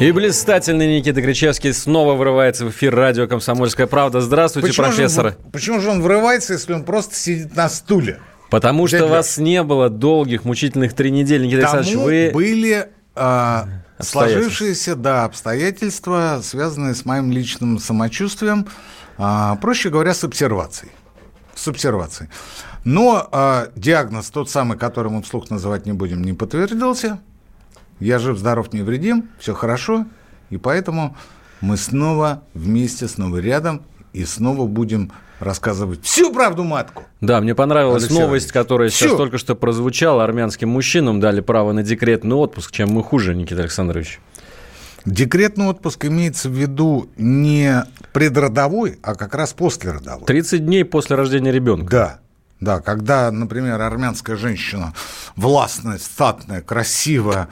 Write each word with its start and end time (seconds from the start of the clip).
И 0.00 0.12
блистательный 0.12 0.96
Никита 0.98 1.20
Кричевский 1.20 1.72
снова 1.72 2.14
врывается 2.14 2.64
в 2.64 2.70
эфир 2.70 2.94
радио 2.94 3.26
«Комсомольская 3.26 3.88
правда». 3.88 4.20
Здравствуйте, 4.20 4.68
Почему 4.68 4.86
же 4.86 4.92
профессор. 4.92 5.26
он- 5.26 5.50
почему 5.50 5.80
же 5.80 5.90
он 5.90 6.02
врывается, 6.02 6.52
если 6.52 6.72
он 6.72 6.84
просто 6.84 7.16
сидит 7.16 7.56
на 7.56 7.68
стуле? 7.68 8.20
Потому 8.48 8.86
что 8.86 8.98
Дядя 8.98 9.10
вас 9.10 9.38
не 9.38 9.60
было 9.64 9.90
долгих, 9.90 10.44
мучительных 10.44 10.94
три 10.94 11.10
недели, 11.10 11.46
Никита 11.46 11.62
Тому 11.62 11.78
Александрович. 11.78 12.04
Вы... 12.04 12.30
были 12.32 12.88
Обстоятельства. 13.16 14.04
сложившиеся 14.04 14.94
да, 14.94 15.24
обстоятельства, 15.24 16.40
связанные 16.44 16.94
с 16.94 17.04
моим 17.04 17.32
личным 17.32 17.80
самочувствием, 17.80 18.68
а, 19.18 19.56
проще 19.56 19.90
говоря, 19.90 20.14
с 20.14 20.22
обсервацией. 20.22 20.92
С 21.56 21.66
обсервацией. 21.66 22.30
Но 22.84 23.28
а, 23.32 23.66
диагноз, 23.74 24.30
тот 24.30 24.48
самый, 24.48 24.78
который 24.78 25.10
мы 25.10 25.22
вслух 25.22 25.50
называть 25.50 25.86
не 25.86 25.92
будем, 25.92 26.22
не 26.22 26.32
подтвердился. 26.34 27.18
Я 28.00 28.18
жив, 28.18 28.38
здоров, 28.38 28.72
невредим, 28.72 29.28
все 29.38 29.54
хорошо. 29.54 30.06
И 30.50 30.56
поэтому 30.56 31.16
мы 31.60 31.76
снова 31.76 32.42
вместе, 32.54 33.08
снова 33.08 33.38
рядом, 33.38 33.82
и 34.12 34.24
снова 34.24 34.66
будем 34.66 35.12
рассказывать 35.40 36.04
всю 36.04 36.32
правду 36.32 36.64
матку. 36.64 37.04
Да, 37.20 37.40
мне 37.40 37.54
понравилась 37.54 38.04
Алексей 38.04 38.20
новость, 38.20 38.52
которая 38.52 38.90
сейчас 38.90 39.08
всё. 39.08 39.16
только 39.16 39.38
что 39.38 39.54
прозвучала. 39.54 40.24
Армянским 40.24 40.68
мужчинам 40.68 41.20
дали 41.20 41.40
право 41.40 41.72
на 41.72 41.82
декретный 41.82 42.36
отпуск. 42.36 42.72
Чем 42.72 42.90
мы 42.90 43.02
хуже, 43.02 43.34
Никита 43.34 43.62
Александрович? 43.62 44.20
Декретный 45.04 45.66
отпуск 45.66 46.04
имеется 46.06 46.48
в 46.48 46.52
виду 46.52 47.08
не 47.16 47.84
предродовой, 48.12 48.98
а 49.02 49.14
как 49.14 49.34
раз 49.34 49.52
послеродовой. 49.52 50.26
30 50.26 50.66
дней 50.66 50.84
после 50.84 51.16
рождения 51.16 51.52
ребенка. 51.52 51.88
Да, 51.90 52.20
да, 52.60 52.80
когда, 52.80 53.30
например, 53.30 53.80
армянская 53.80 54.36
женщина 54.36 54.92
властная, 55.36 55.98
статная, 55.98 56.60
красивая, 56.60 57.48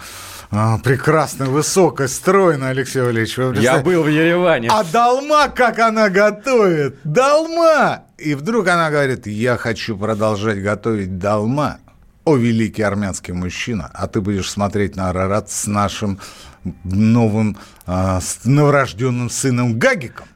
а, 0.51 0.79
прекрасная, 0.79 1.49
высокая, 1.49 2.09
стройная, 2.09 2.71
Алексей 2.71 3.03
Валерьевич. 3.03 3.37
Я 3.63 3.79
был 3.79 4.03
в 4.03 4.09
Ереване. 4.09 4.69
А 4.71 4.85
долма, 4.85 5.49
как 5.49 5.79
она 5.79 6.09
готовит! 6.09 6.99
Долма! 7.05 8.05
И 8.19 8.35
вдруг 8.35 8.69
она 8.69 8.91
говорит, 8.91 9.27
я 9.27 9.57
хочу 9.57 9.97
продолжать 9.97 10.63
готовить 10.63 11.19
долма. 11.19 11.79
О, 12.25 12.37
великий 12.37 12.83
армянский 12.83 13.33
мужчина, 13.33 13.91
а 13.95 14.09
ты 14.09 14.21
будешь 14.21 14.51
смотреть 14.51 14.97
на 14.97 15.11
Арарат 15.11 15.51
с 15.51 15.67
нашим 15.67 16.19
новым, 16.83 17.57
а, 17.87 18.21
с 18.21 18.41
новорожденным 18.45 19.31
сыном 19.31 19.79
Гагиком. 19.79 20.27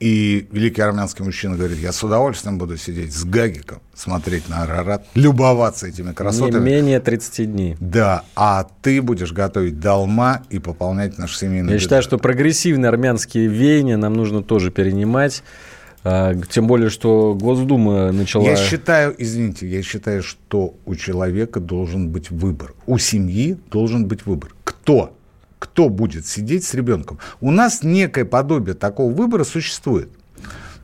И 0.00 0.48
великий 0.50 0.82
армянский 0.82 1.24
мужчина 1.24 1.56
говорит, 1.56 1.78
я 1.78 1.92
с 1.92 2.02
удовольствием 2.02 2.58
буду 2.58 2.76
сидеть 2.76 3.14
с 3.14 3.24
Гагиком, 3.24 3.80
смотреть 3.94 4.48
на 4.48 4.62
Арарат, 4.64 5.06
любоваться 5.14 5.86
этими 5.86 6.08
Не 6.08 6.14
красотами. 6.14 6.62
менее 6.64 7.00
30 7.00 7.52
дней. 7.52 7.76
Да, 7.80 8.24
а 8.34 8.66
ты 8.82 9.00
будешь 9.00 9.32
готовить 9.32 9.78
долма 9.80 10.42
и 10.50 10.58
пополнять 10.58 11.16
наш 11.16 11.36
семейный 11.38 11.68
Я 11.68 11.74
бюджет. 11.74 11.80
считаю, 11.82 12.02
что 12.02 12.18
прогрессивные 12.18 12.88
армянские 12.88 13.46
веяния 13.46 13.96
нам 13.96 14.14
нужно 14.14 14.42
тоже 14.42 14.70
перенимать. 14.72 15.42
А, 16.02 16.34
Тем 16.50 16.66
более, 16.66 16.90
что 16.90 17.34
Госдума 17.34 18.12
начала... 18.12 18.42
Я 18.44 18.56
считаю, 18.56 19.14
извините, 19.16 19.66
я 19.68 19.80
считаю, 19.82 20.22
что 20.22 20.74
у 20.84 20.96
человека 20.96 21.60
должен 21.60 22.10
быть 22.10 22.30
выбор. 22.30 22.74
У 22.86 22.98
семьи 22.98 23.56
должен 23.70 24.06
быть 24.06 24.26
выбор. 24.26 24.54
Кто? 24.64 25.16
Кто 25.64 25.88
будет 25.88 26.26
сидеть 26.26 26.64
с 26.64 26.74
ребенком? 26.74 27.18
У 27.40 27.50
нас 27.50 27.82
некое 27.82 28.26
подобие 28.26 28.74
такого 28.74 29.10
выбора 29.10 29.44
существует. 29.44 30.10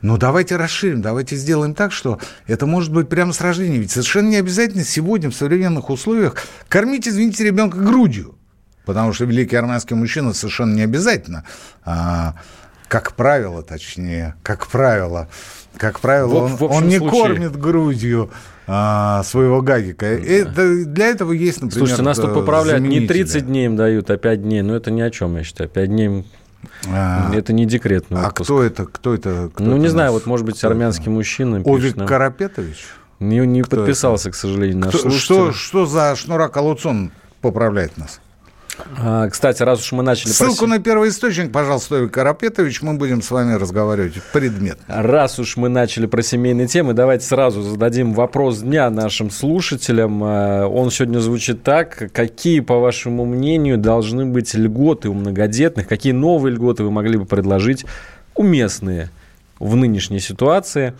Но 0.01 0.17
давайте 0.17 0.55
расширим, 0.55 1.03
давайте 1.03 1.35
сделаем 1.35 1.75
так, 1.75 1.91
что 1.91 2.17
это 2.47 2.65
может 2.65 2.91
быть 2.91 3.07
прямо 3.07 3.31
с 3.31 3.41
рождения. 3.41 3.77
Ведь 3.77 3.91
совершенно 3.91 4.29
не 4.29 4.37
обязательно 4.37 4.83
сегодня 4.83 5.29
в 5.29 5.35
современных 5.35 5.91
условиях 5.91 6.35
кормить, 6.67 7.07
извините, 7.07 7.43
ребенка 7.43 7.77
грудью. 7.77 8.35
Потому 8.85 9.13
что 9.13 9.25
великий 9.25 9.55
армянский 9.55 9.95
мужчина 9.95 10.33
совершенно 10.33 10.73
не 10.73 10.81
обязательно, 10.81 11.45
а, 11.85 12.33
как 12.87 13.13
правило, 13.13 13.61
точнее, 13.61 14.33
как 14.41 14.65
правило, 14.65 15.29
как 15.77 15.99
правило, 15.99 16.27
В- 16.27 16.35
он, 16.43 16.55
в 16.55 16.63
он 16.63 16.87
не 16.87 16.97
случае. 16.97 17.21
кормит 17.21 17.55
грудью 17.55 18.31
а, 18.67 19.23
своего 19.23 19.61
гагика. 19.61 20.05
Это, 20.05 20.85
для 20.85 21.07
этого 21.07 21.31
есть, 21.31 21.61
например, 21.61 21.87
Слушайте, 21.87 22.03
нас 22.03 22.17
тут 22.17 22.33
поправляют, 22.33 22.81
не 22.83 22.89
заменители. 22.89 23.07
30 23.23 23.47
дней 23.47 23.65
им 23.65 23.75
дают, 23.75 24.09
а 24.09 24.17
5 24.17 24.41
дней. 24.43 24.61
Ну, 24.61 24.73
это 24.75 24.91
ни 24.91 25.01
о 25.01 25.09
чем, 25.09 25.35
я 25.37 25.43
считаю. 25.43 25.69
5 25.69 25.89
дней 25.89 26.25
А, 26.87 27.31
это 27.33 27.53
не 27.53 27.65
декретный 27.65 28.19
а 28.21 28.27
отпуск. 28.27 28.47
кто 28.47 28.63
это? 28.63 28.85
Кто 28.85 29.13
это? 29.13 29.49
кто 29.53 29.63
ну, 29.63 29.71
это 29.71 29.77
не 29.79 29.83
нас- 29.83 29.91
знаю, 29.91 30.11
вот, 30.11 30.25
может 30.25 30.45
быть, 30.45 30.57
кто 30.57 30.67
это? 30.67 30.75
армянский 30.75 31.09
мужчина 31.09 31.61
Овик 31.65 31.95
нам. 31.95 32.07
Карапетович? 32.07 32.85
Не, 33.19 33.39
не 33.45 33.61
Кто 33.61 33.77
подписался, 33.77 34.31
к 34.31 34.35
сожалению, 34.35 34.77
наш 34.79 34.95
Кто- 34.95 35.09
что, 35.11 35.51
что 35.53 35.85
за 35.85 36.15
Шнурак 36.15 36.55
Алуцон 36.57 37.11
поправляет 37.41 37.97
нас? 37.97 38.19
А, 38.97 39.29
кстати, 39.29 39.61
раз 39.63 39.81
уж 39.81 39.91
мы 39.91 40.03
начали... 40.03 40.27
про 40.29 40.33
Ссылку 40.33 40.65
се- 40.65 40.67
на 40.67 40.79
первоисточник, 40.79 41.51
пожалуйста, 41.51 41.95
Овик 41.97 42.11
Карапетович, 42.11 42.81
мы 42.81 42.93
будем 42.95 43.21
с 43.21 43.29
вами 43.31 43.53
разговаривать 43.53 44.13
предметно. 44.33 44.83
Раз 45.01 45.39
уж 45.39 45.57
мы 45.57 45.69
начали 45.69 46.05
про 46.05 46.21
семейные 46.21 46.67
темы, 46.67 46.93
давайте 46.93 47.25
сразу 47.25 47.61
зададим 47.61 48.13
вопрос 48.13 48.59
дня 48.59 48.89
нашим 48.89 49.29
слушателям. 49.29 50.21
А, 50.23 50.67
Он 50.67 50.89
сегодня 50.91 51.19
звучит 51.19 51.63
так. 51.63 52.11
Какие, 52.13 52.61
по 52.61 52.79
вашему 52.79 53.25
мнению, 53.25 53.77
должны 53.77 54.25
быть 54.25 54.53
льготы 54.53 55.09
у 55.09 55.13
многодетных? 55.13 55.87
Какие 55.87 56.13
новые 56.13 56.53
льготы 56.55 56.83
вы 56.83 56.91
могли 56.91 57.17
бы 57.17 57.25
предложить 57.25 57.85
уместные 58.35 59.09
в 59.59 59.75
нынешней 59.75 60.19
ситуации? 60.19 60.93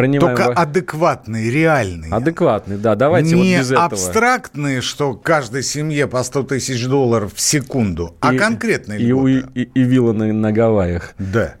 Принимаем 0.00 0.36
Только 0.36 0.48
ва- 0.50 0.54
адекватные, 0.62 1.50
реальные. 1.50 2.12
Адекватные, 2.12 2.78
да. 2.78 2.94
Давайте 2.94 3.34
не 3.36 3.54
вот 3.56 3.60
без 3.60 3.70
этого. 3.70 3.84
абстрактные, 3.86 4.80
что 4.80 5.14
каждой 5.14 5.62
семье 5.62 6.06
по 6.06 6.22
100 6.22 6.42
тысяч 6.44 6.86
долларов 6.86 7.32
в 7.34 7.40
секунду, 7.40 8.14
а 8.20 8.34
И- 8.34 8.38
конкретные 8.38 8.98
и, 9.00 9.06
льготы. 9.06 9.44
и, 9.54 9.62
и 9.74 9.82
вилла 9.82 10.12
на, 10.12 10.32
на 10.32 10.52
Гавайях. 10.52 11.14
Да. 11.18 11.54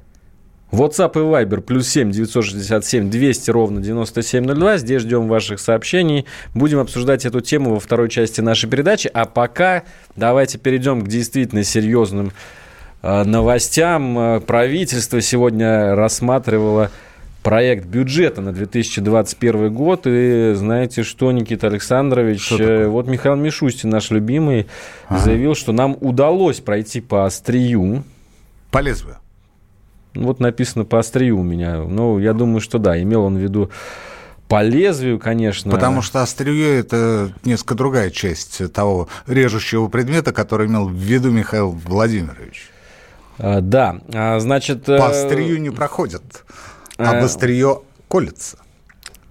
WhatsApp 0.72 1.10
и 1.14 1.18
Viber 1.18 1.60
плюс 1.62 1.88
7 1.88 2.12
967 2.12 3.10
200 3.10 3.50
ровно 3.50 3.80
9702. 3.82 4.78
Здесь 4.78 5.02
ждем 5.02 5.26
ваших 5.28 5.58
сообщений. 5.58 6.26
Будем 6.54 6.78
обсуждать 6.78 7.26
эту 7.26 7.40
тему 7.40 7.74
во 7.74 7.80
второй 7.80 8.08
части 8.08 8.40
нашей 8.40 8.70
передачи. 8.70 9.10
А 9.12 9.24
пока 9.24 9.82
давайте 10.14 10.58
перейдем 10.58 11.02
к 11.04 11.08
действительно 11.08 11.64
серьезным 11.64 12.30
э, 13.02 13.24
новостям. 13.24 14.16
Э, 14.18 14.40
Правительство 14.40 15.20
сегодня 15.20 15.96
рассматривало 15.96 16.92
проект 17.42 17.86
бюджета 17.86 18.40
на 18.40 18.52
2021 18.52 19.72
год. 19.72 20.02
И 20.06 20.52
знаете 20.54 21.02
что, 21.02 21.32
Никита 21.32 21.66
Александрович? 21.66 22.44
Что 22.44 22.54
э, 22.56 22.58
такое? 22.58 22.88
вот 22.88 23.06
Михаил 23.06 23.36
Мишустин, 23.36 23.90
наш 23.90 24.10
любимый, 24.10 24.66
заявил, 25.10 25.54
что 25.54 25.72
нам 25.72 25.96
удалось 26.00 26.60
пройти 26.60 27.00
по 27.00 27.26
острию. 27.26 28.04
По 28.70 28.78
лезвию. 28.78 29.16
Ну, 30.14 30.26
Вот 30.26 30.40
написано 30.40 30.84
по 30.84 30.98
острию 30.98 31.38
у 31.38 31.42
меня. 31.42 31.78
Ну, 31.78 32.18
я 32.18 32.32
думаю, 32.32 32.60
что 32.60 32.78
да. 32.78 33.00
Имел 33.00 33.24
он 33.24 33.36
в 33.36 33.40
виду 33.40 33.70
по 34.48 34.62
лезвию, 34.62 35.20
конечно. 35.20 35.70
Потому 35.70 36.02
что 36.02 36.22
острие– 36.22 36.78
это 36.80 37.32
несколько 37.44 37.76
другая 37.76 38.10
часть 38.10 38.72
того 38.72 39.08
режущего 39.28 39.86
предмета, 39.86 40.32
который 40.32 40.66
имел 40.66 40.88
в 40.88 40.92
виду 40.92 41.30
Михаил 41.30 41.70
Владимирович. 41.70 42.68
А, 43.38 43.60
да. 43.60 44.00
А, 44.12 44.40
значит... 44.40 44.88
э, 44.88 44.98
По 44.98 45.10
острию 45.10 45.60
не 45.60 45.70
проходят, 45.70 46.44
а 47.08 47.16
э, 47.16 47.24
острие 47.24 47.80
колется. 48.08 48.58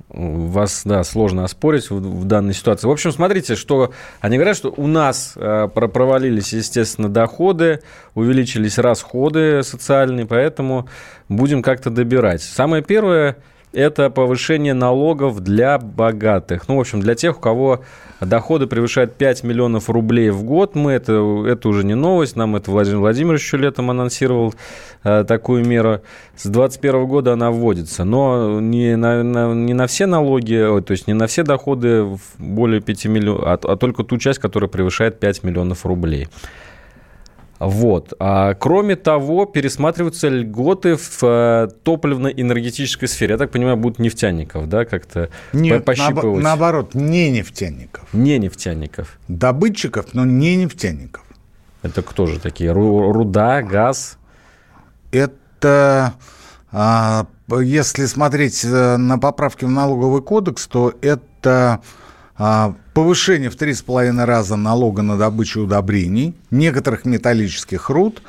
Вас, 0.10 0.82
да, 0.86 1.04
сложно 1.04 1.44
оспорить 1.44 1.90
в, 1.92 1.96
в 1.98 2.26
данной 2.26 2.56
ситуации. 2.56 2.88
В 2.88 2.92
общем, 2.92 3.12
смотрите, 3.12 3.56
что 3.56 3.94
они 4.22 4.38
говорят, 4.38 4.58
что 4.58 4.74
у 4.76 4.88
нас 4.88 5.34
э, 5.36 5.68
про- 5.74 5.88
провалились, 5.88 6.52
естественно, 6.54 7.10
доходы, 7.10 7.82
увеличились 8.16 8.80
расходы 8.80 9.62
социальные, 9.62 10.26
поэтому 10.26 10.90
будем 11.28 11.62
как-то 11.62 11.92
добирать. 11.92 12.42
Самое 12.42 12.84
первое– 12.84 13.38
это 13.72 14.10
повышение 14.10 14.74
налогов 14.74 15.42
для 15.42 15.78
богатых. 15.78 16.68
Ну, 16.68 16.78
в 16.78 16.80
общем, 16.80 17.00
для 17.00 17.16
тех, 17.16 17.38
у 17.38 17.40
кого 17.40 17.82
доходы 18.20 18.68
превышают 18.68 19.16
5 19.16 19.44
миллионов 19.44 19.90
рублей 19.90 20.30
в 20.30 20.44
год. 20.44 20.76
Мы 20.76 20.92
это, 20.94 21.14
это 21.48 21.70
уже 21.70 21.86
не 21.86 21.96
новость, 21.96 22.36
нам 22.36 22.56
это 22.56 22.72
Владимир 22.72 23.00
Владимирович 23.00 23.44
еще 23.44 23.58
летом 23.58 23.92
анонсировал 23.92 24.54
э, 25.04 25.24
такую 25.28 25.66
меру. 25.66 26.02
С 26.36 26.44
2021 26.44 27.06
года 27.06 27.34
она 27.34 27.52
вводится, 27.52 28.04
но 28.04 28.60
не 28.60 28.96
на, 28.98 29.24
на- 29.24 29.54
не 29.54 29.74
на 29.74 29.88
все 29.88 30.06
налоги, 30.06 30.56
ой, 30.56 30.82
то 30.82 30.92
есть 30.92 31.08
не 31.08 31.14
на 31.14 31.28
все 31.28 31.44
доходы 31.44 32.08
более 32.38 32.82
5 32.82 33.06
миллионов, 33.06 33.44
а, 33.46 33.60
а 33.62 33.76
только 33.78 34.04
ту 34.04 34.18
часть, 34.18 34.40
которая 34.40 34.70
превышает 34.70 35.20
5 35.20 35.44
миллионов 35.44 35.86
рублей. 35.86 36.28
Вот. 37.60 38.14
А 38.20 38.54
кроме 38.54 38.96
того, 38.96 39.46
пересматриваются 39.46 40.30
льготы 40.30 40.96
в 40.96 41.24
э, 41.24 41.68
топливно-энергетической 41.84 43.08
сфере. 43.08 43.34
Я 43.34 43.38
так 43.38 43.52
понимаю, 43.52 43.76
будут 43.76 44.00
нефтяников, 44.00 44.70
да, 44.70 44.86
как-то 44.86 45.30
Нет, 45.52 45.84
пощипывать? 45.84 46.42
наоборот, 46.42 46.96
не 46.96 47.30
нефтяников. 47.30 48.08
Не 48.14 48.40
нефтяников. 48.40 49.20
Добытчиков, 49.28 50.14
но 50.14 50.24
не 50.24 50.56
нефтяников. 50.56 51.24
Это 51.82 52.02
кто 52.02 52.28
же 52.28 52.40
такие? 52.40 52.72
Руда, 52.72 53.62
газ? 53.62 54.18
Это, 55.12 56.14
а, 56.72 57.28
если 57.62 58.06
смотреть 58.06 58.64
э, 58.64 58.98
на 58.98 59.18
поправки 59.18 59.66
в 59.66 59.70
налоговый 59.70 60.22
кодекс, 60.22 60.68
то 60.68 60.94
это 61.02 61.82
а, 62.38 62.76
повышение 63.00 63.50
в 63.50 63.56
три 63.56 63.74
с 63.74 63.82
половиной 63.82 64.26
раза 64.26 64.58
налога 64.58 65.02
на 65.02 65.18
добычу 65.18 65.62
удобрений, 65.62 66.36
некоторых 66.52 67.06
металлических 67.06 67.90
руд 67.90 68.22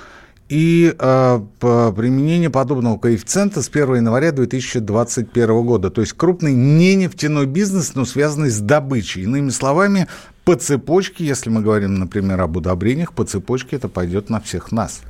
и 0.49 0.95
э, 0.97 1.41
применение 1.59 2.51
подобного 2.51 2.97
коэффициента 2.97 3.63
с 3.63 3.69
1 3.69 3.97
января 3.97 4.31
2021 4.31 5.63
года. 5.67 5.91
То 5.91 6.03
есть 6.03 6.13
крупный 6.13 6.53
не 6.55 6.95
нефтяной 6.95 7.47
бизнес, 7.47 7.97
но 7.97 8.05
связанный 8.05 8.51
с 8.51 8.61
добычей. 8.61 9.25
Иными 9.25 9.51
словами, 9.51 10.07
по 10.45 10.55
цепочке, 10.55 11.27
если 11.27 11.51
мы 11.51 11.63
говорим, 11.63 11.97
например, 11.97 12.41
об 12.41 12.57
удобрениях, 12.57 13.13
по 13.13 13.25
цепочке 13.25 13.75
это 13.75 13.89
пойдет 13.89 14.31
на 14.31 14.41
всех 14.41 14.71
нас. 14.71 15.01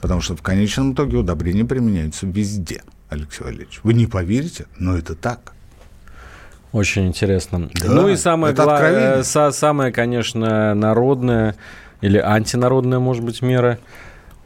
Потому 0.00 0.20
что 0.20 0.36
в 0.36 0.42
конечном 0.42 0.92
итоге 0.92 1.16
удобрения 1.16 1.64
применяются 1.64 2.24
везде, 2.24 2.84
Алексей 3.08 3.42
Валерьевич. 3.42 3.80
Вы 3.82 3.94
не 3.94 4.06
поверите, 4.06 4.66
но 4.78 4.96
это 4.96 5.16
так. 5.16 5.54
Очень 6.78 7.08
интересно. 7.08 7.68
Да, 7.74 7.92
ну 7.92 8.08
и 8.08 8.16
самое, 8.16 8.54
гла... 8.54 9.22
самое, 9.24 9.92
конечно, 9.92 10.74
народное 10.74 11.56
или 12.00 12.18
антинародная, 12.18 13.00
может 13.00 13.24
быть, 13.24 13.42
мера 13.42 13.78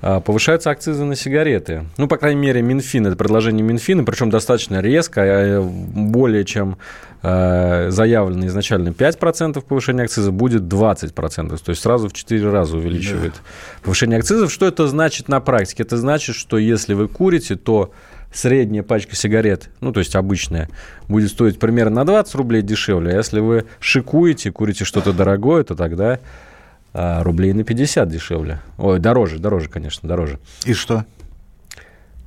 а, 0.00 0.20
повышаются 0.20 0.70
акцизы 0.70 1.04
на 1.04 1.14
сигареты. 1.14 1.84
Ну, 1.98 2.08
по 2.08 2.16
крайней 2.16 2.40
мере, 2.40 2.62
Минфин, 2.62 3.06
это 3.06 3.16
предложение 3.16 3.62
Минфина, 3.62 4.02
причем 4.02 4.30
достаточно 4.30 4.80
резко, 4.80 5.20
а, 5.22 5.60
более 5.62 6.46
чем 6.46 6.78
э, 7.22 7.90
заявлено 7.90 8.46
изначально 8.46 8.88
5% 8.88 9.60
повышения 9.60 10.04
акциза, 10.04 10.32
будет 10.32 10.62
20%. 10.62 11.58
То 11.62 11.70
есть 11.70 11.82
сразу 11.82 12.08
в 12.08 12.14
4 12.14 12.50
раза 12.50 12.78
увеличивает 12.78 13.34
да. 13.34 13.40
повышение 13.84 14.18
акцизов. 14.18 14.50
Что 14.50 14.66
это 14.66 14.88
значит 14.88 15.28
на 15.28 15.40
практике? 15.40 15.82
Это 15.82 15.98
значит, 15.98 16.34
что 16.34 16.56
если 16.56 16.94
вы 16.94 17.08
курите, 17.08 17.56
то 17.56 17.92
средняя 18.32 18.82
пачка 18.82 19.14
сигарет, 19.16 19.70
ну, 19.80 19.92
то 19.92 20.00
есть 20.00 20.16
обычная, 20.16 20.68
будет 21.08 21.30
стоить 21.30 21.58
примерно 21.58 21.96
на 21.96 22.04
20 22.04 22.34
рублей 22.34 22.62
дешевле. 22.62 23.12
А 23.12 23.16
если 23.16 23.40
вы 23.40 23.66
шикуете, 23.80 24.50
курите 24.50 24.84
что-то 24.84 25.12
дорогое, 25.12 25.64
то 25.64 25.74
тогда 25.74 26.18
а, 26.94 27.22
рублей 27.22 27.52
на 27.52 27.64
50 27.64 28.08
дешевле. 28.08 28.60
Ой, 28.78 28.98
дороже, 28.98 29.38
дороже, 29.38 29.68
конечно, 29.68 30.08
дороже. 30.08 30.38
И 30.64 30.74
что? 30.74 31.04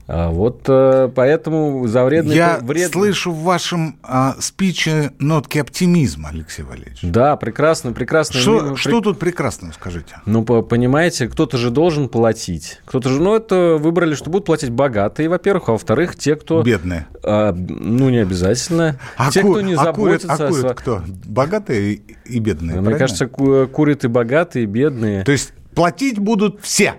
А 0.08 0.30
вот 0.30 0.66
э, 0.68 1.10
поэтому 1.14 1.88
за 1.88 2.04
вредный... 2.04 2.36
Я 2.36 2.60
вред... 2.62 2.92
слышу 2.92 3.32
в 3.32 3.42
вашем 3.42 3.98
а, 4.04 4.36
спиче 4.40 5.12
нотки 5.18 5.58
оптимизма, 5.58 6.30
Алексей 6.30 6.62
Валерьевич. 6.64 7.00
Да, 7.02 7.36
прекрасно, 7.38 7.92
прекрасно. 7.92 8.40
Что, 8.40 8.62
ну, 8.62 8.76
что 8.76 9.02
тут 9.02 9.18
прекрасно, 9.18 9.72
скажите? 9.74 10.18
Ну, 10.28 10.44
понимаете, 10.44 11.28
кто-то 11.28 11.58
же 11.58 11.72
должен 11.72 12.08
платить. 12.08 12.82
Кто-то 12.86 13.10
же, 13.10 13.20
ну, 13.20 13.36
это 13.36 13.78
выбрали, 13.80 14.14
что 14.14 14.30
будут 14.30 14.46
платить 14.46 14.70
богатые, 14.70 15.28
во-первых, 15.28 15.70
а 15.70 15.72
во-вторых, 15.72 16.16
те, 16.16 16.36
кто... 16.36 16.62
Бедные. 16.62 17.08
А, 17.24 17.52
ну, 17.54 18.10
не 18.10 18.20
обязательно. 18.20 19.00
А 19.18 19.32
те, 19.32 19.42
ку... 19.42 19.52
кто 19.52 19.62
не 19.62 19.74
а 19.74 19.84
заботится... 19.84 20.32
А 20.32 20.38
курят, 20.38 20.52
а 20.52 20.62
курят 20.62 20.78
кто? 20.78 21.04
Богатые 21.26 22.02
и 22.26 22.40
бедные, 22.40 22.76
Мне 22.76 22.84
правильно? 22.84 23.00
кажется, 23.00 23.28
курят 23.28 24.06
и 24.06 24.08
богатые, 24.08 24.64
и 24.64 24.68
бедные. 24.68 25.24
То 25.24 25.32
есть 25.32 25.54
платить 25.74 26.20
будут 26.20 26.62
все? 26.62 26.96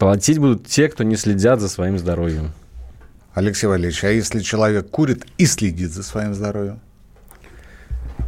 Платить 0.00 0.38
будут 0.38 0.66
те, 0.66 0.88
кто 0.88 1.04
не 1.04 1.14
следят 1.14 1.60
за 1.60 1.68
своим 1.68 1.98
здоровьем. 1.98 2.52
Алексей 3.34 3.66
Валерьевич, 3.66 4.02
а 4.02 4.08
если 4.08 4.40
человек 4.40 4.88
курит 4.88 5.26
и 5.36 5.44
следит 5.44 5.92
за 5.92 6.02
своим 6.02 6.32
здоровьем? 6.32 6.80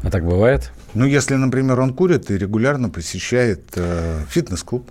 А 0.02 0.10
так 0.10 0.22
бывает? 0.22 0.70
Ну, 0.92 1.06
если, 1.06 1.34
например, 1.34 1.80
он 1.80 1.94
курит 1.94 2.30
и 2.30 2.36
регулярно 2.36 2.90
посещает 2.90 3.62
э, 3.76 4.20
фитнес-клуб. 4.28 4.90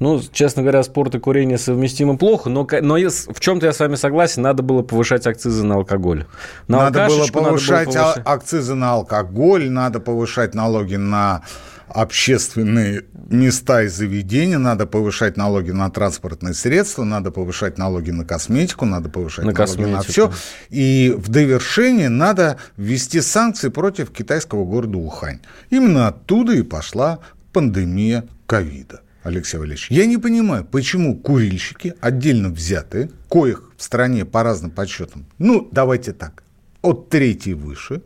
Ну, 0.00 0.20
честно 0.32 0.62
говоря, 0.62 0.82
спорт 0.82 1.14
и 1.14 1.20
курение 1.20 1.58
совместимы 1.58 2.18
плохо, 2.18 2.50
но, 2.50 2.66
но 2.82 2.94
в 2.96 3.38
чем-то 3.38 3.66
я 3.66 3.72
с 3.72 3.78
вами 3.78 3.94
согласен, 3.94 4.42
надо 4.42 4.64
было 4.64 4.82
повышать 4.82 5.28
акцизы 5.28 5.64
на 5.64 5.76
алкоголь. 5.76 6.26
На 6.66 6.90
надо 6.90 7.06
было 7.06 7.26
повышать 7.28 7.86
надо 7.86 7.98
было 7.98 8.12
повышать 8.12 8.26
акцизы 8.26 8.74
на 8.74 8.94
алкоголь, 8.94 9.70
надо 9.70 10.00
повышать 10.00 10.56
налоги 10.56 10.96
на 10.96 11.42
общественные 11.88 13.04
места 13.28 13.82
и 13.82 13.88
заведения, 13.88 14.58
надо 14.58 14.86
повышать 14.86 15.36
налоги 15.36 15.70
на 15.70 15.90
транспортные 15.90 16.54
средства, 16.54 17.04
надо 17.04 17.30
повышать 17.30 17.78
налоги 17.78 18.10
на 18.10 18.24
косметику, 18.24 18.86
надо 18.86 19.08
повышать 19.08 19.44
на 19.44 19.52
налоги 19.52 19.56
косметику. 19.56 19.96
на 19.96 20.02
все. 20.02 20.32
И 20.70 21.14
в 21.16 21.28
довершение 21.28 22.08
надо 22.08 22.58
ввести 22.76 23.20
санкции 23.20 23.68
против 23.68 24.10
китайского 24.10 24.64
города 24.64 24.98
Ухань. 24.98 25.40
Именно 25.70 26.08
оттуда 26.08 26.54
и 26.54 26.62
пошла 26.62 27.20
пандемия 27.52 28.24
ковида. 28.46 29.02
Алексей 29.22 29.58
Валерьевич, 29.58 29.90
я 29.90 30.06
не 30.06 30.16
понимаю, 30.16 30.64
почему 30.64 31.16
курильщики, 31.16 31.94
отдельно 32.00 32.48
взятые, 32.48 33.10
коих 33.28 33.70
в 33.76 33.82
стране 33.82 34.24
по 34.24 34.42
разным 34.42 34.70
подсчетам, 34.70 35.26
ну, 35.38 35.68
давайте 35.70 36.12
так, 36.12 36.42
от 36.82 37.08
трети 37.10 37.50
выше. 37.50 38.02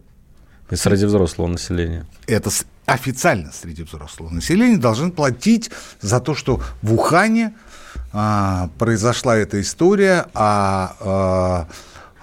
Среди 0.74 1.06
взрослого 1.06 1.48
населения. 1.48 2.06
Это 2.26 2.50
официально 2.86 3.52
среди 3.52 3.82
взрослого 3.82 4.30
населения 4.30 4.78
должны 4.78 5.10
платить 5.10 5.70
за 6.00 6.20
то, 6.20 6.34
что 6.34 6.60
в 6.82 6.94
Ухане 6.94 7.54
а, 8.12 8.70
произошла 8.78 9.36
эта 9.36 9.60
история, 9.60 10.26
а, 10.34 10.96
а, 11.00 11.68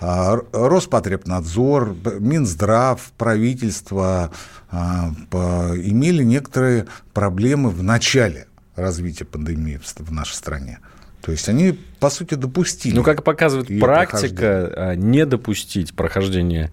а 0.01 0.37
Роспотребнадзор, 0.51 1.95
Минздрав, 2.19 3.11
правительство 3.17 4.31
а, 4.71 5.11
имели 5.31 6.23
некоторые 6.23 6.87
проблемы 7.13 7.69
в 7.69 7.83
начале 7.83 8.47
развития 8.75 9.25
пандемии 9.25 9.79
в, 9.83 9.99
в 9.99 10.11
нашей 10.11 10.35
стране. 10.35 10.79
То 11.21 11.31
есть 11.31 11.49
они, 11.49 11.77
по 11.99 12.09
сути, 12.09 12.35
допустили. 12.35 12.95
Ну, 12.95 13.03
как 13.03 13.23
показывает 13.23 13.67
практика, 13.79 14.71
а, 14.75 14.95
не 14.95 15.25
допустить 15.25 15.93
прохождения 15.93 16.71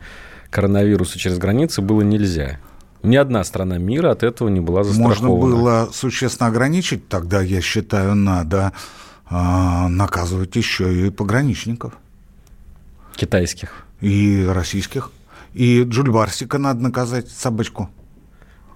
коронавируса 0.50 1.18
через 1.18 1.38
границы 1.38 1.82
было 1.82 2.02
нельзя. 2.02 2.58
Ни 3.02 3.16
одна 3.16 3.44
страна 3.44 3.78
мира 3.78 4.10
от 4.10 4.22
этого 4.22 4.48
не 4.48 4.60
была 4.60 4.82
застрахована. 4.82 5.28
Можно 5.28 5.56
было 5.56 5.88
существенно 5.92 6.48
ограничить, 6.48 7.08
тогда, 7.08 7.40
я 7.40 7.60
считаю, 7.60 8.14
надо 8.14 8.72
э, 9.30 9.88
наказывать 9.88 10.56
еще 10.56 11.06
и 11.06 11.10
пограничников. 11.10 11.92
Китайских. 13.14 13.86
И 14.00 14.44
российских. 14.48 15.12
И 15.54 15.84
Джульбарсика 15.84 16.58
надо 16.58 16.82
наказать, 16.82 17.28
собачку. 17.28 17.88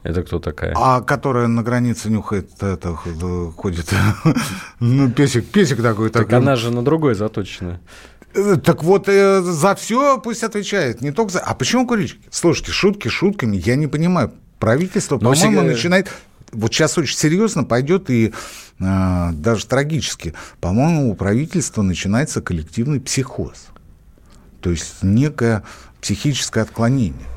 Это 0.03 0.23
кто 0.23 0.39
такая? 0.39 0.75
А 0.77 1.03
которая 1.03 1.47
на 1.47 1.62
границе 1.62 2.09
нюхает, 2.09 2.50
это, 2.62 2.95
ходит. 2.95 3.93
ну, 4.81 5.11
песик, 5.11 5.47
песик 5.49 5.83
такой. 5.83 6.09
Так 6.09 6.23
такой. 6.23 6.39
она 6.39 6.57
же 6.57 6.71
на 6.71 6.83
другой 6.83 7.15
заточена. 7.15 7.81
Э, 8.35 8.57
так 8.63 8.85
вот, 8.85 9.09
э, 9.09 9.41
за 9.43 9.75
все 9.75 10.19
пусть 10.19 10.43
отвечает, 10.45 11.01
не 11.01 11.11
только 11.11 11.33
за... 11.33 11.41
А 11.41 11.55
почему 11.55 11.87
курильщики? 11.87 12.23
Слушайте, 12.31 12.73
шутки 12.73 13.09
шутками, 13.09 13.57
я 13.57 13.77
не 13.77 13.87
понимаю. 13.87 14.33
Правительство, 14.59 15.19
по-моему, 15.19 15.37
сега... 15.37 15.63
начинает... 15.63 16.09
Вот 16.53 16.73
сейчас 16.73 16.99
очень 16.99 17.17
серьезно 17.17 17.65
пойдет 17.65 18.11
и 18.11 18.33
э, 18.79 19.29
даже 19.33 19.67
трагически. 19.67 20.35
По-моему, 20.61 21.11
у 21.11 21.15
правительства 21.15 21.83
начинается 21.83 22.41
коллективный 22.41 23.01
психоз. 23.01 23.67
То 24.61 24.71
есть 24.71 25.03
некое 25.03 25.63
психическое 26.01 26.63
отклонение. 26.63 27.30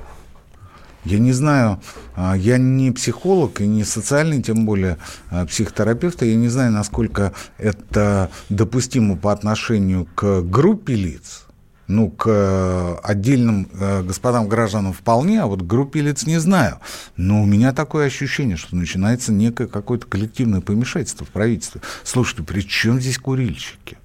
Я 1.06 1.20
не 1.20 1.34
знаю, 1.34 1.82
а, 2.16 2.36
я 2.36 2.58
не 2.58 2.92
психолог 2.92 3.62
и 3.62 3.68
не 3.68 3.84
социальный, 3.84 4.42
тем 4.42 4.66
более 4.66 4.98
а, 5.30 5.46
психотерапевт, 5.46 6.22
я 6.22 6.36
не 6.36 6.48
знаю, 6.48 6.72
насколько 6.72 7.34
это 7.58 8.30
допустимо 8.50 9.18
по 9.18 9.32
отношению 9.32 10.08
к 10.16 10.42
группе 10.42 10.96
лиц, 10.96 11.46
ну, 11.88 12.10
к 12.10 12.28
э, 12.28 12.96
отдельным 13.04 13.68
господам 14.08 14.48
гражданам 14.48 14.94
вполне, 14.94 15.42
а 15.42 15.48
вот 15.48 15.62
к 15.62 15.66
группе 15.66 16.00
лиц 16.00 16.26
не 16.26 16.38
знаю. 16.38 16.80
Но 17.18 17.44
у 17.44 17.46
меня 17.46 17.74
такое 17.74 18.08
ощущение, 18.08 18.56
что 18.56 18.78
начинается 18.78 19.34
некое 19.34 19.68
какое-то 19.68 20.08
коллективное 20.08 20.62
помешательство 20.62 21.26
в 21.26 21.30
правительстве. 21.30 21.82
Слушайте, 22.06 22.44
при 22.44 22.62
чем 22.62 23.02
здесь 23.02 23.18
курильщики? 23.18 23.98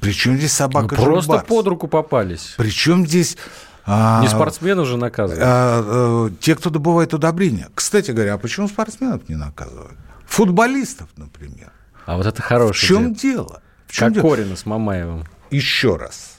При 0.00 0.10
чем 0.10 0.36
здесь 0.36 0.52
собака 0.52 0.96
ну, 0.98 1.04
Просто 1.04 1.44
под 1.46 1.68
руку 1.68 1.86
попались. 1.86 2.54
При 2.56 2.70
чем 2.70 3.06
здесь 3.06 3.36
а, 3.36 3.71
не 3.86 4.28
спортсменов 4.28 4.86
же 4.86 4.96
наказывают. 4.96 5.42
А, 5.44 5.82
а, 5.84 6.30
те, 6.40 6.54
кто 6.54 6.70
добывает 6.70 7.14
удобрения. 7.14 7.68
Кстати 7.74 8.10
говоря, 8.12 8.34
а 8.34 8.38
почему 8.38 8.68
спортсменов 8.68 9.28
не 9.28 9.34
наказывают? 9.34 9.96
Футболистов, 10.26 11.08
например. 11.16 11.72
А 12.06 12.16
вот 12.16 12.26
это 12.26 12.40
хорошее. 12.42 12.86
В 12.86 12.88
чем 12.88 13.14
дело? 13.14 13.46
дело? 13.46 13.62
В 13.86 13.92
чем 13.92 14.08
как 14.08 14.14
дело? 14.14 14.30
Корина 14.30 14.56
с 14.56 14.66
Мамаевым. 14.66 15.24
Еще 15.50 15.96
раз. 15.96 16.38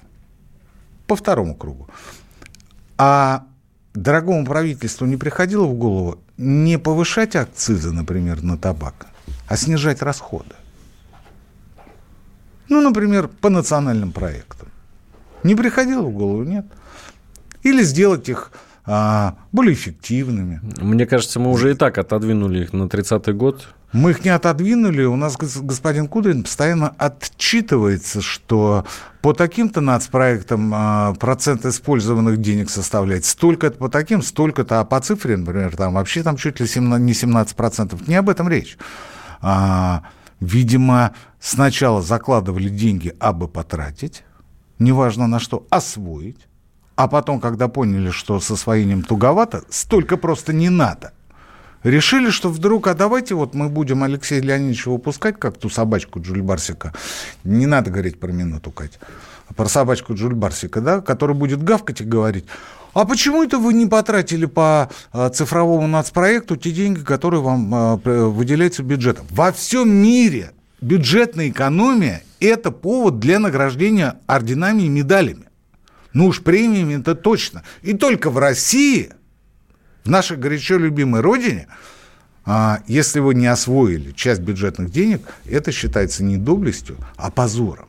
По 1.08 1.16
второму 1.16 1.56
кругу. 1.56 1.88
А 2.98 3.44
дорогому 3.94 4.46
правительству 4.46 5.06
не 5.06 5.18
приходило 5.18 5.66
в 5.66 5.74
голову 5.74 6.20
не 6.38 6.80
повышать 6.80 7.36
акцизы, 7.36 7.92
например, 7.92 8.42
на 8.42 8.58
табак, 8.58 9.08
а 9.48 9.58
снижать 9.58 10.02
расходы? 10.02 10.56
Ну, 12.70 12.82
например, 12.82 13.28
по 13.28 13.50
национальным 13.50 14.12
проектам. 14.12 14.70
Не 15.44 15.56
приходило 15.56 16.02
в 16.02 16.12
голову, 16.12 16.44
нет? 16.44 16.66
Или 17.64 17.84
сделать 17.84 18.30
их 18.30 18.52
а, 18.86 19.36
более 19.52 19.74
эффективными. 19.74 20.60
Мне 20.82 21.06
кажется, 21.06 21.40
мы 21.40 21.52
уже 21.52 21.72
и 21.72 21.74
так 21.74 21.98
отодвинули 21.98 22.64
их 22.64 22.74
на 22.74 22.84
30-й 22.84 23.34
год. 23.34 23.70
Мы 23.94 24.12
их 24.12 24.26
не 24.26 24.30
отодвинули. 24.30 25.04
У 25.06 25.16
нас 25.16 25.38
господин 25.38 26.08
Кудрин 26.08 26.44
постоянно 26.44 26.94
отчитывается, 26.98 28.22
что 28.22 28.86
по 29.22 29.34
таким-то 29.34 29.80
нацпроектам 29.80 30.72
а, 30.76 31.14
процент 31.14 31.66
использованных 31.66 32.42
денег 32.42 32.70
составляет 32.70 33.24
столько-то 33.24 33.78
по 33.78 33.88
таким, 33.88 34.22
столько-то, 34.22 34.82
а 34.82 34.86
по 34.86 35.00
цифре, 35.00 35.38
например, 35.38 35.78
там 35.78 35.94
вообще 35.94 36.24
там 36.24 36.36
чуть 36.36 36.60
ли 36.60 36.68
17, 36.68 37.06
не 37.06 37.14
17 37.14 37.56
процентов. 37.56 38.08
Не 38.08 38.16
об 38.16 38.30
этом 38.30 38.50
речь. 38.50 38.78
А, 39.42 40.04
видимо, 40.42 41.14
сначала 41.40 42.02
закладывали 42.02 42.68
деньги, 42.68 43.16
абы 43.20 43.48
потратить, 43.48 44.24
неважно 44.80 45.28
на 45.28 45.40
что, 45.40 45.66
освоить, 45.70 46.48
а 46.96 47.08
потом, 47.08 47.40
когда 47.40 47.68
поняли, 47.68 48.12
что 48.12 48.40
с 48.40 48.52
освоением 48.52 49.04
туговато, 49.04 49.64
столько 49.70 50.18
просто 50.18 50.54
не 50.54 50.70
надо. 50.70 51.12
Решили, 51.84 52.30
что 52.30 52.50
вдруг, 52.50 52.88
а 52.88 52.94
давайте 52.94 53.36
вот 53.36 53.54
мы 53.54 53.68
будем 53.68 54.04
Алексея 54.04 54.42
Леонидовича 54.42 54.90
выпускать, 54.90 55.38
как 55.38 55.58
ту 55.58 55.70
собачку 55.70 56.22
Джульбарсика. 56.22 56.94
Не 57.44 57.66
надо 57.66 57.92
говорить 57.92 58.20
про 58.20 58.32
минуту, 58.32 58.72
Катя. 58.72 59.00
А 59.50 59.54
про 59.54 59.68
собачку 59.68 60.14
Джульбарсика, 60.14 60.80
да, 60.80 61.02
который 61.02 61.36
будет 61.36 61.62
гавкать 61.62 62.00
и 62.00 62.06
говорить, 62.06 62.46
а 62.94 63.06
почему 63.06 63.44
это 63.44 63.58
вы 63.58 63.74
не 63.74 63.88
потратили 63.88 64.46
по 64.46 64.90
а, 65.12 65.30
цифровому 65.30 65.88
нацпроекту 65.88 66.56
те 66.56 66.72
деньги, 66.72 67.00
которые 67.00 67.42
вам 67.42 67.74
а, 67.74 67.96
выделяются 67.98 68.84
бюджетом? 68.84 69.26
Во 69.32 69.52
всем 69.52 69.90
мире 69.90 70.52
бюджетная 70.80 71.50
экономия– 71.50 72.22
это 72.40 72.72
повод 72.72 73.20
для 73.20 73.40
награждения 73.40 74.18
орденами 74.28 74.84
и 74.84 74.90
медалями. 74.90 75.46
Ну 76.14 76.28
уж 76.28 76.42
премиями 76.42 77.00
это 77.00 77.16
точно. 77.16 77.64
И 77.82 77.94
только 77.94 78.30
в 78.30 78.38
России, 78.38 79.10
в 80.04 80.10
нашей 80.10 80.38
горячо 80.38 80.78
любимой 80.78 81.22
родине, 81.22 81.68
а, 82.46 82.82
если 82.88 83.20
вы 83.20 83.36
не 83.36 83.48
освоили 83.48 84.12
часть 84.12 84.42
бюджетных 84.42 84.92
денег, 84.92 85.22
это 85.46 85.72
считается 85.72 86.24
не 86.24 86.38
доблестью, 86.38 86.98
а 87.16 87.32
позором. 87.32 87.88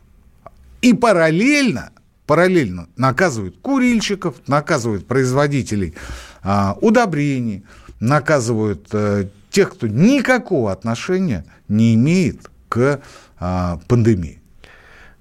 И 0.81 0.95
параллельно, 0.95 1.91
параллельно 2.27 2.89
наказывают 2.97 3.57
курильщиков, 3.61 4.37
наказывают 4.47 5.07
производителей 5.07 5.95
а, 6.43 6.77
удобрений, 6.81 7.65
наказывают 8.01 8.89
а, 8.93 9.29
тех, 9.51 9.73
кто 9.73 9.87
никакого 9.87 10.73
отношения 10.73 11.45
не 11.69 11.95
имеет 11.95 12.51
к 12.69 13.01
а, 13.39 13.81
пандемии. 13.89 14.41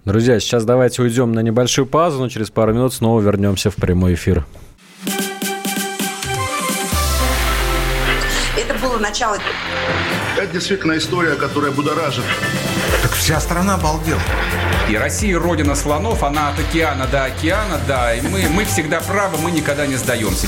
Друзья, 0.06 0.38
сейчас 0.42 0.66
давайте 0.66 1.02
уйдем 1.02 1.32
на 1.32 1.40
небольшую 1.40 1.86
паузу, 1.86 2.20
но 2.20 2.28
через 2.28 2.50
пару 2.50 2.74
минут 2.74 2.94
снова 2.94 3.22
вернемся 3.22 3.72
в 3.72 3.76
прямой 3.76 4.16
эфир. 4.16 4.46
Это 8.58 8.74
было 8.82 8.98
начало. 8.98 9.38
Это 10.38 10.52
действительно 10.52 10.98
история, 10.98 11.36
которая 11.36 11.72
будоражит. 11.72 12.26
Так 13.02 13.12
вся 13.12 13.40
страна 13.40 13.76
обалдела. 13.76 14.20
И 14.90 14.98
Россия 14.98 15.40
родина 15.40 15.74
слонов, 15.74 16.22
она 16.24 16.50
от 16.50 16.60
океана 16.60 17.08
до 17.08 17.24
океана, 17.24 17.80
да, 17.88 18.14
и 18.14 18.20
мы, 18.20 18.50
мы 18.50 18.66
всегда 18.66 19.00
правы, 19.00 19.38
мы 19.38 19.52
никогда 19.52 19.88
не 19.88 19.96
сдаемся. 19.96 20.48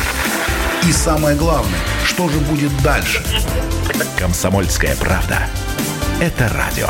И 0.86 0.92
самое 0.92 1.38
главное, 1.38 1.80
что 2.04 2.28
же 2.28 2.40
будет 2.40 2.72
дальше? 2.84 3.24
Комсомольская 4.20 4.98
правда. 4.98 5.48
Это 6.20 6.50
радио. 6.50 6.90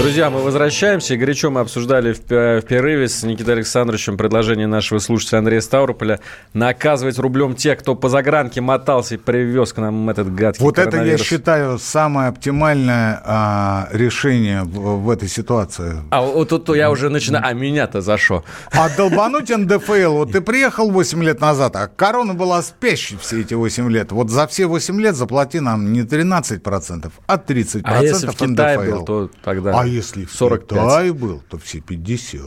Друзья, 0.00 0.30
мы 0.30 0.40
возвращаемся. 0.40 1.12
И 1.12 1.18
горячо 1.18 1.50
мы 1.50 1.60
обсуждали 1.60 2.14
в, 2.14 2.20
в 2.20 2.62
перерыве 2.62 3.06
с 3.06 3.22
Никитой 3.22 3.56
Александровичем 3.56 4.16
предложение 4.16 4.66
нашего 4.66 4.98
слушателя 4.98 5.40
Андрея 5.40 5.60
Ставрополя 5.60 6.20
наказывать 6.54 7.18
рублем 7.18 7.54
тех, 7.54 7.78
кто 7.80 7.94
по 7.94 8.08
загранке 8.08 8.62
мотался 8.62 9.16
и 9.16 9.18
привез 9.18 9.74
к 9.74 9.76
нам 9.76 10.08
этот 10.08 10.34
гадкий 10.34 10.64
Вот 10.64 10.78
это, 10.78 11.04
я 11.04 11.18
считаю, 11.18 11.78
самое 11.78 12.30
оптимальное 12.30 13.20
а, 13.22 13.88
решение 13.92 14.62
в, 14.62 15.02
в 15.04 15.10
этой 15.10 15.28
ситуации. 15.28 15.98
А 16.08 16.22
вот 16.22 16.48
тут 16.48 16.74
я 16.74 16.90
уже 16.90 17.10
начинаю... 17.10 17.44
А 17.46 17.52
меня-то 17.52 18.00
за 18.00 18.16
что? 18.16 18.42
А 18.72 18.88
долбануть 18.96 19.50
НДФЛ. 19.50 20.14
Вот 20.14 20.32
ты 20.32 20.40
приехал 20.40 20.90
8 20.90 21.22
лет 21.22 21.42
назад, 21.42 21.76
а 21.76 21.88
корона 21.88 22.32
была 22.32 22.62
спящей 22.62 23.18
все 23.20 23.42
эти 23.42 23.52
8 23.52 23.90
лет. 23.90 24.12
Вот 24.12 24.30
за 24.30 24.46
все 24.46 24.64
8 24.64 24.98
лет 24.98 25.14
заплати 25.14 25.60
нам 25.60 25.92
не 25.92 26.04
13%, 26.04 27.12
а 27.26 27.36
30% 27.36 27.82
а 27.84 28.02
если 28.02 28.28
в 28.28 28.34
Китае 28.34 28.78
НДФЛ. 28.78 28.96
был, 28.96 29.04
то 29.04 29.30
тогда... 29.44 29.78
А 29.78 29.89
если 29.90 30.24
в 30.24 30.32
45. 30.32 30.78
Китае 30.78 31.12
был, 31.12 31.42
то 31.48 31.58
все 31.58 31.80
50. 31.80 32.40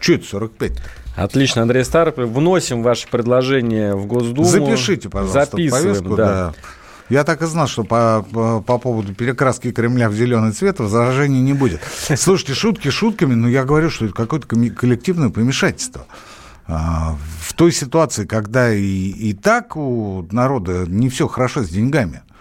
Че 0.00 0.16
это 0.16 0.26
45 0.26 0.72
-то? 0.72 0.80
Отлично, 1.16 1.62
Андрей 1.62 1.84
Старополь. 1.84 2.26
Вносим 2.26 2.82
ваше 2.82 3.08
предложение 3.08 3.94
в 3.94 4.06
Госдуму. 4.06 4.48
Запишите, 4.48 5.08
пожалуйста, 5.08 5.46
Записываем, 5.46 5.84
повестку. 5.84 6.16
Да. 6.16 6.26
Да. 6.26 6.54
Я 7.10 7.24
так 7.24 7.42
и 7.42 7.46
знал, 7.46 7.68
что 7.68 7.84
по, 7.84 8.26
по, 8.32 8.60
по 8.60 8.78
поводу 8.78 9.14
перекраски 9.14 9.70
Кремля 9.70 10.08
в 10.08 10.14
зеленый 10.14 10.52
цвет 10.52 10.80
возражений 10.80 11.40
не 11.40 11.52
будет. 11.52 11.80
Слушайте, 12.16 12.54
шутки 12.54 12.90
шутками, 12.90 13.34
но 13.34 13.48
я 13.48 13.64
говорю, 13.64 13.90
что 13.90 14.06
это 14.06 14.14
какое-то 14.14 14.46
коллективное 14.48 15.28
помешательство. 15.28 16.06
А, 16.66 17.16
в 17.40 17.52
той 17.52 17.72
ситуации, 17.72 18.24
когда 18.24 18.72
и, 18.72 18.80
и 18.80 19.34
так 19.34 19.76
у 19.76 20.26
народа 20.32 20.84
не 20.86 21.10
все 21.10 21.28
хорошо 21.28 21.62
с 21.62 21.68
деньгами– 21.68 22.22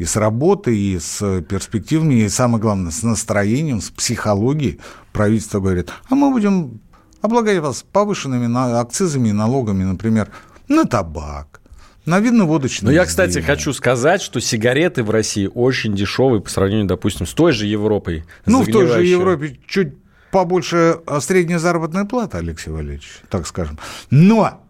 и 0.00 0.06
с 0.06 0.16
работой, 0.16 0.78
и 0.78 0.98
с 0.98 1.42
перспективами, 1.42 2.14
и 2.14 2.28
самое 2.30 2.58
главное, 2.58 2.90
с 2.90 3.02
настроением, 3.02 3.82
с 3.82 3.90
психологией. 3.90 4.80
Правительство 5.12 5.60
говорит, 5.60 5.90
а 6.08 6.14
мы 6.14 6.30
будем 6.30 6.80
облагать 7.20 7.58
вас 7.58 7.84
повышенными 7.92 8.80
акцизами 8.80 9.28
и 9.28 9.32
налогами, 9.32 9.84
например, 9.84 10.30
на 10.68 10.86
табак, 10.86 11.60
на 12.06 12.18
винно-водочные 12.18 12.86
Но 12.88 12.94
я, 12.94 13.04
кстати, 13.04 13.40
хочу 13.40 13.74
сказать, 13.74 14.22
что 14.22 14.40
сигареты 14.40 15.02
в 15.02 15.10
России 15.10 15.50
очень 15.52 15.94
дешевые 15.94 16.40
по 16.40 16.48
сравнению, 16.48 16.86
допустим, 16.86 17.26
с 17.26 17.34
той 17.34 17.52
же 17.52 17.66
Европой. 17.66 18.24
Ну, 18.46 18.62
в 18.62 18.72
той 18.72 18.86
же 18.86 19.04
Европе 19.04 19.60
чуть 19.68 19.92
побольше 20.30 21.00
а, 21.06 21.20
средняя 21.20 21.58
заработная 21.58 22.06
плата, 22.06 22.38
Алексей 22.38 22.70
Валерьевич, 22.70 23.20
так 23.28 23.46
скажем. 23.46 23.78
Но 24.08 24.64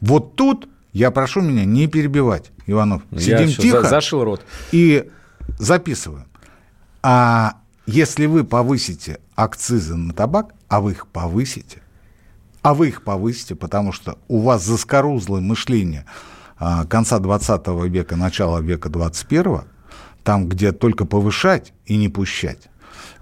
вот 0.00 0.36
тут 0.36 0.68
я 0.92 1.10
прошу 1.10 1.40
меня 1.40 1.64
не 1.64 1.86
перебивать, 1.86 2.50
Иванов. 2.70 3.02
Сидим 3.12 3.48
Я 3.48 3.54
тихо. 3.54 3.82
зашил 3.82 4.24
рот. 4.24 4.44
И 4.72 5.10
записываем. 5.58 6.26
А 7.02 7.56
если 7.86 8.26
вы 8.26 8.44
повысите 8.44 9.20
акцизы 9.34 9.96
на 9.96 10.12
табак, 10.12 10.54
а 10.68 10.80
вы 10.80 10.92
их 10.92 11.06
повысите, 11.06 11.82
а 12.62 12.74
вы 12.74 12.88
их 12.88 13.02
повысите, 13.02 13.54
потому 13.54 13.92
что 13.92 14.18
у 14.28 14.40
вас 14.40 14.64
заскорузлое 14.64 15.40
мышление 15.40 16.04
а, 16.58 16.84
конца 16.84 17.18
20 17.18 17.66
века, 17.88 18.16
начала 18.16 18.60
века 18.60 18.88
21 18.90 19.62
там, 20.22 20.48
где 20.48 20.72
только 20.72 21.06
повышать 21.06 21.72
и 21.86 21.96
не 21.96 22.08
пущать, 22.08 22.68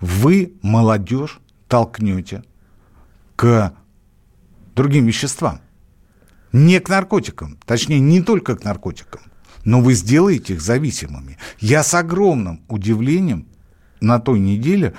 вы 0.01 0.55
молодежь 0.63 1.41
толкнете 1.69 2.43
к 3.37 3.73
другим 4.75 5.07
веществам. 5.07 5.61
Не 6.53 6.81
к 6.81 6.89
наркотикам, 6.89 7.59
точнее, 7.67 8.01
не 8.01 8.23
только 8.23 8.57
к 8.57 8.65
наркотикам, 8.65 9.21
но 9.65 9.81
вы 9.81 9.95
сделаете 9.95 10.55
их 10.55 10.61
зависимыми. 10.61 11.39
Я 11.59 11.83
с 11.83 11.95
огромным 11.95 12.63
удивлением 12.69 13.47
на 14.01 14.21
той 14.21 14.39
неделе, 14.39 14.95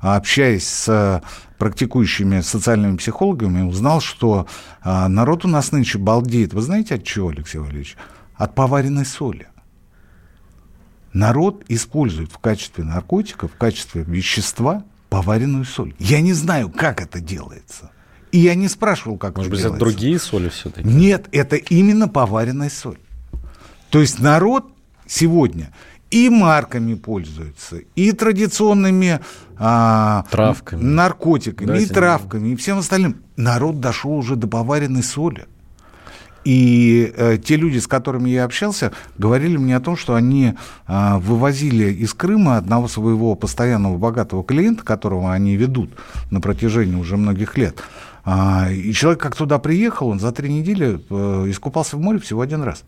общаясь 0.00 0.66
с 0.66 1.22
практикующими 1.58 2.40
социальными 2.40 2.96
психологами, 2.96 3.62
узнал, 3.62 4.00
что 4.00 4.46
а, 4.82 5.08
народ 5.08 5.44
у 5.44 5.48
нас 5.48 5.72
нынче 5.72 5.98
балдеет. 5.98 6.52
Вы 6.52 6.62
знаете 6.62 6.96
от 6.96 7.04
чего, 7.04 7.28
Алексей 7.28 7.58
Валерьевич? 7.58 7.96
От 8.34 8.54
поваренной 8.54 9.06
соли. 9.06 9.48
Народ 11.12 11.64
использует 11.68 12.32
в 12.32 12.38
качестве 12.38 12.84
наркотика, 12.84 13.46
в 13.46 13.54
качестве 13.54 14.02
вещества 14.02 14.84
поваренную 15.10 15.64
соль. 15.64 15.94
Я 16.00 16.20
не 16.20 16.32
знаю, 16.32 16.68
как 16.70 17.00
это 17.00 17.20
делается. 17.20 17.92
И 18.32 18.38
я 18.40 18.56
не 18.56 18.66
спрашивал, 18.66 19.16
как 19.16 19.36
Может 19.36 19.52
это 19.52 19.52
быть, 19.52 19.60
делается. 19.62 19.84
это 19.86 19.92
другие 19.92 20.18
соли 20.18 20.48
все-таки? 20.48 20.88
Нет, 20.88 21.28
это 21.30 21.54
именно 21.54 22.08
поваренная 22.08 22.68
соль. 22.68 22.98
То 23.94 24.00
есть 24.00 24.18
народ 24.18 24.64
сегодня 25.06 25.70
и 26.10 26.28
марками 26.28 26.94
пользуется, 26.94 27.76
и 27.94 28.10
традиционными 28.10 29.20
а, 29.56 30.24
Травками. 30.32 30.82
наркотиками, 30.82 31.68
Да, 31.68 31.78
и 31.78 31.86
травками, 31.86 32.48
и 32.48 32.56
всем 32.56 32.78
остальным. 32.78 33.18
Народ 33.36 33.78
дошел 33.78 34.10
уже 34.14 34.34
до 34.34 34.48
поваренной 34.48 35.04
соли. 35.04 35.46
И 36.42 37.14
э, 37.16 37.38
те 37.38 37.54
люди, 37.54 37.78
с 37.78 37.86
которыми 37.86 38.30
я 38.30 38.42
общался, 38.42 38.90
говорили 39.16 39.58
мне 39.58 39.76
о 39.76 39.80
том, 39.80 39.96
что 39.96 40.16
они 40.16 40.54
э, 40.88 41.16
вывозили 41.18 41.92
из 41.92 42.14
Крыма 42.14 42.56
одного 42.56 42.88
своего 42.88 43.36
постоянного 43.36 43.96
богатого 43.96 44.42
клиента, 44.42 44.82
которого 44.82 45.32
они 45.32 45.54
ведут 45.54 45.90
на 46.32 46.40
протяжении 46.40 46.96
уже 46.96 47.16
многих 47.16 47.56
лет. 47.56 47.80
А, 48.24 48.68
и 48.72 48.92
человек 48.92 49.20
как 49.20 49.36
туда 49.36 49.60
приехал, 49.60 50.08
он 50.08 50.18
за 50.18 50.32
три 50.32 50.52
недели 50.52 51.00
э, 51.08 51.48
искупался 51.48 51.96
в 51.96 52.00
море 52.00 52.18
всего 52.18 52.40
один 52.40 52.64
раз. 52.64 52.82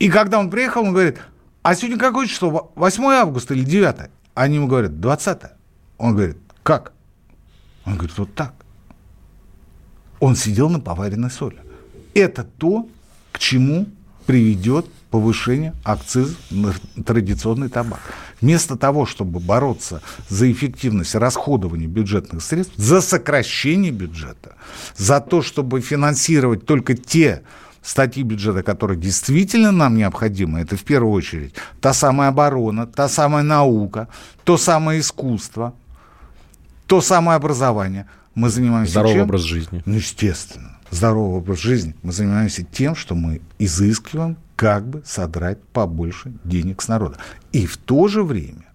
И 0.00 0.08
когда 0.08 0.40
он 0.40 0.50
приехал, 0.50 0.82
он 0.82 0.92
говорит, 0.92 1.18
а 1.62 1.74
сегодня 1.74 1.98
какое 1.98 2.26
число? 2.26 2.72
8 2.74 3.04
августа 3.04 3.54
или 3.54 3.62
9? 3.62 4.10
Они 4.34 4.56
ему 4.56 4.66
говорят, 4.66 4.98
20. 4.98 5.38
Он 5.98 6.16
говорит, 6.16 6.38
как? 6.62 6.92
Он 7.84 7.94
говорит, 7.96 8.16
вот 8.18 8.34
так. 8.34 8.54
Он 10.18 10.36
сидел 10.36 10.70
на 10.70 10.80
поваренной 10.80 11.30
соли. 11.30 11.58
Это 12.14 12.44
то, 12.44 12.88
к 13.30 13.38
чему 13.38 13.86
приведет 14.26 14.86
повышение 15.10 15.74
акциза 15.84 16.34
на 16.50 16.72
традиционный 17.04 17.68
табак. 17.68 18.00
Вместо 18.40 18.76
того, 18.76 19.04
чтобы 19.04 19.38
бороться 19.38 20.00
за 20.28 20.50
эффективность 20.50 21.14
расходования 21.14 21.86
бюджетных 21.86 22.42
средств, 22.42 22.74
за 22.76 23.02
сокращение 23.02 23.92
бюджета, 23.92 24.54
за 24.96 25.20
то, 25.20 25.42
чтобы 25.42 25.82
финансировать 25.82 26.64
только 26.64 26.94
те 26.94 27.42
статьи 27.82 28.22
бюджета, 28.22 28.62
которые 28.62 28.98
действительно 28.98 29.72
нам 29.72 29.96
необходимы, 29.96 30.60
это 30.60 30.76
в 30.76 30.84
первую 30.84 31.12
очередь 31.12 31.54
та 31.80 31.92
самая 31.92 32.28
оборона, 32.28 32.86
та 32.86 33.08
самая 33.08 33.42
наука, 33.42 34.08
то 34.44 34.56
самое 34.56 35.00
искусство, 35.00 35.74
то 36.86 37.00
самое 37.00 37.36
образование. 37.36 38.06
Мы 38.34 38.48
занимаемся 38.50 38.92
Здоровый 38.92 39.16
чем? 39.16 39.24
образ 39.24 39.42
жизни. 39.42 39.82
Ну, 39.86 39.96
естественно. 39.96 40.78
Здоровый 40.90 41.38
образ 41.38 41.58
жизни. 41.58 41.94
Мы 42.02 42.12
занимаемся 42.12 42.64
тем, 42.64 42.96
что 42.96 43.14
мы 43.14 43.40
изыскиваем, 43.58 44.36
как 44.56 44.86
бы 44.86 45.02
содрать 45.06 45.58
побольше 45.72 46.32
денег 46.44 46.82
с 46.82 46.88
народа. 46.88 47.16
И 47.52 47.66
в 47.66 47.76
то 47.76 48.08
же 48.08 48.22
время 48.22 48.66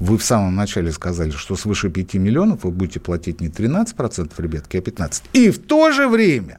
вы 0.00 0.18
в 0.18 0.24
самом 0.24 0.56
начале 0.56 0.90
сказали, 0.90 1.30
что 1.30 1.54
свыше 1.54 1.88
5 1.88 2.14
миллионов 2.14 2.64
вы 2.64 2.72
будете 2.72 2.98
платить 2.98 3.40
не 3.40 3.48
13%, 3.48 4.32
ребятки, 4.38 4.76
а 4.76 4.80
15%. 4.80 5.22
И 5.34 5.50
в 5.50 5.58
то 5.60 5.92
же 5.92 6.08
время 6.08 6.58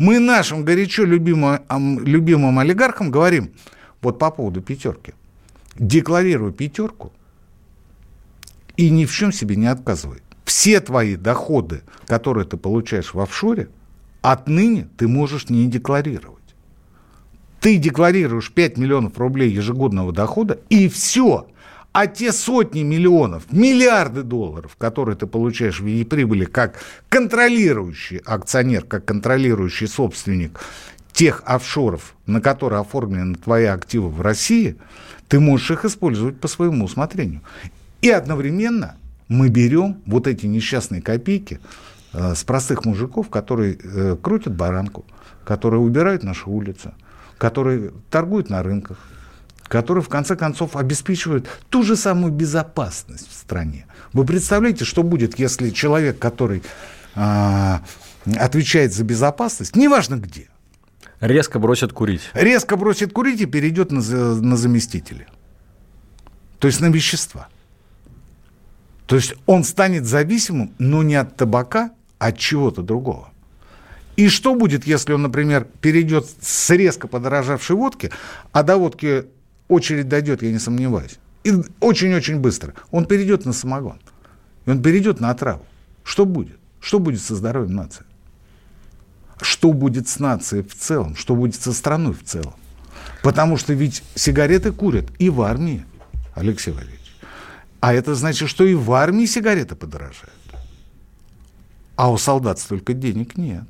мы 0.00 0.18
нашим 0.18 0.64
горячо 0.64 1.04
любимым, 1.04 1.60
любимым 2.00 2.58
олигархам 2.58 3.10
говорим, 3.10 3.52
вот 4.00 4.18
по 4.18 4.30
поводу 4.30 4.62
пятерки, 4.62 5.12
декларируй 5.78 6.52
пятерку 6.52 7.12
и 8.78 8.88
ни 8.88 9.04
в 9.04 9.12
чем 9.12 9.30
себе 9.30 9.56
не 9.56 9.66
отказывай. 9.66 10.22
Все 10.46 10.80
твои 10.80 11.16
доходы, 11.16 11.82
которые 12.06 12.46
ты 12.46 12.56
получаешь 12.56 13.12
в 13.12 13.20
офшоре, 13.20 13.68
отныне 14.22 14.88
ты 14.96 15.06
можешь 15.06 15.50
не 15.50 15.66
декларировать. 15.68 16.38
Ты 17.60 17.76
декларируешь 17.76 18.50
5 18.50 18.78
миллионов 18.78 19.18
рублей 19.18 19.50
ежегодного 19.50 20.12
дохода, 20.12 20.58
и 20.70 20.88
все– 20.88 21.46
а 21.92 22.06
те 22.06 22.32
сотни 22.32 22.82
миллионов, 22.82 23.50
миллиарды 23.50 24.22
долларов, 24.22 24.76
которые 24.78 25.16
ты 25.16 25.26
получаешь 25.26 25.80
в 25.80 25.84
виде 25.84 26.04
прибыли 26.04 26.44
как 26.44 26.76
контролирующий 27.08 28.18
акционер, 28.18 28.84
как 28.84 29.04
контролирующий 29.04 29.88
собственник 29.88 30.60
тех 31.12 31.42
офшоров, 31.44 32.14
на 32.26 32.40
которые 32.40 32.80
оформлены 32.80 33.34
твои 33.34 33.64
активы 33.64 34.08
в 34.08 34.20
России, 34.20 34.76
ты 35.28 35.40
можешь 35.40 35.70
их 35.72 35.84
использовать 35.84 36.38
по 36.38 36.48
своему 36.48 36.84
усмотрению. 36.84 37.40
И 38.02 38.10
одновременно 38.10 38.96
мы 39.28 39.48
берем 39.48 40.00
вот 40.06 40.26
эти 40.26 40.46
несчастные 40.46 41.02
копейки 41.02 41.60
э, 42.12 42.34
с 42.34 42.44
простых 42.44 42.84
мужиков, 42.84 43.28
которые 43.30 43.78
э, 43.82 44.16
крутят 44.20 44.54
баранку, 44.54 45.04
которые 45.44 45.80
убирают 45.80 46.22
наши 46.22 46.48
улицы, 46.48 46.92
которые 47.36 47.92
торгуют 48.10 48.48
на 48.48 48.62
рынках, 48.62 48.98
которые, 49.70 50.02
в 50.02 50.08
конце 50.08 50.34
концов, 50.34 50.74
обеспечивают 50.74 51.48
ту 51.68 51.84
же 51.84 51.94
самую 51.94 52.32
безопасность 52.32 53.30
в 53.30 53.32
стране. 53.32 53.86
Вы 54.12 54.24
представляете, 54.24 54.84
что 54.84 55.04
будет, 55.04 55.38
если 55.38 55.70
человек, 55.70 56.18
который 56.18 56.64
а, 57.14 57.80
отвечает 58.36 58.92
за 58.92 59.04
безопасность, 59.04 59.76
неважно 59.76 60.16
где, 60.16 60.48
резко 61.20 61.60
бросит 61.60 61.92
курить. 61.92 62.22
Резко 62.34 62.76
бросит 62.76 63.12
курить 63.12 63.40
и 63.42 63.46
перейдет 63.46 63.92
на, 63.92 64.00
на 64.00 64.56
заместителя. 64.56 65.28
То 66.58 66.66
есть 66.66 66.80
на 66.80 66.86
вещества. 66.86 67.46
То 69.06 69.14
есть 69.14 69.34
он 69.46 69.62
станет 69.62 70.04
зависимым, 70.04 70.74
но 70.80 71.04
не 71.04 71.14
от 71.14 71.36
табака, 71.36 71.92
а 72.18 72.26
от 72.26 72.38
чего-то 72.38 72.82
другого. 72.82 73.30
И 74.16 74.28
что 74.28 74.56
будет, 74.56 74.84
если 74.84 75.12
он, 75.12 75.22
например, 75.22 75.64
перейдет 75.80 76.26
с 76.42 76.70
резко 76.70 77.06
подорожавшей 77.06 77.76
водки, 77.76 78.10
а 78.50 78.64
до 78.64 78.76
водки 78.76 79.26
очередь 79.70 80.08
дойдет, 80.08 80.42
я 80.42 80.50
не 80.50 80.58
сомневаюсь. 80.58 81.18
И 81.44 81.52
очень-очень 81.80 82.40
быстро. 82.40 82.74
Он 82.90 83.06
перейдет 83.06 83.46
на 83.46 83.52
самогон. 83.52 83.98
И 84.66 84.70
он 84.70 84.82
перейдет 84.82 85.20
на 85.20 85.30
отраву. 85.30 85.64
Что 86.04 86.26
будет? 86.26 86.58
Что 86.80 86.98
будет 86.98 87.22
со 87.22 87.34
здоровьем 87.34 87.74
нации? 87.74 88.04
Что 89.40 89.72
будет 89.72 90.08
с 90.08 90.18
нацией 90.18 90.62
в 90.62 90.74
целом? 90.74 91.16
Что 91.16 91.34
будет 91.34 91.54
со 91.54 91.72
страной 91.72 92.12
в 92.12 92.24
целом? 92.24 92.54
Потому 93.22 93.56
что 93.56 93.72
ведь 93.72 94.02
сигареты 94.14 94.72
курят 94.72 95.06
и 95.18 95.30
в 95.30 95.40
армии, 95.42 95.84
Алексей 96.34 96.72
Валерьевич. 96.72 97.00
А 97.80 97.94
это 97.94 98.14
значит, 98.14 98.48
что 98.48 98.64
и 98.64 98.74
в 98.74 98.92
армии 98.92 99.26
сигареты 99.26 99.74
подорожают. 99.74 100.34
А 101.96 102.10
у 102.10 102.18
солдат 102.18 102.58
столько 102.58 102.92
денег 102.92 103.36
нет. 103.36 103.64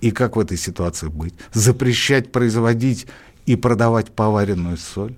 И 0.00 0.10
как 0.10 0.36
в 0.36 0.40
этой 0.40 0.56
ситуации 0.56 1.08
быть? 1.08 1.34
Запрещать 1.52 2.32
производить 2.32 3.06
и 3.48 3.56
продавать 3.56 4.10
поваренную 4.10 4.76
соль? 4.76 5.16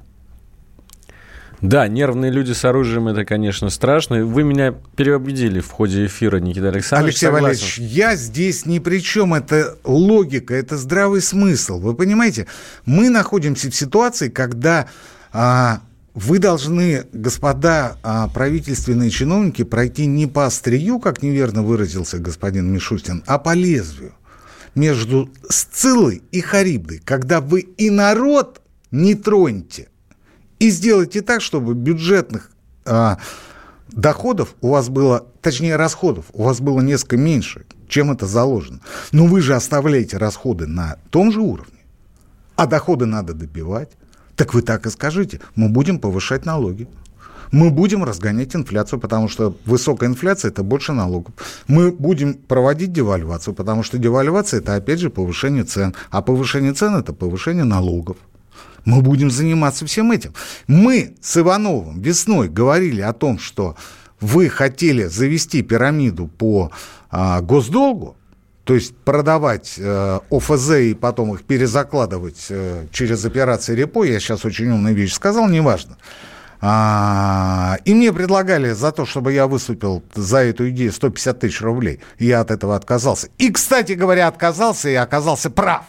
Да, 1.61 1.89
нервные 1.89 2.31
люди 2.31 2.53
с 2.53 2.65
оружием 2.65 3.09
это, 3.09 3.25
конечно, 3.27 3.69
страшно. 3.69 4.25
Вы 4.25 4.45
меня 4.45 4.73
переубедили 4.97 5.61
в 5.61 5.69
ходе 5.69 6.07
эфира, 6.07 6.39
Никита 6.39 6.69
Александрович. 6.69 7.15
Алексей 7.15 7.27
согласен. 7.27 7.45
Валерьевич, 7.45 7.79
я 7.79 8.17
здесь 8.17 8.65
ни 8.65 8.79
при 8.79 9.03
чем. 9.03 9.35
Это 9.35 9.77
логика, 9.85 10.55
это 10.55 10.79
здравый 10.79 11.21
смысл. 11.21 11.79
Вы 11.81 11.95
понимаете, 11.95 12.47
мы 12.87 13.11
находимся 13.11 13.71
в 13.71 13.75
ситуации, 13.75 14.31
когда 14.31 14.87
а, 15.33 15.81
вы 16.15 16.39
должны, 16.39 17.05
господа 17.13 17.99
а, 18.03 18.29
правительственные 18.29 19.11
чиновники, 19.11 19.63
пройти 19.63 20.07
не 20.07 20.27
по 20.27 20.47
острию, 20.47 20.99
как 20.99 21.23
неверно 21.23 21.63
выразился 21.63 22.19
господин 22.19 22.73
Мишустин, 22.73 23.23
а 23.27 23.39
по 23.39 23.55
лезвию 23.55 24.15
между 24.75 25.31
Сциллой 25.49 26.23
и 26.33 26.41
Харибдой, 26.41 27.01
когда 27.05 27.41
вы 27.41 27.61
и 27.61 27.91
народ 27.91 28.63
не 28.91 29.15
троньте, 29.15 29.89
и 30.59 30.71
сделайте 30.71 31.23
так, 31.23 31.41
чтобы 31.41 31.75
бюджетных 31.75 32.51
а, 32.85 33.19
доходов 33.89 34.55
у 34.61 34.69
вас 34.71 34.89
было, 34.89 35.27
точнее 35.41 35.77
расходов, 35.77 36.27
у 36.33 36.45
вас 36.45 36.61
было 36.61 36.81
несколько 36.81 37.17
меньше, 37.17 37.65
чем 37.89 38.11
это 38.11 38.27
заложено. 38.27 38.81
Но 39.13 39.27
вы 39.27 39.41
же 39.41 39.55
оставляете 39.55 40.17
расходы 40.17 40.67
на 40.67 40.97
том 41.11 41.33
же 41.33 41.41
уровне, 41.41 41.79
а 42.57 42.67
доходы 42.67 43.07
надо 43.07 43.35
добивать. 43.35 43.91
Так 44.37 44.55
вы 44.55 44.63
так 44.63 44.87
и 44.87 44.91
скажите, 44.91 45.41
мы 45.55 45.69
будем 45.69 45.99
повышать 45.99 46.47
налоги 46.47 46.89
мы 47.51 47.71
будем 47.71 48.05
разгонять 48.05 48.55
инфляцию, 48.55 49.01
потому 49.01 49.29
что 49.29 49.57
высокая 49.65 50.09
инфляция– 50.09 50.51
это 50.51 50.63
больше 50.63 50.93
налогов. 50.93 51.35
Мы 51.67 51.91
будем 51.91 52.35
проводить 52.35 52.93
девальвацию, 52.93 53.55
потому 53.55 53.83
что 53.83 53.99
девальвация– 53.99 54.61
это, 54.61 54.75
опять 54.75 55.01
же, 55.01 55.11
повышение 55.11 55.65
цен. 55.65 55.95
А 56.11 56.23
повышение 56.23 56.73
цен– 56.73 56.95
это 56.97 57.13
повышение 57.13 57.65
налогов. 57.65 58.17
Мы 58.85 59.03
будем 59.03 59.31
заниматься 59.31 59.85
всем 59.85 60.13
этим. 60.13 60.33
Мы 60.67 61.15
с 61.21 61.37
Ивановым 61.37 62.01
весной 62.01 62.49
говорили 62.49 63.01
о 63.01 63.13
том, 63.13 63.39
что 63.39 63.77
вы 64.21 64.49
хотели 64.49 65.05
завести 65.05 65.63
пирамиду 65.63 66.29
по 66.29 66.71
а, 67.11 67.41
госдолгу, 67.41 68.17
то 68.65 68.75
есть 68.75 68.95
продавать 68.95 69.75
э, 69.79 70.21
ОФЗ 70.31 70.71
и 70.71 70.95
потом 70.95 71.35
их 71.35 71.43
перезакладывать 71.43 72.47
э, 72.51 72.87
через 72.93 73.25
операции 73.25 73.75
репо, 73.75 74.05
я 74.05 74.21
сейчас 74.21 74.45
очень 74.45 74.71
умную 74.71 74.95
вещь 74.95 75.15
сказал, 75.15 75.49
неважно. 75.49 75.97
А, 76.63 77.79
и 77.85 77.95
мне 77.95 78.13
предлагали 78.13 78.73
за 78.73 78.93
то, 78.93 79.07
чтобы 79.07 79.33
я 79.33 79.47
выступил 79.47 80.03
за 80.15 80.39
эту 80.39 80.69
идею 80.71 80.93
150 80.93 81.41
тысяч 81.41 81.61
рублей. 81.63 82.01
Я 82.19 82.41
от 82.41 82.51
этого 82.51 82.77
отказался. 82.77 83.29
И, 83.39 83.51
кстати 83.51 83.93
говоря, 83.93 84.29
отказался 84.29 84.91
и 84.91 84.95
оказался 84.95 85.51
прав. 85.51 85.85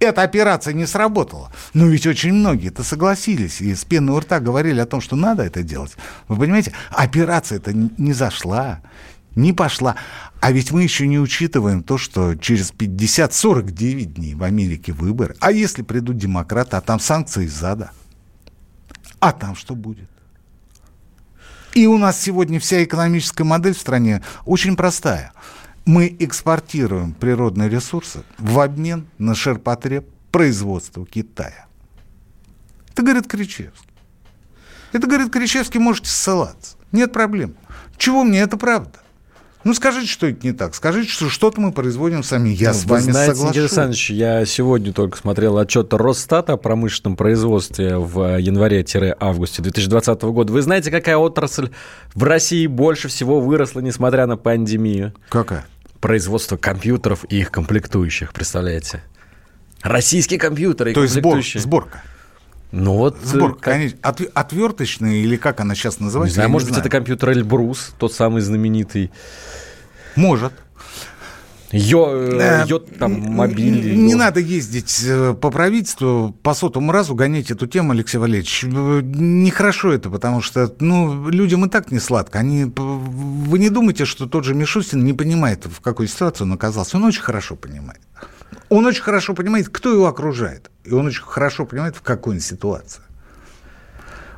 Эта 0.00 0.22
операция 0.22 0.74
не 0.74 0.86
сработала. 0.86 1.52
Но 1.74 1.86
ведь 1.86 2.06
очень 2.06 2.32
многие-то 2.32 2.84
согласились 2.84 3.60
и 3.60 3.74
с 3.74 3.84
пены 3.84 4.12
у 4.12 4.20
рта 4.20 4.38
говорили 4.40 4.80
о 4.80 4.86
том, 4.86 5.00
что 5.00 5.16
надо 5.16 5.42
это 5.42 5.62
делать. 5.62 5.96
Вы 6.28 6.36
понимаете, 6.36 6.72
операция-то 6.90 7.72
не 7.72 8.12
зашла, 8.12 8.80
не 9.34 9.52
пошла. 9.52 9.96
А 10.40 10.52
ведь 10.52 10.70
мы 10.70 10.84
еще 10.84 11.08
не 11.08 11.18
учитываем 11.18 11.82
то, 11.82 11.98
что 11.98 12.36
через 12.36 12.72
50-49 12.72 14.04
дней 14.04 14.34
в 14.34 14.44
Америке 14.44 14.92
выборы. 14.92 15.34
А 15.40 15.50
если 15.50 15.82
придут 15.82 16.16
демократы, 16.16 16.76
а 16.76 16.80
там 16.80 17.00
санкции 17.00 17.46
зада? 17.46 17.90
А 19.20 19.32
там 19.32 19.56
что 19.56 19.74
будет? 19.74 20.08
И 21.74 21.86
у 21.86 21.98
нас 21.98 22.20
сегодня 22.20 22.58
вся 22.60 22.82
экономическая 22.82 23.44
модель 23.44 23.74
в 23.74 23.78
стране 23.78 24.22
очень 24.44 24.76
простая. 24.76 25.32
Мы 25.84 26.14
экспортируем 26.18 27.14
природные 27.14 27.68
ресурсы 27.68 28.22
в 28.38 28.58
обмен 28.60 29.06
на 29.18 29.34
ширпотреб 29.34 30.08
производства 30.30 31.06
Китая. 31.06 31.66
Это 32.92 33.02
говорит 33.02 33.26
Кричевский. 33.26 33.88
Это, 34.92 35.06
говорит 35.06 35.30
Кричевский, 35.30 35.78
можете 35.78 36.10
ссылаться. 36.10 36.76
Нет 36.92 37.12
проблем. 37.12 37.54
Чего 37.96 38.24
мне? 38.24 38.40
Это 38.40 38.56
правда. 38.56 39.00
Ну, 39.64 39.74
скажите, 39.74 40.06
что 40.06 40.26
это 40.28 40.46
не 40.46 40.52
так. 40.52 40.74
Скажите, 40.74 41.10
что 41.10 41.28
что-то 41.28 41.60
мы 41.60 41.72
производим 41.72 42.22
сами. 42.22 42.50
Я 42.50 42.72
Ну, 42.72 42.78
с 42.78 42.84
вами 42.84 43.00
знаете, 43.02 43.34
соглашусь. 43.34 43.48
Никита 43.56 43.60
Александрович, 43.64 44.10
я 44.10 44.46
сегодня 44.46 44.92
только 44.92 45.18
смотрел 45.18 45.58
отчет 45.58 45.92
Росстата 45.92 46.52
о 46.54 46.56
промышленном 46.56 47.16
производстве 47.16 47.96
в 47.98 48.38
январе-августе 48.38 49.62
2020 49.62 50.22
года. 50.22 50.52
Вы 50.52 50.62
знаете, 50.62 50.90
какая 50.90 51.16
отрасль 51.16 51.70
в 52.14 52.22
России 52.22 52.66
больше 52.66 53.08
всего 53.08 53.40
выросла, 53.40 53.80
несмотря 53.80 54.26
на 54.26 54.36
пандемию? 54.36 55.12
Какая? 55.28 55.66
Производство 56.00 56.56
компьютеров 56.56 57.24
и 57.28 57.40
их 57.40 57.50
комплектующих, 57.50 58.32
представляете? 58.32 59.02
Российские 59.82 60.38
компьютеры 60.38 60.92
и 60.92 60.94
То 60.94 61.02
есть 61.02 61.14
сбор, 61.14 61.32
комплектующие. 61.32 61.60
сборка. 61.62 62.02
Ну 62.70 62.94
вот, 62.96 63.16
э, 63.22 63.26
Сборка, 63.26 63.60
как- 63.60 63.74
конечно. 63.74 63.98
Отв- 64.02 64.30
отверточная 64.34 65.14
или 65.14 65.36
как 65.36 65.60
она 65.60 65.74
сейчас 65.74 66.00
не 66.00 66.06
называется? 66.06 66.34
знаю, 66.34 66.48
я 66.48 66.52
может 66.52 66.68
быть, 66.68 66.74
знаю. 66.74 66.86
это 66.86 66.90
компьютер 66.96 67.30
Эльбрус, 67.30 67.94
тот 67.98 68.12
самый 68.12 68.42
знаменитый. 68.42 69.10
Может. 70.16 70.52
Йо, 71.72 72.64
йо 72.66 72.78
там, 72.78 73.12
мобиль. 73.12 73.96
Не 73.96 74.12
йо. 74.12 74.18
надо 74.18 74.40
ездить 74.40 75.04
э, 75.06 75.34
по 75.34 75.50
правительству 75.50 76.34
по 76.42 76.54
сотому 76.54 76.92
разу 76.92 77.14
гонять 77.14 77.50
эту 77.50 77.66
тему, 77.66 77.92
Алексей 77.92 78.16
Валерьевич. 78.18 78.64
Нехорошо 78.64 79.92
это, 79.92 80.08
потому 80.08 80.40
что 80.40 80.74
ну, 80.80 81.28
людям 81.28 81.66
и 81.66 81.68
так 81.68 81.92
не 81.92 81.98
сладко. 81.98 82.38
Они, 82.38 82.64
вы 82.64 83.58
не 83.58 83.68
думайте, 83.68 84.06
что 84.06 84.26
тот 84.26 84.44
же 84.44 84.54
Мишустин 84.54 85.04
не 85.04 85.12
понимает, 85.12 85.66
в 85.66 85.80
какой 85.80 86.08
ситуации 86.08 86.44
он 86.44 86.52
оказался. 86.54 86.96
Он 86.96 87.04
очень 87.04 87.22
хорошо 87.22 87.54
понимает. 87.54 88.00
Он 88.70 88.86
очень 88.86 89.02
хорошо 89.02 89.34
понимает, 89.34 89.68
кто 89.68 89.92
его 89.92 90.06
окружает. 90.06 90.70
И 90.84 90.92
он 90.92 91.06
очень 91.06 91.22
хорошо 91.22 91.66
понимает, 91.66 91.96
в 91.96 92.00
какой 92.00 92.36
он 92.36 92.40
ситуации. 92.40 93.02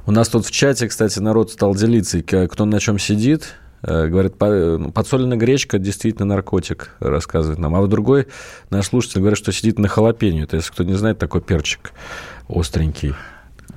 У 0.06 0.10
нас 0.10 0.28
тут 0.28 0.46
в 0.46 0.50
чате, 0.50 0.88
кстати, 0.88 1.20
народ 1.20 1.52
стал 1.52 1.76
делиться, 1.76 2.22
кто 2.22 2.64
на 2.64 2.80
чем 2.80 2.98
сидит. 2.98 3.54
Э, 3.82 4.08
Говорит, 4.08 4.34
ну, 4.40 4.90
подсоленная 4.92 5.36
гречка 5.36 5.78
действительно 5.78 6.26
наркотик, 6.26 6.94
рассказывает 7.00 7.58
нам. 7.58 7.74
А 7.74 7.80
вот 7.80 7.90
другой 7.90 8.28
наш 8.70 8.86
слушатель 8.86 9.20
говорит, 9.20 9.38
что 9.38 9.52
сидит 9.52 9.78
на 9.78 9.88
халапеньо. 9.88 10.44
Это, 10.44 10.56
если 10.56 10.72
кто 10.72 10.84
не 10.84 10.94
знает, 10.94 11.18
такой 11.18 11.40
перчик 11.40 11.92
остренький. 12.48 13.14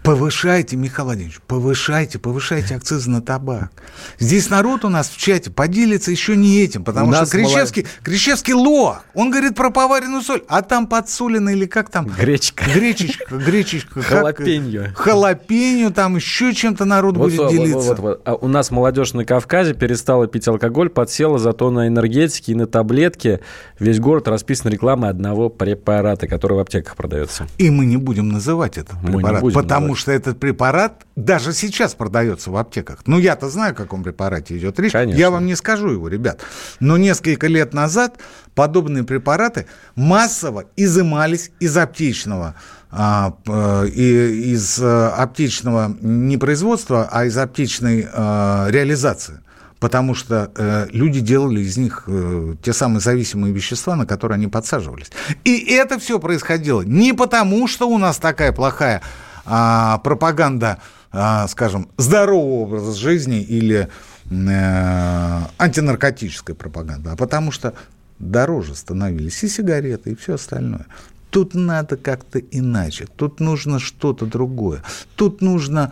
Повышайте, 0.04 0.76
Михаил 0.76 1.06
Владимирович, 1.06 1.40
повышайте, 1.48 2.20
повышайте 2.20 2.76
акцизы 2.76 3.10
на 3.10 3.22
табак. 3.22 3.72
Здесь 4.20 4.50
народ 4.50 4.84
у 4.84 4.90
нас 4.90 5.08
в 5.08 5.18
чате 5.18 5.50
поделится 5.50 6.12
еще 6.12 6.36
не 6.36 6.60
этим, 6.62 6.84
потому 6.84 7.10
У 7.12 7.14
что 7.14 7.26
Кричевский, 7.26 7.86
Кричевский 8.04 8.54
лох. 8.54 9.06
Он 9.14 9.32
говорит 9.32 9.56
про 9.56 9.70
поваренную 9.70 10.22
соль, 10.22 10.44
а 10.50 10.62
там 10.62 10.88
подсолено 10.88 11.50
или 11.52 11.66
как 11.66 11.90
там? 11.90 12.08
Гречка. 12.08 12.66
Гречечка, 12.66 13.36
гречечка. 13.38 14.02
как- 14.02 14.06
Халапеньо. 14.06 14.90
Халапеньо, 14.94 15.90
там 15.92 16.18
еще 16.18 16.54
чем-то 16.54 16.84
народ 16.84 17.16
Вот, 17.16 17.30
будет 17.30 17.40
вот, 17.40 17.52
делиться. 17.52 17.78
вот, 17.96 18.00
вот. 18.00 18.22
А 18.26 18.36
у 18.36 18.50
нас 18.50 18.72
молодежь 18.72 19.14
на 19.14 19.24
Кавказе 19.24 19.74
перестала 19.74 20.28
пить 20.28 20.48
алкоголь, 20.50 20.90
подсела 20.90 21.40
зато 21.40 21.72
на 21.72 21.88
энергетики 21.88 22.52
и 22.52 22.56
на 22.56 22.68
таблетки. 22.68 23.40
Весь 23.80 24.00
город 24.02 24.28
расписан 24.28 24.70
рекламой 24.70 25.10
одного 25.12 25.48
препарата, 25.50 26.28
который 26.28 26.58
в 26.58 26.60
аптеках 26.60 26.98
продается. 26.98 27.48
И 27.58 27.70
мы 27.70 27.86
не 27.86 27.96
будем 27.96 28.28
называть 28.28 28.78
этот 28.78 29.00
препарат, 29.02 29.40
будем 29.40 29.54
потому 29.94 30.02
что 30.02 30.12
этот 30.12 30.40
препарат 30.40 31.06
даже 31.16 31.54
сейчас 31.54 31.94
продается 31.94 32.50
в 32.50 32.58
аптеках. 32.58 33.02
Ну, 33.06 33.20
я-то 33.20 33.48
знаю, 33.50 33.74
о 33.74 33.76
каком 33.76 34.02
препарате 34.04 34.58
идет 34.58 34.80
речь. 34.80 34.92
Конечно. 34.92 35.20
Я 35.20 35.30
вам 35.30 35.46
не 35.46 35.56
скажу 35.56 35.90
его, 35.90 36.08
ребят. 36.08 36.42
Но 36.80 36.98
несколько 36.98 37.46
лет 37.46 37.76
назад 37.76 38.18
подобные 38.56 39.04
препараты 39.04 39.68
массово 39.96 40.66
изымались 40.76 41.52
из 41.60 41.78
аптечного 41.78 42.56
а, 42.90 43.36
и 43.86 44.54
из 44.54 44.80
э, 44.80 45.08
аптечного 45.10 45.96
не 46.02 46.38
производства, 46.38 47.08
а 47.12 47.26
из 47.26 47.38
аптечной 47.38 48.08
э, 48.12 48.66
реализации. 48.70 49.42
Потому 49.80 50.16
что 50.16 50.50
э, 50.56 50.88
люди 50.92 51.20
делали 51.20 51.60
из 51.60 51.78
них 51.78 52.06
э, 52.08 52.56
те 52.64 52.74
самые 52.74 53.00
зависимые 53.00 53.54
вещества, 53.54 53.96
на 53.96 54.08
которые 54.08 54.38
они 54.38 54.48
подсаживались. 54.48 55.12
И 55.44 55.72
это 55.72 56.00
все 56.00 56.18
происходило 56.20 56.82
не 56.82 57.14
потому, 57.14 57.68
что 57.68 57.88
у 57.88 58.00
нас 58.00 58.18
такая 58.18 58.54
плохая 58.54 59.04
а, 59.46 59.98
пропаганда, 60.00 60.80
а, 61.12 61.48
скажем, 61.48 61.90
здорового 61.98 62.64
образа 62.64 62.94
жизни 62.94 63.42
или 63.42 63.90
э, 64.30 65.42
антинаркотическая 65.58 66.56
пропаганда, 66.56 67.12
а 67.12 67.16
потому 67.16 67.52
что 67.52 67.74
дороже 68.20 68.76
становились 68.76 69.44
и 69.44 69.48
сигареты, 69.48 70.12
и 70.12 70.16
все 70.16 70.36
остальное. 70.36 70.86
Тут 71.30 71.56
надо 71.56 71.98
как-то 71.98 72.40
иначе, 72.40 73.08
тут 73.16 73.40
нужно 73.40 73.80
что-то 73.80 74.26
другое. 74.26 74.84
Тут 75.16 75.42
нужно, 75.42 75.92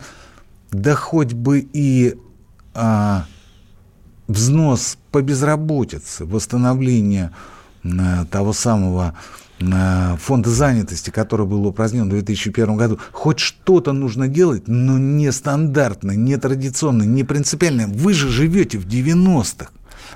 да 0.70 0.94
хоть 0.94 1.32
бы 1.32 1.68
и 1.72 2.16
а, 2.74 3.26
взнос 4.28 4.98
по 5.10 5.20
безработице, 5.20 6.24
восстановление 6.24 7.32
э, 7.84 8.24
того 8.30 8.52
самого 8.52 9.16
фонда 10.18 10.50
занятости, 10.50 11.10
который 11.10 11.46
был 11.46 11.66
упразднен 11.66 12.06
в 12.06 12.10
2001 12.10 12.76
году, 12.76 12.98
хоть 13.12 13.38
что-то 13.38 13.92
нужно 13.92 14.28
делать, 14.28 14.68
но 14.68 14.98
не 14.98 15.30
стандартно, 15.32 16.12
не 16.12 16.36
традиционно, 16.36 17.02
не 17.02 17.24
принципиально. 17.24 17.86
Вы 17.88 18.14
же 18.14 18.28
живете 18.28 18.78
в 18.78 18.86
90-х. 18.86 19.70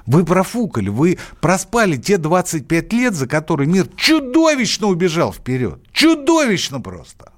Вы 0.07 0.25
профукали, 0.25 0.89
вы 0.89 1.19
проспали 1.41 1.97
те 1.97 2.19
25 2.19 2.93
лет, 2.93 3.15
за 3.15 3.27
которые 3.27 3.69
мир 3.69 3.89
чудовищно 3.97 4.87
убежал 4.89 5.33
вперед. 5.33 5.81
Чудовищно 5.93 6.81
просто. 6.81 7.33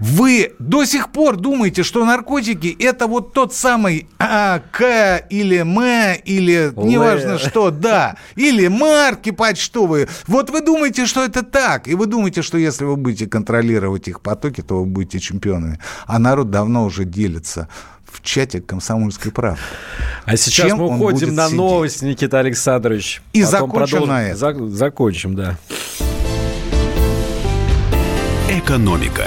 Вы 0.00 0.52
до 0.58 0.84
сих 0.84 1.12
пор 1.12 1.36
думаете, 1.36 1.82
что 1.84 2.04
наркотики 2.04 2.76
это 2.80 3.06
вот 3.06 3.32
тот 3.32 3.54
самый 3.54 4.08
а, 4.18 4.60
К 4.72 5.24
или 5.30 5.58
М 5.58 5.78
или 6.24 6.72
неважно 6.76 7.38
что, 7.38 7.70
да, 7.70 8.16
или 8.34 8.66
марки 8.68 9.30
почтовые. 9.30 10.08
Вот 10.26 10.50
вы 10.50 10.60
думаете, 10.62 11.06
что 11.06 11.24
это 11.24 11.42
так, 11.44 11.86
и 11.88 11.94
вы 11.94 12.06
думаете, 12.06 12.42
что 12.42 12.58
если 12.58 12.84
вы 12.84 12.96
будете 12.96 13.26
контролировать 13.26 14.08
их 14.08 14.20
потоки, 14.20 14.62
то 14.62 14.80
вы 14.80 14.86
будете 14.86 15.20
чемпионами. 15.20 15.78
А 16.06 16.18
народ 16.18 16.50
давно 16.50 16.84
уже 16.84 17.04
делится 17.04 17.68
в 18.04 18.20
чате 18.22 18.60
комсомольской 18.60 19.32
правды. 19.32 19.60
А 20.24 20.36
сейчас 20.36 20.68
Чем 20.68 20.78
мы 20.78 20.86
уходим 20.96 21.34
на 21.34 21.46
сидеть? 21.46 21.56
новости, 21.58 22.04
Никита 22.04 22.38
Александрович. 22.40 23.22
И 23.32 23.42
Потом 23.42 23.70
закончим 23.70 23.98
продолжим. 23.98 24.08
на. 24.08 24.30
Зак- 24.32 24.68
закончим, 24.70 25.34
да. 25.34 25.56
Экономика. 28.48 29.26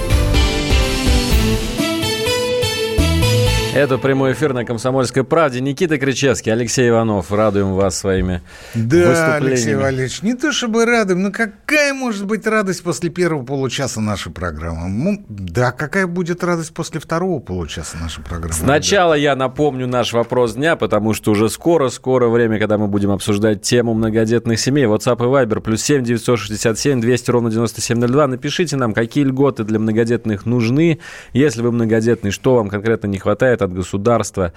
Это 3.73 3.97
прямой 3.97 4.33
эфир 4.33 4.51
на 4.51 4.65
«Комсомольской 4.65 5.23
правде». 5.23 5.61
Никита 5.61 5.97
Кричевский, 5.97 6.51
Алексей 6.51 6.89
Иванов. 6.89 7.31
Радуем 7.31 7.71
вас 7.71 7.97
своими 7.97 8.41
Да, 8.73 8.97
Алексей 8.97 9.05
выступлениями. 9.05 9.81
Валерьевич, 9.81 10.21
не 10.23 10.33
то 10.33 10.51
чтобы 10.51 10.83
радуем, 10.83 11.23
но 11.23 11.31
какая 11.31 11.93
может 11.93 12.25
быть 12.25 12.45
радость 12.45 12.83
после 12.83 13.09
первого 13.09 13.45
получаса 13.45 14.01
нашей 14.01 14.33
программы? 14.33 14.89
Ну, 14.89 15.25
Да, 15.29 15.71
какая 15.71 16.05
будет 16.05 16.43
радость 16.43 16.73
после 16.73 16.99
второго 16.99 17.39
получаса 17.39 17.95
нашей 17.95 18.21
программы? 18.21 18.55
Сначала 18.55 19.13
я 19.13 19.37
напомню 19.37 19.87
наш 19.87 20.11
вопрос 20.11 20.55
дня, 20.55 20.75
потому 20.75 21.13
что 21.13 21.31
уже 21.31 21.49
скоро-скоро 21.49 22.27
время, 22.27 22.59
когда 22.59 22.77
мы 22.77 22.89
будем 22.89 23.11
обсуждать 23.11 23.61
тему 23.61 23.93
многодетных 23.93 24.59
семей. 24.59 24.83
WhatsApp 24.83 25.15
и 25.15 25.45
Viber 25.45 25.61
плюс 25.61 25.81
7 25.81 26.03
967 26.03 26.99
200 26.99 27.31
ровно 27.31 27.49
9702. 27.49 28.27
Напишите 28.27 28.75
нам, 28.75 28.93
какие 28.93 29.23
льготы 29.23 29.63
для 29.63 29.79
многодетных 29.79 30.45
нужны. 30.45 30.99
Если 31.31 31.61
вы 31.61 31.71
многодетный, 31.71 32.31
что 32.31 32.55
вам 32.55 32.67
конкретно 32.67 33.07
не 33.07 33.17
хватает 33.17 33.60
от 33.61 33.73
государства. 33.73 34.53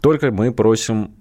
Только 0.00 0.30
мы 0.30 0.52
просим 0.52 1.14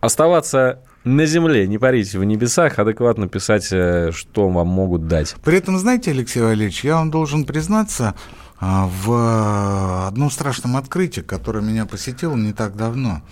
оставаться 0.00 0.82
на 1.04 1.26
земле, 1.26 1.66
не 1.66 1.78
парить 1.78 2.14
в 2.14 2.22
небесах, 2.24 2.78
адекватно 2.78 3.28
писать, 3.28 3.68
э, 3.72 4.10
что 4.12 4.48
вам 4.48 4.68
могут 4.68 5.06
дать. 5.06 5.36
При 5.44 5.56
этом, 5.56 5.78
знаете, 5.78 6.10
Алексей 6.10 6.40
Валерьевич, 6.42 6.84
я 6.84 6.96
вам 6.96 7.10
должен 7.10 7.44
признаться, 7.44 8.14
а, 8.60 8.90
в 8.92 10.08
одном 10.08 10.30
страшном 10.30 10.76
открытии, 10.76 11.20
которое 11.20 11.60
меня 11.60 11.86
посетило 11.86 12.34
не 12.34 12.52
так 12.52 12.76
давно. 12.76 13.22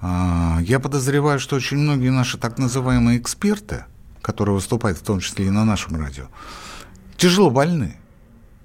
А, 0.00 0.58
я 0.60 0.80
подозреваю, 0.80 1.38
что 1.38 1.56
очень 1.56 1.76
многие 1.76 2.10
наши 2.10 2.36
так 2.36 2.58
называемые 2.58 3.18
эксперты, 3.18 3.84
которые 4.22 4.54
выступают 4.56 4.98
в 4.98 5.02
том 5.02 5.20
числе 5.20 5.46
и 5.46 5.50
на 5.50 5.64
нашем 5.64 5.96
радио, 5.96 6.24
тяжело 7.16 7.50
больны 7.50 7.99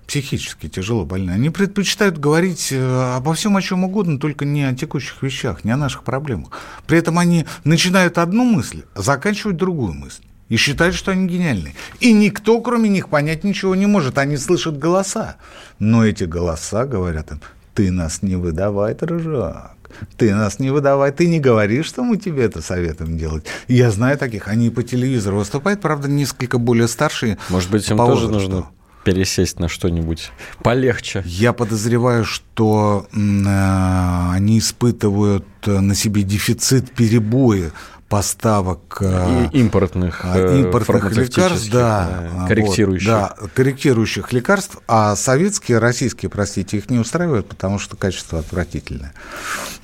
психически 0.07 0.69
тяжело 0.69 1.05
больны, 1.05 1.31
они 1.31 1.49
предпочитают 1.49 2.17
говорить 2.17 2.69
э, 2.71 3.15
обо 3.15 3.33
всем, 3.33 3.57
о 3.57 3.61
чем 3.61 3.83
угодно, 3.83 4.19
только 4.19 4.45
не 4.45 4.63
о 4.63 4.73
текущих 4.73 5.21
вещах, 5.23 5.63
не 5.63 5.71
о 5.71 5.77
наших 5.77 6.03
проблемах. 6.03 6.51
При 6.87 6.97
этом 6.97 7.19
они 7.19 7.45
начинают 7.63 8.17
одну 8.17 8.43
мысль, 8.43 8.83
заканчивают 8.95 9.57
другую 9.57 9.93
мысль. 9.93 10.21
И 10.47 10.57
считают, 10.57 10.93
что 10.93 11.11
они 11.11 11.27
гениальны. 11.27 11.73
И 11.99 12.13
никто, 12.13 12.61
кроме 12.61 12.87
них, 12.87 13.09
понять 13.09 13.43
ничего 13.43 13.73
не 13.73 13.87
может. 13.87 14.19
Они 14.19 14.37
слышат 14.37 14.77
голоса. 14.77 15.37
Но 15.79 16.05
эти 16.05 16.25
голоса 16.25 16.85
говорят 16.85 17.31
им, 17.31 17.41
ты 17.73 17.89
нас 17.89 18.21
не 18.21 18.35
выдавай, 18.35 18.93
дружок. 18.93 19.71
Ты 20.17 20.35
нас 20.35 20.59
не 20.59 20.69
выдавай, 20.69 21.11
ты 21.11 21.27
не 21.27 21.39
говоришь, 21.39 21.87
что 21.87 22.03
мы 22.03 22.17
тебе 22.17 22.43
это 22.43 22.61
советуем 22.61 23.17
делать. 23.17 23.45
Я 23.67 23.89
знаю 23.89 24.17
таких, 24.17 24.47
они 24.47 24.69
по 24.69 24.83
телевизору 24.83 25.37
выступают, 25.37 25.81
правда, 25.81 26.07
несколько 26.07 26.59
более 26.59 26.87
старшие. 26.87 27.37
Может 27.49 27.71
быть, 27.71 27.89
им 27.89 27.97
тоже 27.97 28.29
нужно 28.29 28.67
пересесть 29.05 29.59
на 29.59 29.69
что-нибудь 29.69 30.31
полегче? 30.61 31.23
Я 31.25 31.53
подозреваю, 31.53 32.25
что 32.25 33.07
э, 33.13 34.31
они 34.33 34.59
испытывают 34.59 35.45
на 35.65 35.95
себе 35.95 36.23
дефицит 36.23 36.91
перебоя 36.91 37.71
поставок 38.09 38.97
э, 39.01 39.47
И 39.51 39.59
импортных, 39.59 40.21
э, 40.25 40.61
импортных 40.61 41.11
лекарств, 41.17 41.71
да, 41.71 42.29
да, 42.33 42.47
корректирующих. 42.47 43.07
Вот, 43.07 43.15
да, 43.15 43.47
корректирующих 43.53 44.31
лекарств, 44.31 44.77
а 44.87 45.15
советские, 45.15 45.79
российские, 45.79 46.29
простите, 46.29 46.77
их 46.77 46.89
не 46.89 46.99
устраивают, 46.99 47.47
потому 47.47 47.79
что 47.79 47.97
качество 47.97 48.39
отвратительное. 48.39 49.13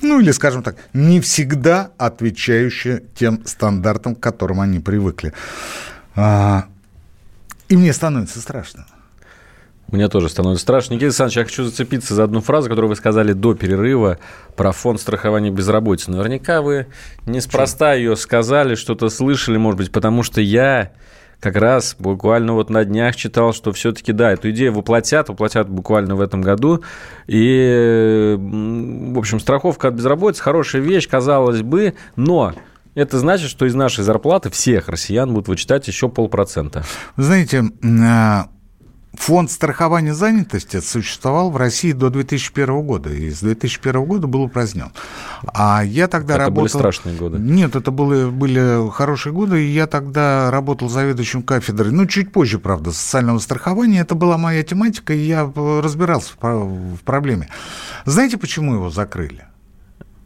Ну 0.02 0.20
или, 0.20 0.30
скажем 0.30 0.62
так, 0.62 0.76
не 0.92 1.20
всегда 1.20 1.90
отвечающее 1.98 3.02
тем 3.14 3.44
стандартам, 3.44 4.14
к 4.14 4.20
которым 4.20 4.60
они 4.60 4.78
привыкли. 4.78 5.32
А, 6.14 6.66
и 7.68 7.76
мне 7.76 7.92
становится 7.92 8.40
страшно. 8.40 8.86
Мне 9.92 10.08
тоже 10.08 10.30
становится 10.30 10.62
страшно. 10.62 10.94
Никита 10.94 11.08
Александрович, 11.08 11.36
я 11.36 11.44
хочу 11.44 11.64
зацепиться 11.64 12.14
за 12.14 12.24
одну 12.24 12.40
фразу, 12.40 12.70
которую 12.70 12.88
вы 12.88 12.96
сказали 12.96 13.34
до 13.34 13.54
перерыва 13.54 14.18
про 14.56 14.72
фонд 14.72 14.98
страхования 14.98 15.50
безработицы. 15.50 16.10
Наверняка 16.10 16.62
вы 16.62 16.86
неспроста 17.26 17.92
ее 17.92 18.16
сказали, 18.16 18.74
что-то 18.74 19.10
слышали, 19.10 19.58
может 19.58 19.76
быть, 19.76 19.92
потому 19.92 20.22
что 20.22 20.40
я 20.40 20.92
как 21.40 21.56
раз 21.56 21.94
буквально 21.98 22.54
вот 22.54 22.70
на 22.70 22.86
днях 22.86 23.16
читал, 23.16 23.52
что 23.52 23.72
все-таки, 23.72 24.12
да, 24.12 24.32
эту 24.32 24.50
идею 24.50 24.72
воплотят, 24.72 25.28
воплотят 25.28 25.68
буквально 25.68 26.16
в 26.16 26.22
этом 26.22 26.40
году. 26.40 26.82
И, 27.26 28.34
в 28.38 29.18
общем, 29.18 29.40
страховка 29.40 29.88
от 29.88 29.94
безработицы 29.94 30.42
хорошая 30.42 30.80
вещь, 30.80 31.06
казалось 31.06 31.60
бы, 31.60 31.92
но 32.16 32.54
это 32.94 33.18
значит, 33.18 33.50
что 33.50 33.66
из 33.66 33.74
нашей 33.74 34.04
зарплаты 34.04 34.48
всех 34.48 34.88
россиян 34.88 35.30
будут 35.34 35.48
вычитать 35.48 35.86
еще 35.86 36.08
полпроцента. 36.08 36.82
Вы 37.16 37.24
знаете, 37.24 37.64
а, 38.02 38.46
Фонд 39.14 39.50
страхования 39.50 40.14
занятости 40.14 40.80
существовал 40.80 41.50
в 41.50 41.56
России 41.56 41.92
до 41.92 42.08
2001 42.08 42.82
года, 42.82 43.10
и 43.10 43.30
с 43.30 43.40
2001 43.40 44.04
года 44.04 44.26
был 44.26 44.42
упразднен. 44.42 44.90
А 45.52 45.82
я 45.84 46.08
тогда 46.08 46.34
это 46.34 46.44
работал... 46.44 46.62
были 46.62 46.68
страшные 46.68 47.16
годы. 47.16 47.38
Нет, 47.38 47.76
это 47.76 47.90
были, 47.90 48.30
были 48.30 48.90
хорошие 48.90 49.34
годы, 49.34 49.62
и 49.64 49.68
я 49.68 49.86
тогда 49.86 50.50
работал 50.50 50.88
заведующим 50.88 51.42
кафедрой, 51.42 51.92
ну, 51.92 52.06
чуть 52.06 52.32
позже, 52.32 52.58
правда, 52.58 52.90
социального 52.92 53.38
страхования. 53.38 54.00
Это 54.00 54.14
была 54.14 54.38
моя 54.38 54.62
тематика, 54.62 55.12
и 55.12 55.18
я 55.18 55.50
разбирался 55.54 56.32
в 56.40 56.98
проблеме. 57.04 57.48
Знаете, 58.06 58.38
почему 58.38 58.74
его 58.74 58.88
закрыли? 58.88 59.44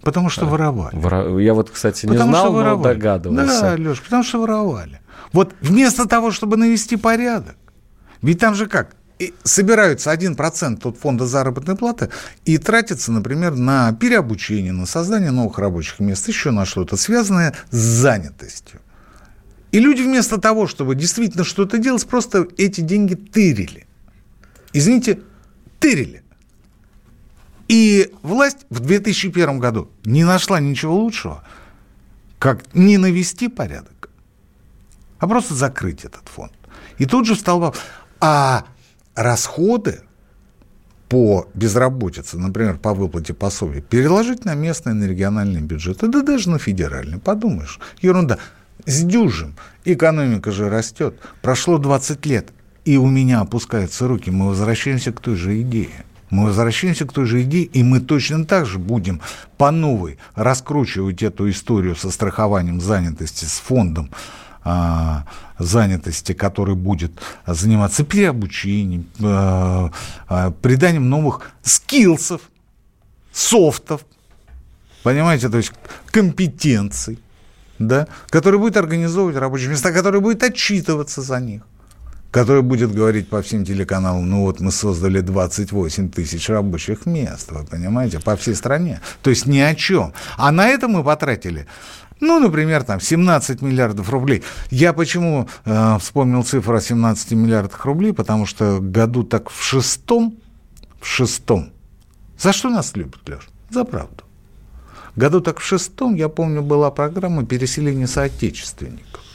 Потому 0.02 0.30
что 0.30 0.46
воровали. 0.46 0.96
Вора... 0.96 1.36
Я 1.40 1.54
вот, 1.54 1.70
кстати, 1.70 2.06
не 2.06 2.12
потому 2.12 2.30
знал, 2.30 2.52
но 2.52 2.76
догадывался. 2.76 3.76
Да, 3.76 3.76
Леш, 3.76 4.00
потому 4.00 4.22
что 4.22 4.40
воровали. 4.40 5.00
Вот 5.32 5.54
вместо 5.60 6.06
того, 6.06 6.30
чтобы 6.30 6.56
навести 6.56 6.96
порядок, 6.96 7.56
ведь 8.22 8.38
там 8.38 8.54
же 8.54 8.66
как? 8.66 8.96
И 9.18 9.34
собираются 9.44 10.12
1% 10.12 10.86
от 10.86 10.98
фонда 10.98 11.26
заработной 11.26 11.74
платы 11.74 12.10
и 12.44 12.58
тратится, 12.58 13.12
например, 13.12 13.56
на 13.56 13.92
переобучение, 13.94 14.72
на 14.72 14.84
создание 14.84 15.30
новых 15.30 15.58
рабочих 15.58 16.00
мест, 16.00 16.28
еще 16.28 16.50
на 16.50 16.66
что-то, 16.66 16.96
связанное 16.96 17.54
с 17.70 17.76
занятостью. 17.76 18.80
И 19.72 19.80
люди 19.80 20.02
вместо 20.02 20.38
того, 20.38 20.66
чтобы 20.66 20.94
действительно 20.94 21.44
что-то 21.44 21.78
делать, 21.78 22.06
просто 22.06 22.46
эти 22.58 22.82
деньги 22.82 23.14
тырили. 23.14 23.86
Извините, 24.72 25.20
тырили. 25.80 26.22
И 27.68 28.12
власть 28.22 28.66
в 28.70 28.80
2001 28.80 29.58
году 29.58 29.90
не 30.04 30.24
нашла 30.24 30.60
ничего 30.60 30.94
лучшего, 30.94 31.42
как 32.38 32.74
не 32.74 32.98
навести 32.98 33.48
порядок, 33.48 34.10
а 35.18 35.26
просто 35.26 35.54
закрыть 35.54 36.04
этот 36.04 36.28
фонд. 36.28 36.52
И 36.98 37.06
тут 37.06 37.26
же 37.26 37.34
встал 37.34 37.60
вопрос, 37.60 37.82
а 38.20 38.64
расходы 39.14 40.00
по 41.08 41.48
безработице, 41.54 42.36
например, 42.38 42.78
по 42.78 42.94
выплате 42.94 43.32
пособий, 43.32 43.80
переложить 43.80 44.44
на 44.44 44.54
местный, 44.54 44.94
на 44.94 45.04
региональный 45.04 45.60
бюджет, 45.60 45.98
да 46.00 46.22
даже 46.22 46.50
на 46.50 46.58
федеральный, 46.58 47.18
подумаешь, 47.18 47.78
ерунда. 48.00 48.38
Сдюжим, 48.84 49.56
экономика 49.84 50.52
же 50.52 50.68
растет, 50.68 51.18
прошло 51.42 51.78
20 51.78 52.26
лет, 52.26 52.48
и 52.84 52.96
у 52.98 53.06
меня 53.06 53.40
опускаются 53.40 54.06
руки, 54.06 54.30
мы 54.30 54.48
возвращаемся 54.48 55.12
к 55.12 55.20
той 55.20 55.36
же 55.36 55.60
идее. 55.60 56.04
Мы 56.28 56.46
возвращаемся 56.46 57.06
к 57.06 57.12
той 57.12 57.24
же 57.24 57.42
идее, 57.42 57.64
и 57.64 57.84
мы 57.84 58.00
точно 58.00 58.44
так 58.44 58.66
же 58.66 58.78
будем 58.78 59.20
по 59.58 59.70
новой 59.70 60.18
раскручивать 60.34 61.22
эту 61.22 61.48
историю 61.48 61.94
со 61.94 62.10
страхованием 62.10 62.80
занятости, 62.80 63.44
с 63.44 63.58
фондом 63.58 64.10
а, 64.64 65.24
занятости, 65.58 66.32
который 66.32 66.74
будет 66.74 67.12
заниматься 67.46 68.04
переобучением, 68.04 69.06
а, 69.22 69.90
а, 70.28 70.50
приданием 70.50 71.08
новых 71.08 71.50
скиллсов, 71.62 72.42
софтов, 73.32 74.04
понимаете, 75.02 75.48
то 75.48 75.56
есть 75.56 75.72
компетенций, 76.10 77.18
да, 77.78 78.08
который 78.28 78.58
будет 78.58 78.76
организовывать 78.76 79.36
рабочие 79.36 79.68
места, 79.68 79.92
который 79.92 80.20
будет 80.20 80.42
отчитываться 80.42 81.22
за 81.22 81.40
них 81.40 81.62
который 82.36 82.60
будет 82.60 82.92
говорить 82.92 83.30
по 83.30 83.40
всем 83.40 83.64
телеканалам, 83.64 84.28
ну 84.28 84.42
вот 84.42 84.60
мы 84.60 84.70
создали 84.70 85.22
28 85.22 86.10
тысяч 86.10 86.50
рабочих 86.50 87.06
мест, 87.06 87.50
вы 87.50 87.64
понимаете, 87.64 88.20
по 88.20 88.36
всей 88.36 88.54
стране. 88.54 89.00
То 89.22 89.30
есть 89.30 89.46
ни 89.46 89.58
о 89.58 89.74
чем. 89.74 90.12
А 90.36 90.52
на 90.52 90.68
это 90.68 90.86
мы 90.86 91.02
потратили 91.02 91.66
ну, 92.20 92.38
например, 92.38 92.84
там 92.84 93.00
17 93.00 93.62
миллиардов 93.62 94.10
рублей. 94.10 94.42
Я 94.70 94.92
почему 94.92 95.48
э, 95.64 95.98
вспомнил 95.98 96.42
цифру 96.42 96.76
о 96.76 96.80
17 96.80 97.32
миллиардах 97.32 97.84
рублей? 97.86 98.12
Потому 98.12 98.46
что 98.46 98.80
году 98.80 99.22
так 99.22 99.50
в 99.50 99.62
шестом, 99.62 100.34
в 101.00 101.06
шестом. 101.06 101.70
За 102.38 102.52
что 102.52 102.68
нас 102.68 102.96
любят, 102.96 103.28
Леш? 103.28 103.48
За 103.70 103.84
правду. 103.84 104.24
Году 105.14 105.40
так 105.40 105.58
в 105.58 105.62
шестом, 105.62 106.14
я 106.14 106.28
помню, 106.28 106.62
была 106.62 106.90
программа 106.90 107.46
переселения 107.46 108.06
соотечественников. 108.06 109.25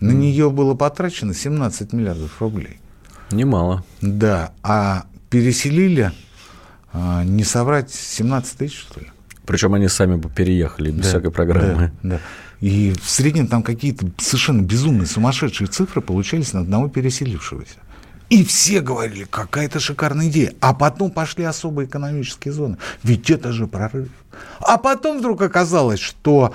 На 0.00 0.10
нее 0.10 0.50
было 0.50 0.74
потрачено 0.74 1.34
17 1.34 1.92
миллиардов 1.92 2.40
рублей. 2.40 2.78
Немало. 3.30 3.84
Да, 4.00 4.52
а 4.62 5.06
переселили, 5.30 6.12
э, 6.92 7.22
не 7.24 7.44
соврать, 7.44 7.90
17 7.92 8.58
тысяч, 8.58 8.78
что 8.78 9.00
ли? 9.00 9.06
Причем 9.46 9.74
они 9.74 9.88
сами 9.88 10.16
бы 10.16 10.30
переехали 10.30 10.90
без 10.90 11.02
да, 11.02 11.08
всякой 11.08 11.30
программы. 11.30 11.92
Да, 12.02 12.10
да. 12.10 12.20
И 12.60 12.92
в 12.92 13.08
среднем 13.08 13.46
там 13.46 13.62
какие-то 13.62 14.06
совершенно 14.18 14.62
безумные, 14.62 15.06
сумасшедшие 15.06 15.68
цифры 15.68 16.00
получались 16.00 16.52
на 16.52 16.60
одного 16.60 16.88
переселившегося. 16.88 17.76
И 18.30 18.42
все 18.44 18.80
говорили, 18.80 19.24
какая-то 19.24 19.80
шикарная 19.80 20.28
идея. 20.28 20.54
А 20.60 20.72
потом 20.72 21.10
пошли 21.10 21.44
особые 21.44 21.86
экономические 21.86 22.52
зоны. 22.52 22.78
Ведь 23.02 23.30
это 23.30 23.52
же 23.52 23.66
прорыв. 23.66 24.08
А 24.60 24.78
потом 24.78 25.18
вдруг 25.18 25.42
оказалось, 25.42 26.00
что 26.00 26.54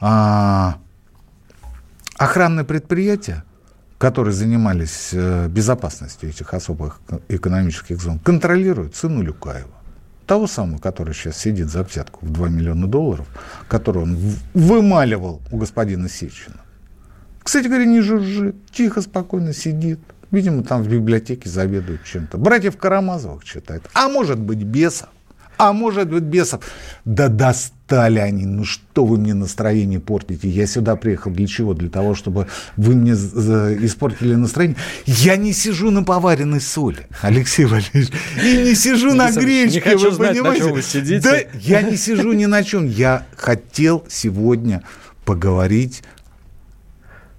а, 0.00 0.78
охранные 2.16 2.64
предприятия, 2.64 3.44
которые 3.98 4.34
занимались 4.34 5.10
э, 5.12 5.48
безопасностью 5.48 6.28
этих 6.28 6.54
особых 6.54 7.00
экономических 7.28 8.00
зон, 8.00 8.18
контролируют 8.18 8.96
сыну 8.96 9.22
Люкаева 9.22 9.70
того 10.26 10.46
самого, 10.46 10.78
который 10.78 11.14
сейчас 11.14 11.38
сидит 11.38 11.68
за 11.68 11.82
взятку 11.82 12.24
в 12.24 12.30
2 12.30 12.48
миллиона 12.48 12.86
долларов, 12.86 13.26
который 13.68 14.02
он 14.02 14.18
вымаливал 14.54 15.42
у 15.50 15.58
господина 15.58 16.08
Сечина. 16.08 16.56
Кстати 17.42 17.66
говоря, 17.66 17.84
не 17.84 18.00
жужжит, 18.00 18.56
тихо, 18.70 19.02
спокойно 19.02 19.52
сидит. 19.52 20.00
Видимо, 20.30 20.62
там 20.62 20.82
в 20.82 20.88
библиотеке 20.88 21.48
заведует 21.48 22.04
чем-то. 22.04 22.38
Братьев 22.38 22.76
Карамазовых 22.76 23.44
читает. 23.44 23.82
А 23.92 24.08
может 24.08 24.38
быть, 24.38 24.62
бесов. 24.62 25.10
А 25.56 25.72
может 25.72 26.08
быть, 26.10 26.24
бесов. 26.24 26.64
Да 27.04 27.28
достали 27.28 28.18
они. 28.18 28.44
Ну 28.46 28.64
что 28.64 29.04
вы 29.04 29.18
мне 29.18 29.34
настроение 29.34 30.00
портите? 30.00 30.48
Я 30.48 30.66
сюда 30.66 30.96
приехал 30.96 31.30
для 31.30 31.46
чего? 31.46 31.74
Для 31.74 31.88
того, 31.88 32.14
чтобы 32.14 32.48
вы 32.76 32.94
мне 32.94 33.12
испортили 33.12 34.34
настроение? 34.34 34.76
Я 35.06 35.36
не 35.36 35.52
сижу 35.52 35.90
на 35.90 36.02
поваренной 36.02 36.60
соли, 36.60 37.06
Алексей 37.22 37.66
Валерьевич. 37.66 38.10
И 38.42 38.56
не 38.56 38.74
сижу 38.74 39.14
на 39.14 39.30
гречке, 39.30 39.76
не 39.76 39.80
хочу 39.80 40.10
вы 40.10 40.16
знать, 40.16 40.30
понимаете? 40.30 40.62
на 40.62 40.68
чем 40.68 40.74
вы 40.74 40.82
сидите. 40.82 41.20
Да, 41.20 41.38
я 41.60 41.82
не 41.82 41.96
сижу 41.96 42.32
ни 42.32 42.46
на 42.46 42.64
чем. 42.64 42.86
Я 42.86 43.26
хотел 43.36 44.04
сегодня 44.08 44.82
поговорить 45.24 46.02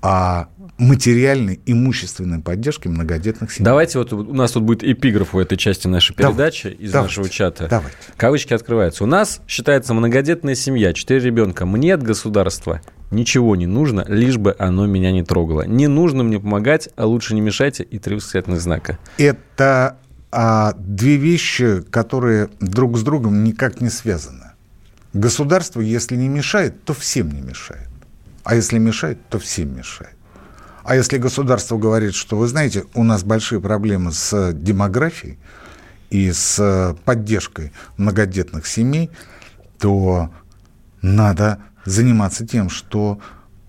о 0.01 0.47
материальной, 0.77 1.59
имущественной 1.65 2.41
поддержке 2.41 2.89
многодетных 2.89 3.51
семей. 3.51 3.65
Давайте 3.65 3.97
вот 3.99 4.11
у 4.11 4.33
нас 4.33 4.51
тут 4.51 4.63
будет 4.63 4.83
эпиграф 4.83 5.33
у 5.33 5.39
этой 5.39 5.57
части 5.57 5.87
нашей 5.87 6.15
передачи 6.15 6.63
Давайте, 6.63 6.83
из 6.83 6.91
давайте, 6.91 7.09
нашего 7.09 7.29
чата. 7.29 7.67
давайте. 7.69 7.97
Кавычки 8.17 8.53
открываются. 8.53 9.03
У 9.03 9.07
нас 9.07 9.41
считается 9.47 9.93
многодетная 9.93 10.55
семья, 10.55 10.93
четыре 10.93 11.21
ребенка. 11.21 11.65
Мне 11.65 11.93
от 11.93 12.03
государства 12.03 12.81
ничего 13.11 13.55
не 13.55 13.67
нужно, 13.67 14.05
лишь 14.07 14.37
бы 14.37 14.55
оно 14.59 14.85
меня 14.85 15.11
не 15.11 15.23
трогало. 15.23 15.63
Не 15.65 15.87
нужно 15.87 16.23
мне 16.23 16.39
помогать, 16.39 16.89
а 16.97 17.05
лучше 17.05 17.35
не 17.35 17.41
мешайте 17.41 17.83
и 17.83 17.97
три 17.97 18.15
восклицательных 18.15 18.59
знака. 18.59 18.97
Это 19.17 19.97
а, 20.31 20.73
две 20.77 21.15
вещи, 21.15 21.81
которые 21.89 22.49
друг 22.59 22.97
с 22.97 23.03
другом 23.03 23.45
никак 23.45 23.79
не 23.79 23.89
связаны. 23.89 24.51
Государство, 25.13 25.79
если 25.79 26.17
не 26.17 26.27
мешает, 26.27 26.83
то 26.83 26.93
всем 26.93 27.31
не 27.31 27.41
мешает. 27.41 27.87
А 28.43 28.55
если 28.55 28.77
мешает, 28.77 29.17
то 29.29 29.39
всем 29.39 29.77
мешает. 29.77 30.14
А 30.85 30.95
если 30.95 31.17
государство 31.17 31.77
говорит, 31.77 32.13
что, 32.13 32.37
вы 32.37 32.47
знаете, 32.47 32.85
у 32.93 33.03
нас 33.03 33.23
большие 33.23 33.59
проблемы 33.59 34.11
с 34.11 34.53
демографией 34.53 35.39
и 36.11 36.31
с 36.31 36.95
поддержкой 37.05 37.73
многодетных 37.97 38.67
семей, 38.67 39.09
то 39.79 40.29
надо 41.01 41.57
заниматься 41.85 42.45
тем, 42.45 42.69
что 42.69 43.19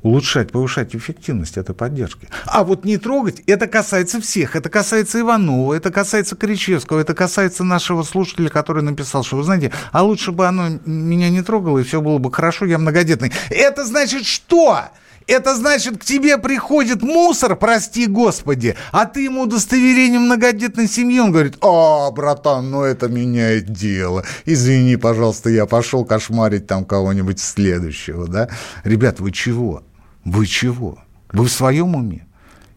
улучшать, 0.03 0.53
повышать 0.53 0.95
эффективность 0.95 1.57
этой 1.57 1.75
поддержки. 1.75 2.29
А 2.45 2.63
вот 2.65 2.85
не 2.85 2.99
трогать, 2.99 3.41
это 3.47 3.67
касается 3.67 4.21
всех. 4.21 4.55
Это 4.55 4.69
касается 4.69 5.19
Иванова, 5.19 5.73
это 5.73 5.91
касается 5.91 6.37
Кричевского, 6.37 7.01
это 7.01 7.15
касается 7.15 7.65
нашего 7.65 8.03
слушателя, 8.03 8.51
который 8.51 8.83
написал, 8.83 9.25
что, 9.25 9.37
вы 9.37 9.43
знаете, 9.43 9.73
а 9.91 10.03
лучше 10.03 10.33
бы 10.33 10.47
оно 10.47 10.79
меня 10.85 11.31
не 11.31 11.41
трогало, 11.43 11.79
и 11.79 11.83
все 11.83 12.03
было 12.03 12.19
бы 12.19 12.31
хорошо, 12.31 12.67
я 12.67 12.77
многодетный. 12.77 13.33
Это 13.49 13.87
значит 13.87 14.27
что? 14.27 14.91
Это 15.27 15.57
значит, 15.57 15.99
к 15.99 16.05
тебе 16.05 16.39
приходит 16.39 17.03
мусор, 17.03 17.57
прости 17.57 18.07
господи, 18.07 18.77
а 18.93 19.07
ты 19.07 19.25
ему 19.25 19.43
удостоверение 19.43 20.21
многодетной 20.21 20.87
семьи. 20.87 21.19
Он 21.19 21.33
говорит, 21.33 21.57
а, 21.63 22.11
братан, 22.13 22.71
ну 22.71 22.83
это 22.83 23.09
меняет 23.09 23.73
дело. 23.73 24.25
Извини, 24.45 24.97
пожалуйста, 24.97 25.51
я 25.51 25.67
пошел 25.67 26.05
кошмарить 26.05 26.69
там 26.69 26.85
кого-нибудь 26.85 27.41
следующего, 27.41 28.29
да? 28.29 28.49
Ребят, 28.85 29.19
вы 29.19 29.33
чего? 29.33 29.83
Вы 30.25 30.47
чего? 30.47 30.99
Вы 31.33 31.47
в 31.47 31.51
своем 31.51 31.97
уме? 31.97 32.25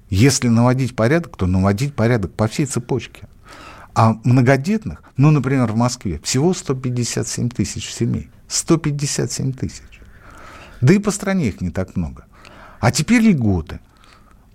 Если 0.10 0.48
наводить 0.48 0.96
порядок, 0.96 1.38
то 1.38 1.46
наводить 1.46 1.94
порядок 1.94 2.34
по 2.34 2.48
всей 2.48 2.66
цепочке. 2.66 3.28
А 3.94 4.16
многодетных, 4.24 5.04
ну, 5.18 5.30
например, 5.30 5.72
в 5.72 5.76
Москве, 5.76 6.20
всего 6.24 6.56
157 6.56 7.50
тысяч 7.50 7.92
семей. 7.94 8.30
157 8.48 9.54
тысяч. 9.54 9.84
Да 10.82 10.94
и 10.94 10.98
по 10.98 11.12
стране 11.12 11.50
их 11.50 11.62
не 11.62 11.70
так 11.70 11.96
много. 11.96 12.26
А 12.80 12.92
теперь 12.92 13.22
льготы. 13.22 13.80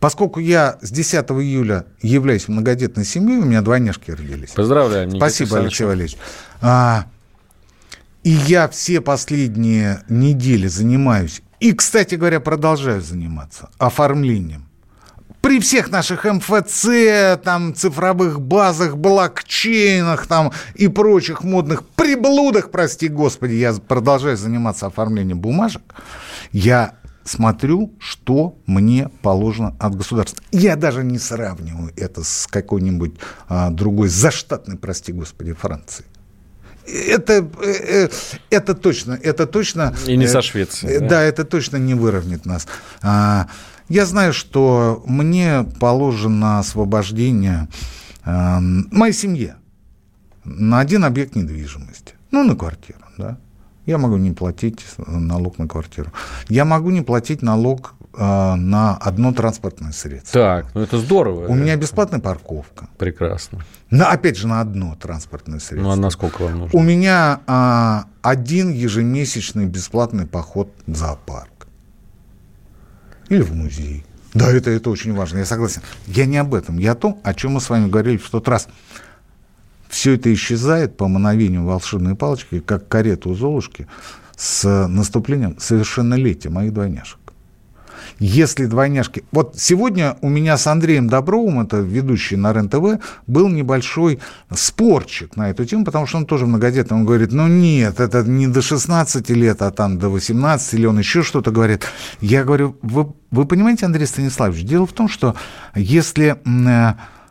Поскольку 0.01 0.39
я 0.39 0.77
с 0.83 0.91
10 0.91 1.15
июля 1.31 1.87
являюсь 2.03 2.49
многодетной 2.49 3.07
семьей, 3.07 3.39
у 3.39 3.45
меня 3.45 3.63
двойняшки 3.63 4.11
родились. 4.11 4.51
Поздравляем, 4.51 5.09
Никита 5.09 5.27
Спасибо, 5.27 5.59
Алексей 5.61 5.85
Валерьевич. 5.85 6.19
А, 6.61 7.07
и 8.23 8.31
я 8.31 8.69
все 8.69 9.01
последние 9.01 10.03
недели 10.11 10.67
занимаюсь, 10.67 11.43
и, 11.61 11.73
кстати 11.73 12.17
говоря, 12.17 12.41
продолжаю 12.41 13.01
заниматься 13.01 13.71
оформлением. 13.79 14.67
При 15.41 15.61
всех 15.61 15.91
наших 15.91 16.25
МФЦ, 16.25 17.41
там, 17.43 17.75
цифровых 17.75 18.41
базах, 18.41 18.97
блокчейнах 18.99 20.27
там, 20.27 20.53
и 20.75 20.89
прочих 20.89 21.45
модных 21.45 21.83
приблудах, 21.87 22.71
прости 22.71 23.09
господи, 23.09 23.55
я 23.55 23.73
продолжаю 23.73 24.37
заниматься 24.37 24.87
оформлением 24.87 25.39
бумажек. 25.41 25.83
Я 26.53 26.95
смотрю, 27.25 27.93
что 27.99 28.57
мне 28.67 29.09
положено 29.23 29.75
от 29.79 29.97
государства. 29.97 30.43
Я 30.53 30.77
даже 30.77 31.03
не 31.03 31.19
сравниваю 31.19 31.93
это 31.97 32.23
с 32.23 32.47
какой-нибудь 32.47 33.15
а, 33.49 33.71
другой 33.71 34.09
заштатной, 34.09 34.77
прости 34.77 35.13
господи, 35.13 35.53
Францией. 35.53 36.07
Это, 36.87 37.49
э, 37.63 38.09
это 38.51 38.75
точно, 38.75 39.15
это 39.15 39.47
точно... 39.47 39.95
И 40.07 40.17
не 40.17 40.27
со 40.27 40.43
Швецией. 40.43 40.97
Э, 40.97 41.01
да? 41.01 41.09
да, 41.09 41.23
это 41.23 41.45
точно 41.45 41.79
не 41.79 41.95
выровняет 41.95 42.45
нас. 42.45 42.67
А, 43.01 43.49
я 43.89 44.05
знаю, 44.05 44.35
что 44.35 45.03
мне 45.07 45.65
положено 45.81 46.59
освобождение 46.59 47.69
а, 48.23 48.59
моей 48.61 49.15
семье 49.15 49.57
на 50.45 50.81
один 50.81 51.05
объект 51.05 51.37
недвижимости. 51.37 52.15
Ну, 52.31 52.45
на 52.45 52.55
квартиру, 52.55 52.99
да. 53.17 53.39
Я 53.87 53.99
могу 53.99 54.17
не 54.17 54.33
платить 54.33 54.85
налог 54.99 55.59
на 55.59 55.69
квартиру. 55.69 56.11
Я 56.49 56.65
могу 56.65 56.91
не 56.91 57.03
платить 57.03 57.43
налог 57.43 57.95
э, 58.15 58.55
на 58.55 58.97
одно 58.97 59.33
транспортное 59.33 59.93
средство. 59.93 60.41
Так, 60.41 60.75
ну 60.75 60.81
это 60.81 60.99
здорово. 60.99 61.49
У 61.49 61.55
меня 61.55 61.77
бесплатная 61.77 62.21
парковка. 62.21 62.89
Прекрасно. 62.97 63.61
На, 63.91 64.11
опять 64.11 64.39
же, 64.39 64.47
на 64.47 64.61
одно 64.61 64.97
транспортное 64.97 65.59
средство. 65.59 65.89
Ну 65.89 65.91
а 65.91 65.97
насколько 65.97 66.43
вам 66.43 66.61
нужно? 66.61 66.79
У 66.79 66.83
меня 66.83 67.41
э, 67.47 68.11
один 68.23 68.73
ежемесячный 68.73 69.67
бесплатный 69.67 70.27
поход 70.27 70.73
в 70.87 70.97
зоопарк. 70.97 71.67
Или 73.29 73.43
в 73.43 73.55
музей. 73.55 74.05
Да, 74.35 74.51
это, 74.51 74.71
это 74.71 74.91
очень 74.91 75.15
важно, 75.15 75.39
я 75.39 75.45
согласен. 75.45 75.83
Я 76.07 76.27
не 76.27 76.39
об 76.39 76.55
этом, 76.55 76.79
я 76.79 76.93
о 76.93 76.95
том, 76.97 77.21
о 77.23 77.35
чем 77.35 77.53
мы 77.53 77.61
с 77.61 77.71
вами 77.71 77.89
говорили 77.89 78.17
в 78.17 78.29
тот 78.29 78.49
раз 78.49 78.69
все 79.95 80.15
это 80.15 80.33
исчезает 80.35 80.97
по 80.97 81.07
мановению 81.07 81.65
волшебной 81.65 82.17
палочки, 82.17 82.59
как 82.59 82.89
карета 82.89 83.29
у 83.29 83.35
Золушки, 83.35 83.87
с 84.37 84.89
наступлением 84.89 85.57
совершеннолетия 85.61 86.51
моих 86.51 86.75
двойняшек. 86.75 87.19
Если 88.19 88.67
двойняшки... 88.67 89.25
Вот 89.33 89.55
сегодня 89.57 90.17
у 90.21 90.29
меня 90.29 90.57
с 90.57 90.67
Андреем 90.67 91.09
Добровым, 91.09 91.61
это 91.61 91.79
ведущий 91.79 92.37
на 92.37 92.53
РЕН-ТВ, 92.53 93.03
был 93.27 93.49
небольшой 93.49 94.19
спорчик 94.53 95.37
на 95.37 95.51
эту 95.51 95.65
тему, 95.65 95.85
потому 95.85 96.07
что 96.07 96.19
он 96.19 96.27
тоже 96.27 96.47
многодетный. 96.47 96.97
Он 96.97 97.05
говорит, 97.05 97.33
ну 97.33 97.47
нет, 97.47 98.01
это 98.01 98.23
не 98.23 98.49
до 98.49 98.63
16 98.63 99.31
лет, 99.31 99.63
а 99.63 99.71
там 99.71 99.99
до 99.99 100.09
18, 100.09 100.75
или 100.75 100.87
он 100.87 100.99
еще 100.99 101.23
что-то 101.23 101.51
говорит. 101.51 101.85
Я 102.21 102.45
говорю, 102.45 102.77
вы, 102.83 103.13
вы 103.31 103.47
понимаете, 103.47 103.87
Андрей 103.87 104.07
Станиславович, 104.07 104.65
дело 104.65 104.87
в 104.87 104.93
том, 104.93 105.09
что 105.09 105.35
если 105.75 106.37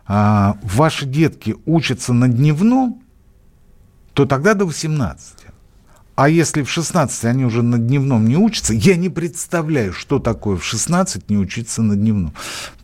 а, 0.05 0.57
ваши 0.63 1.05
детки 1.05 1.55
учатся 1.65 2.13
на 2.13 2.27
дневном, 2.27 3.01
то 4.13 4.25
тогда 4.25 4.53
до 4.53 4.65
18. 4.65 5.35
А 6.15 6.29
если 6.29 6.61
в 6.61 6.69
16 6.69 7.25
они 7.25 7.45
уже 7.45 7.63
на 7.63 7.79
дневном 7.79 8.27
не 8.27 8.37
учатся, 8.37 8.73
я 8.73 8.95
не 8.95 9.09
представляю, 9.09 9.93
что 9.93 10.19
такое 10.19 10.57
в 10.57 10.63
16 10.63 11.29
не 11.29 11.37
учиться 11.37 11.81
на 11.81 11.95
дневном, 11.95 12.33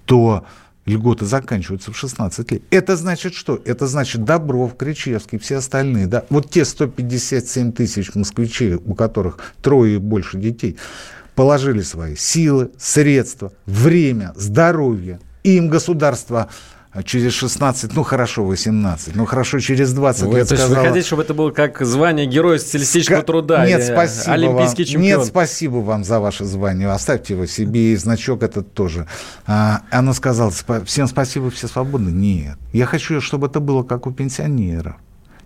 то 0.05 0.45
льготы 0.87 1.25
заканчиваются 1.25 1.91
в 1.91 1.97
16 1.97 2.51
лет. 2.51 2.63
Это 2.71 2.95
значит 2.95 3.35
что? 3.35 3.61
Это 3.65 3.85
значит 3.85 4.23
Добров, 4.23 4.75
Кричевский, 4.75 5.37
все 5.37 5.57
остальные. 5.57 6.07
Да? 6.07 6.25
Вот 6.29 6.49
те 6.49 6.65
157 6.65 7.71
тысяч 7.71 8.15
москвичей, 8.15 8.73
у 8.73 8.95
которых 8.95 9.37
трое 9.61 9.95
и 9.95 9.99
больше 9.99 10.39
детей, 10.39 10.77
положили 11.35 11.81
свои 11.81 12.15
силы, 12.15 12.71
средства, 12.79 13.53
время, 13.67 14.33
здоровье. 14.35 15.19
Им 15.43 15.69
государство 15.69 16.49
через 17.03 17.33
16, 17.33 17.95
ну 17.95 18.03
хорошо, 18.03 18.43
18, 18.43 19.15
ну 19.15 19.25
хорошо, 19.25 19.59
через 19.59 19.93
20 19.93 20.23
вы, 20.23 20.37
лет 20.37 20.49
то 20.49 20.55
сказала... 20.55 20.81
Вы 20.81 20.87
хотите, 20.87 21.05
чтобы 21.05 21.21
это 21.21 21.33
было 21.33 21.51
как 21.51 21.79
звание 21.81 22.25
Героя 22.25 22.57
социалистического 22.57 23.17
Ска... 23.17 23.25
труда? 23.25 23.65
Нет, 23.67 23.83
спасибо 23.83 24.33
Олимпийский 24.33 24.83
вам. 24.83 24.91
чемпион. 24.91 25.19
Нет, 25.19 25.27
спасибо 25.27 25.75
вам 25.77 26.03
за 26.03 26.19
ваше 26.19 26.45
звание. 26.45 26.89
Оставьте 26.89 27.35
его 27.35 27.45
себе, 27.45 27.93
и 27.93 27.95
значок 27.95 28.41
этот 28.41 28.73
тоже. 28.73 29.07
А, 29.45 29.81
она 29.91 30.13
сказала, 30.13 30.51
всем 30.85 31.07
спасибо, 31.07 31.51
все 31.51 31.67
свободны. 31.67 32.09
Нет, 32.09 32.57
я 32.73 32.85
хочу, 32.85 33.21
чтобы 33.21 33.47
это 33.47 33.59
было 33.59 33.83
как 33.83 34.07
у 34.07 34.11
пенсионеров. 34.11 34.95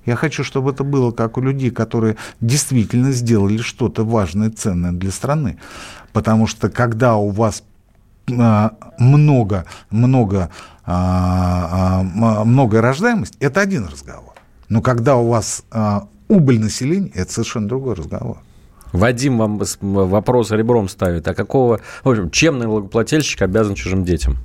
Я 0.05 0.15
хочу, 0.15 0.43
чтобы 0.43 0.71
это 0.71 0.83
было 0.83 1.11
как 1.11 1.37
у 1.37 1.41
людей, 1.41 1.71
которые 1.71 2.17
действительно 2.41 3.11
сделали 3.11 3.57
что-то 3.57 4.03
важное, 4.03 4.49
ценное 4.49 4.91
для 4.91 5.11
страны. 5.11 5.57
Потому 6.11 6.47
что 6.47 6.69
когда 6.69 7.15
у 7.15 7.29
вас 7.29 7.63
а, 8.31 8.73
много, 8.97 9.65
много 9.89 10.43
а, 10.43 10.49
а, 10.49 10.72
многое 10.85 12.81
рождаемость, 12.81 13.37
это 13.39 13.61
один 13.61 13.85
разговор. 13.85 14.33
Но 14.69 14.81
когда 14.81 15.17
у 15.17 15.29
вас 15.29 15.63
а, 15.71 16.07
убыль 16.27 16.59
населения, 16.59 17.11
это 17.13 17.31
совершенно 17.31 17.67
другой 17.67 17.95
разговор. 17.95 18.37
Вадим 18.91 19.37
вам 19.37 19.61
вопрос 19.81 20.51
ребром 20.51 20.87
ставит. 20.87 21.27
А 21.27 21.33
какого, 21.33 21.79
в 22.03 22.09
общем, 22.09 22.29
чем 22.29 22.59
налогоплательщик 22.59 23.41
обязан 23.41 23.75
чужим 23.75 24.03
детям? 24.03 24.37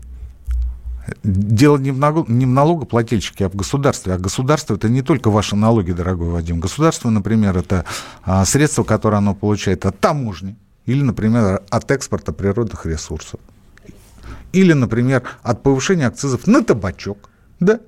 Дело 1.22 1.78
не 1.78 1.90
в, 1.90 1.98
налог, 1.98 2.28
не 2.28 2.44
в 2.44 2.48
налогоплательщике, 2.48 3.46
а 3.46 3.48
в 3.48 3.54
государстве. 3.54 4.14
А 4.14 4.18
государство 4.18 4.74
это 4.74 4.88
не 4.88 5.02
только 5.02 5.30
ваши 5.30 5.56
налоги, 5.56 5.92
дорогой 5.92 6.28
Вадим. 6.28 6.60
Государство, 6.60 7.10
например, 7.10 7.56
это 7.56 7.84
а, 8.24 8.44
средства, 8.44 8.84
которые 8.84 9.18
оно 9.18 9.34
получает 9.34 9.86
от 9.86 9.98
таможни 9.98 10.56
или, 10.86 11.02
например, 11.02 11.62
от 11.70 11.90
экспорта 11.90 12.32
природных 12.32 12.84
ресурсов. 12.86 13.40
Или, 14.52 14.72
например, 14.72 15.22
от 15.42 15.62
повышения 15.62 16.06
акцизов 16.06 16.46
на 16.46 16.62
табачок. 16.62 17.30
Да, 17.60 17.80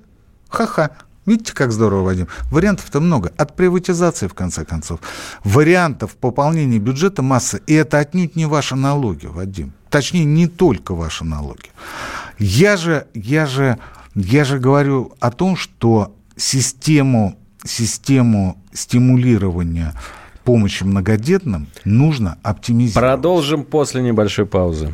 ха-ха. 0.49 0.91
Видите, 1.25 1.53
как 1.53 1.71
здорово, 1.71 2.03
Вадим? 2.03 2.27
Вариантов-то 2.51 2.99
много. 2.99 3.31
От 3.37 3.55
приватизации, 3.55 4.27
в 4.27 4.33
конце 4.33 4.65
концов. 4.65 4.99
Вариантов 5.43 6.15
пополнения 6.15 6.79
бюджета 6.79 7.21
масса. 7.21 7.57
И 7.67 7.73
это 7.73 7.99
отнюдь 7.99 8.35
не 8.35 8.47
ваши 8.47 8.75
налоги, 8.75 9.27
Вадим. 9.27 9.73
Точнее, 9.89 10.25
не 10.25 10.47
только 10.47 10.95
ваши 10.95 11.23
налоги. 11.23 11.69
Я 12.39 12.75
же, 12.75 13.05
я 13.13 13.45
же, 13.45 13.77
я 14.15 14.45
же 14.45 14.57
говорю 14.57 15.13
о 15.19 15.31
том, 15.31 15.55
что 15.55 16.15
систему, 16.35 17.37
систему 17.63 18.57
стимулирования 18.73 19.93
помощи 20.43 20.83
многодетным 20.83 21.67
нужно 21.85 22.39
оптимизировать. 22.41 22.95
Продолжим 22.95 23.63
после 23.63 24.01
небольшой 24.01 24.47
паузы. 24.47 24.93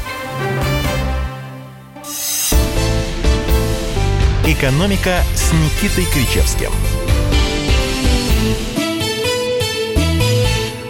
«Экономика» 4.45 5.19
с 5.33 5.53
Никитой 5.53 6.05
Кричевским. 6.13 6.71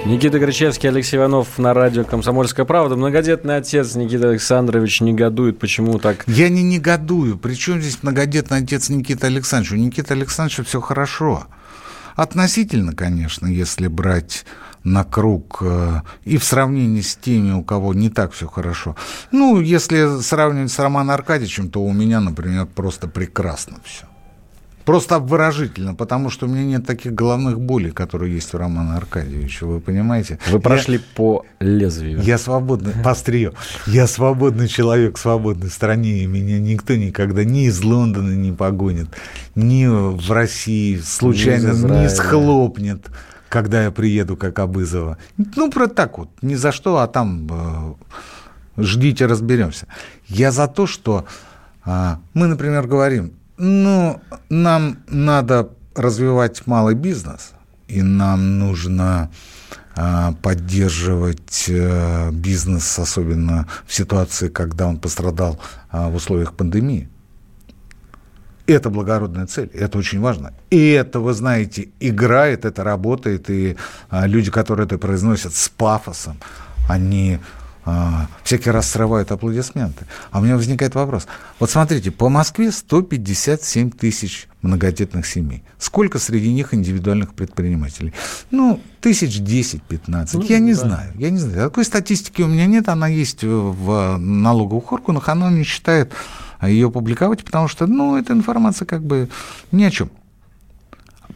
Никита 0.05 0.39
Кричевский, 0.39 0.89
Алексей 0.89 1.17
Иванов 1.17 1.57
на 1.57 1.73
радио 1.73 2.03
«Комсомольская 2.03 2.65
правда». 2.65 2.97
Многодетный 2.97 3.55
отец 3.55 3.95
Никита 3.95 4.29
Александрович 4.31 4.99
негодует. 4.99 5.59
Почему 5.59 5.99
так? 5.99 6.25
Я 6.27 6.49
не 6.49 6.63
негодую. 6.63 7.37
Причем 7.37 7.79
здесь 7.79 7.99
многодетный 8.01 8.57
отец 8.57 8.89
Никита 8.89 9.27
Александрович? 9.27 9.71
У 9.71 9.75
Никиты 9.75 10.13
Александровича 10.15 10.63
все 10.63 10.81
хорошо. 10.81 11.45
Относительно, 12.15 12.93
конечно, 12.93 13.47
если 13.47 13.87
брать 13.87 14.43
на 14.83 15.03
круг 15.03 15.59
э, 15.61 16.01
и 16.25 16.37
в 16.37 16.43
сравнении 16.43 17.01
с 17.01 17.15
теми, 17.15 17.51
у 17.51 17.63
кого 17.63 17.93
не 17.93 18.09
так 18.09 18.33
все 18.33 18.47
хорошо. 18.47 18.95
Ну, 19.31 19.59
если 19.59 20.21
сравнивать 20.21 20.71
с 20.71 20.79
Романом 20.79 21.11
Аркадьевичем, 21.11 21.69
то 21.69 21.83
у 21.83 21.93
меня, 21.93 22.19
например, 22.19 22.65
просто 22.65 23.07
прекрасно 23.07 23.77
все. 23.83 24.05
Просто 24.85 25.15
обворожительно, 25.15 25.93
потому 25.93 26.31
что 26.31 26.47
у 26.47 26.49
меня 26.49 26.63
нет 26.63 26.85
таких 26.85 27.13
головных 27.13 27.59
болей, 27.59 27.91
которые 27.91 28.33
есть 28.33 28.53
у 28.55 28.57
Романа 28.57 28.97
Аркадьевича, 28.97 29.67
вы 29.67 29.79
понимаете? 29.79 30.39
Вы 30.49 30.59
прошли 30.59 30.95
я, 30.95 31.01
по 31.15 31.45
лезвию. 31.59 32.19
Я 32.21 32.39
свободный, 32.39 32.93
по 33.03 33.11
острию. 33.11 33.53
Я 33.85 34.07
свободный 34.07 34.67
человек 34.67 35.17
в 35.17 35.21
свободной 35.21 35.69
стране, 35.69 36.23
и 36.23 36.25
меня 36.25 36.59
никто 36.59 36.95
никогда 36.95 37.43
ни 37.43 37.67
из 37.67 37.83
Лондона 37.83 38.31
не 38.31 38.51
погонит, 38.51 39.09
ни 39.53 39.85
в 39.85 40.31
России 40.31 40.97
случайно 40.97 41.73
не 42.01 42.09
схлопнет 42.09 43.07
когда 43.51 43.83
я 43.83 43.91
приеду, 43.91 44.37
как 44.37 44.59
Абызова. 44.59 45.17
Ну, 45.55 45.69
про 45.69 45.87
так 45.87 46.17
вот, 46.17 46.29
ни 46.41 46.55
за 46.55 46.71
что, 46.71 46.97
а 46.97 47.07
там 47.07 47.47
э, 47.51 47.93
ждите, 48.83 49.27
разберемся. 49.27 49.87
Я 50.27 50.51
за 50.51 50.67
то, 50.67 50.87
что 50.87 51.25
э, 51.85 52.15
мы, 52.33 52.47
например, 52.47 52.87
говорим, 52.87 53.33
ну, 53.57 54.21
нам 54.49 54.95
надо 55.09 55.67
развивать 55.95 56.65
малый 56.65 56.95
бизнес, 56.95 57.51
и 57.89 58.01
нам 58.01 58.59
нужно 58.59 59.29
э, 59.97 60.33
поддерживать 60.41 61.65
э, 61.67 62.31
бизнес, 62.31 62.99
особенно 62.99 63.67
в 63.85 63.93
ситуации, 63.93 64.47
когда 64.47 64.87
он 64.87 64.97
пострадал 64.97 65.59
э, 65.91 66.09
в 66.09 66.15
условиях 66.15 66.53
пандемии. 66.53 67.09
Это 68.67 68.89
благородная 68.89 69.47
цель, 69.47 69.69
это 69.73 69.97
очень 69.97 70.19
важно. 70.19 70.53
И 70.69 70.89
это, 70.89 71.19
вы 71.19 71.33
знаете, 71.33 71.89
играет, 71.99 72.65
это 72.65 72.83
работает, 72.83 73.49
и 73.49 73.75
а, 74.09 74.27
люди, 74.27 74.51
которые 74.51 74.85
это 74.85 74.97
произносят 74.97 75.53
с 75.53 75.69
пафосом, 75.69 76.37
они 76.87 77.39
а, 77.83 78.27
всякий 78.43 78.69
раз 78.69 78.89
срывают 78.91 79.31
аплодисменты. 79.31 80.05
А 80.31 80.39
у 80.39 80.43
меня 80.43 80.55
возникает 80.55 80.93
вопрос. 80.93 81.27
Вот 81.59 81.71
смотрите, 81.71 82.11
по 82.11 82.29
Москве 82.29 82.71
157 82.71 83.91
тысяч 83.91 84.47
многодетных 84.61 85.25
семей. 85.25 85.63
Сколько 85.79 86.19
среди 86.19 86.53
них 86.53 86.75
индивидуальных 86.75 87.33
предпринимателей? 87.33 88.13
Ну, 88.51 88.79
тысяч 88.99 89.39
10-15. 89.39 90.29
Ну, 90.33 90.43
я 90.43 90.59
не 90.59 90.73
да. 90.73 90.79
знаю. 90.79 91.13
Я 91.15 91.31
не 91.31 91.39
знаю. 91.39 91.69
Такой 91.69 91.85
статистики 91.85 92.43
у 92.43 92.47
меня 92.47 92.67
нет. 92.67 92.87
Она 92.87 93.07
есть 93.07 93.43
в 93.43 94.17
налоговых 94.17 94.91
органах. 94.91 95.27
Она 95.29 95.49
не 95.49 95.63
считает 95.63 96.11
ее 96.69 96.91
публиковать, 96.91 97.43
потому 97.43 97.67
что, 97.67 97.87
ну, 97.87 98.17
эта 98.17 98.33
информация 98.33 98.85
как 98.85 99.03
бы 99.03 99.29
ни 99.71 99.83
о 99.83 99.91
чем. 99.91 100.09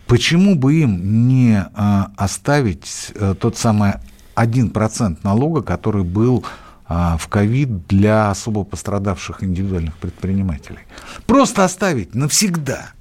Почему 0.07 0.55
бы 0.55 0.75
им 0.75 1.27
не 1.27 1.65
а, 1.73 2.11
оставить 2.15 3.11
а, 3.15 3.33
тот 3.33 3.57
самый 3.57 3.93
1% 4.35 5.17
налога, 5.23 5.63
который 5.63 6.03
был 6.03 6.45
а, 6.87 7.17
в 7.17 7.27
ковид 7.27 7.87
для 7.87 8.29
особо 8.29 8.63
пострадавших 8.63 9.43
индивидуальных 9.43 9.95
предпринимателей? 9.97 10.79
Просто 11.25 11.63
оставить 11.63 12.13
навсегда. 12.13 12.91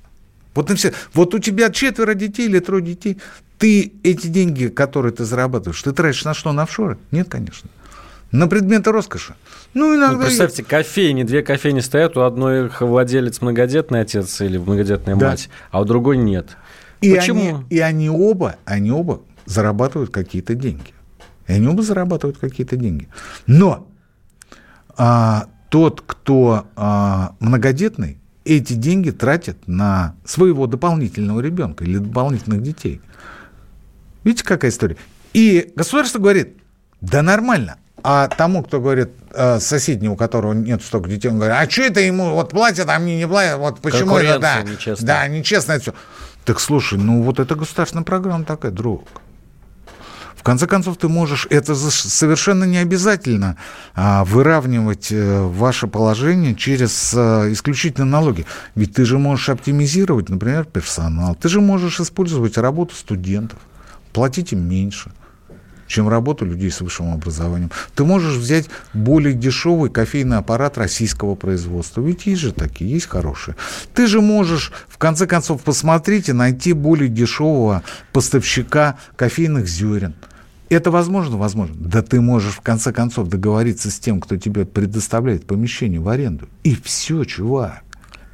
Вот, 0.55 0.69
на 0.69 0.77
все. 0.77 0.95
вот 1.13 1.35
у 1.35 1.41
тебя 1.41 1.71
четверо 1.71 2.15
детей 2.15 2.47
или 2.47 2.61
трое 2.61 2.83
детей, 2.83 3.19
ты 3.59 3.93
эти 4.03 4.29
деньги, 4.29 4.69
которые 4.69 5.13
ты 5.13 5.25
зарабатываешь, 5.25 5.83
ты 5.83 5.93
тратишь 5.93 6.25
на 6.25 6.33
что? 6.33 6.53
На 6.53 6.63
офшоры? 6.63 6.97
Нет, 7.11 7.29
конечно. 7.29 7.69
На 8.35 8.49
предметы 8.49 8.91
роскоши. 8.91 9.37
Ну, 9.75 9.95
иногда... 9.95 10.17
Ну, 10.17 10.23
представьте, 10.25 10.65
кофейни, 10.65 11.23
две 11.23 11.45
кофейни 11.45 11.79
стоят, 11.79 12.17
у 12.17 12.23
одной 12.23 12.67
их 12.67 12.81
владелец 12.81 13.41
многодетный 13.41 14.01
отец 14.01 14.41
или 14.41 14.59
многодетная 14.59 15.15
да. 15.15 15.31
мать, 15.31 15.49
а 15.71 15.81
у 15.81 15.85
другой 15.85 16.17
нет. 16.17 16.57
И 17.01 17.15
Почему? 17.15 17.41
Они, 17.41 17.67
и 17.71 17.79
они 17.79 18.11
оба, 18.11 18.57
они 18.65 18.91
оба 18.91 19.21
зарабатывают 19.47 20.11
какие-то 20.11 20.57
деньги. 20.57 20.93
И 21.47 21.53
они 21.53 21.69
оба 21.69 21.83
зарабатывают 21.83 22.39
какие-то 22.39 22.75
деньги. 22.75 23.09
Но 23.47 23.87
а, 24.97 25.47
тот, 25.69 26.03
кто 26.05 26.67
а, 26.75 27.37
многодетный, 27.39 28.19
эти 28.45 28.73
деньги 28.73 29.13
тратит 29.13 29.69
на 29.69 30.17
своего 30.25 30.67
дополнительного 30.67 31.39
ребенка 31.39 31.85
или 31.85 31.99
дополнительных 31.99 32.65
детей. 32.65 33.01
Видите, 34.25 34.43
какая 34.43 34.73
история? 34.73 34.97
И 35.35 35.73
государство 35.77 36.19
говорит, 36.19 36.57
да 37.01 37.23
нормально, 37.23 37.77
а 38.03 38.29
тому, 38.29 38.63
кто 38.63 38.81
говорит, 38.81 39.11
э, 39.33 39.61
соседний, 39.61 40.09
у 40.09 40.17
которого 40.17 40.53
нет 40.53 40.83
столько 40.83 41.09
детей, 41.09 41.29
он 41.29 41.37
говорит, 41.37 41.57
а 41.59 41.71
что 41.71 41.83
это 41.83 42.01
ему 42.01 42.35
вот 42.35 42.51
платят, 42.51 42.89
а 42.89 42.99
мне 42.99 43.17
не 43.17 43.27
платят, 43.27 43.59
вот 43.59 43.81
почему 43.81 44.17
это, 44.17 44.39
да, 44.39 44.63
нечестно. 44.63 45.07
да, 45.07 45.29
нечестно 45.29 45.73
это 45.73 45.83
все. 45.83 45.95
Так 46.45 46.61
слушай, 46.61 46.99
ну 46.99 47.23
вот 47.23 47.39
это 47.39 47.55
государственная 47.55 48.05
программа 48.05 48.45
такая, 48.45 48.73
друг. 48.73 49.09
В 50.37 50.43
конце 50.43 50.67
концов, 50.67 50.99
ты 50.99 51.09
можешь, 51.09 51.47
это 51.49 51.75
совершенно 51.75 52.65
не 52.65 52.77
обязательно 52.77 53.57
а, 53.95 54.25
выравнивать 54.25 55.09
а, 55.11 55.49
ваше 55.49 55.87
положение 55.87 56.55
через 56.55 57.15
а, 57.17 57.51
исключительно 57.51 58.05
налоги. 58.05 58.45
Ведь 58.75 58.93
ты 58.93 59.07
же 59.07 59.19
можешь 59.19 59.49
оптимизировать, 59.49 60.29
например, 60.29 60.67
персонал. 60.67 61.35
Ты 61.35 61.49
же 61.49 61.63
можешь 61.63 61.99
использовать 61.99 62.59
работу 62.59 62.95
студентов, 62.95 63.59
платить 64.13 64.53
им 64.53 64.69
меньше– 64.69 65.13
чем 65.95 66.09
работу 66.09 66.45
людей 66.45 66.73
с 66.73 66.81
высшим 66.81 67.13
образованием. 67.13 67.71
Ты 67.95 68.05
можешь 68.05 68.35
взять 68.35 68.69
более 68.95 69.33
дешевый 69.33 69.91
кофейный 69.91 70.39
аппарат 70.39 70.77
российского 70.77 71.37
производства. 71.37 72.01
Ведь 72.01 72.27
есть 72.27 72.41
же 72.41 72.53
такие, 72.53 72.91
есть 72.91 73.07
хорошие. 73.07 73.55
Ты 73.95 74.09
же 74.09 74.21
можешь, 74.21 74.73
в 74.89 74.99
конце 74.99 75.29
концов, 75.29 75.63
посмотреть 75.63 76.29
и 76.29 76.33
найти 76.33 76.73
более 76.73 77.09
дешевого 77.09 77.85
поставщика 78.13 78.99
кофейных 79.15 79.69
зерен. 79.69 80.15
Это 80.69 80.91
возможно? 80.91 81.37
Возможно. 81.37 81.77
Да 81.79 82.03
ты 82.03 82.21
можешь, 82.21 82.55
в 82.55 82.61
конце 82.61 82.93
концов, 82.93 83.29
договориться 83.29 83.89
с 83.89 84.01
тем, 84.01 84.21
кто 84.21 84.37
тебе 84.37 84.65
предоставляет 84.65 85.47
помещение 85.47 86.01
в 86.01 86.09
аренду. 86.09 86.49
И 86.65 86.75
все, 86.75 87.23
чувак. 87.23 87.85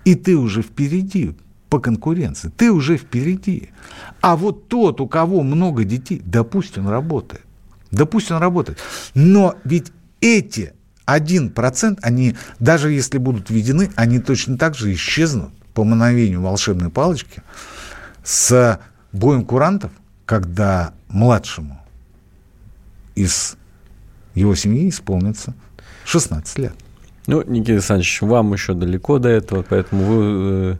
И 0.06 0.14
ты 0.14 0.34
уже 0.34 0.62
впереди 0.62 1.34
по 1.68 1.78
конкуренции. 1.78 2.50
Ты 2.56 2.72
уже 2.72 2.96
впереди. 2.96 3.68
А 4.22 4.36
вот 4.36 4.68
тот, 4.68 5.02
у 5.02 5.06
кого 5.06 5.42
много 5.42 5.84
детей, 5.84 6.22
он 6.78 6.88
работает. 6.88 7.42
Да 7.90 8.06
пусть 8.06 8.30
он 8.30 8.38
работает. 8.38 8.78
Но 9.14 9.56
ведь 9.64 9.92
эти 10.20 10.74
1%, 11.06 11.98
они, 12.02 12.36
даже 12.58 12.92
если 12.92 13.18
будут 13.18 13.50
введены, 13.50 13.90
они 13.96 14.20
точно 14.20 14.56
так 14.56 14.74
же 14.74 14.92
исчезнут 14.92 15.50
по 15.74 15.84
мановению 15.84 16.40
волшебной 16.42 16.90
палочки 16.90 17.42
с 18.22 18.80
боем 19.12 19.44
курантов, 19.44 19.92
когда 20.24 20.92
младшему 21.08 21.80
из 23.14 23.56
его 24.34 24.54
семьи 24.54 24.88
исполнится 24.88 25.54
16 26.04 26.58
лет. 26.58 26.74
Ну, 27.26 27.42
Никита 27.42 27.74
Александрович, 27.74 28.22
вам 28.22 28.52
еще 28.52 28.74
далеко 28.74 29.18
до 29.18 29.28
этого, 29.28 29.62
поэтому 29.62 30.04
вы 30.04 30.24
э, 30.24 30.76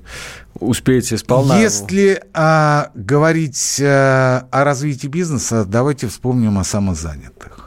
успеете 0.61 1.17
сполна. 1.19 1.59
Если 1.59 2.23
а, 2.33 2.91
говорить 2.95 3.81
а, 3.83 4.47
о 4.51 4.65
развитии 4.65 5.09
бизнеса, 5.09 5.65
давайте 5.65 6.07
вспомним 6.07 6.59
о 6.59 6.65
самозанятых. 6.65 7.60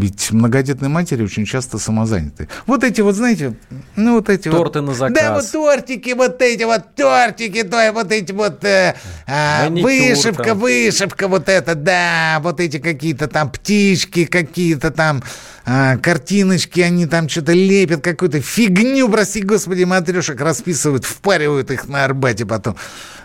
Ведь 0.00 0.30
многодетные 0.30 0.88
матери 0.88 1.22
очень 1.22 1.44
часто 1.44 1.76
самозаняты. 1.76 2.48
Вот 2.66 2.84
эти 2.84 3.02
вот, 3.02 3.14
знаете, 3.16 3.54
ну 3.96 4.14
вот 4.14 4.30
эти 4.30 4.48
Торты 4.48 4.80
вот... 4.80 4.88
на 4.88 4.94
заказ. 4.94 5.14
Да, 5.14 5.34
вот 5.34 5.50
тортики, 5.50 6.14
вот 6.14 6.40
эти 6.40 6.62
вот 6.62 6.94
тортики, 6.94 7.62
то, 7.64 7.92
вот 7.92 8.10
эти 8.10 8.32
вот 8.32 8.64
э, 8.64 8.94
э, 9.26 9.68
вышивка, 9.68 10.42
там. 10.42 10.58
вышивка, 10.58 11.28
вот 11.28 11.50
это, 11.50 11.74
да, 11.74 12.38
вот 12.42 12.60
эти 12.60 12.78
какие-то 12.78 13.28
там 13.28 13.50
птички, 13.50 14.24
какие-то 14.24 14.90
там 14.90 15.22
э, 15.66 15.98
картиночки, 15.98 16.80
они 16.80 17.04
там 17.04 17.28
что-то 17.28 17.52
лепят, 17.52 18.00
какую-то 18.00 18.40
фигню, 18.40 19.06
прости 19.10 19.42
господи, 19.42 19.84
матрешек 19.84 20.40
расписывают, 20.40 21.04
впаривают 21.04 21.70
их 21.70 21.88
на 21.88 22.06
Арбате 22.06 22.46
потом. 22.46 22.74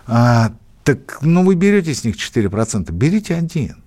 А, 0.07 0.51
так, 0.84 1.19
ну 1.21 1.45
вы 1.45 1.55
берете 1.55 1.93
с 1.93 2.03
них 2.03 2.17
4%, 2.17 2.91
берите 2.91 3.34
один. 3.36 3.78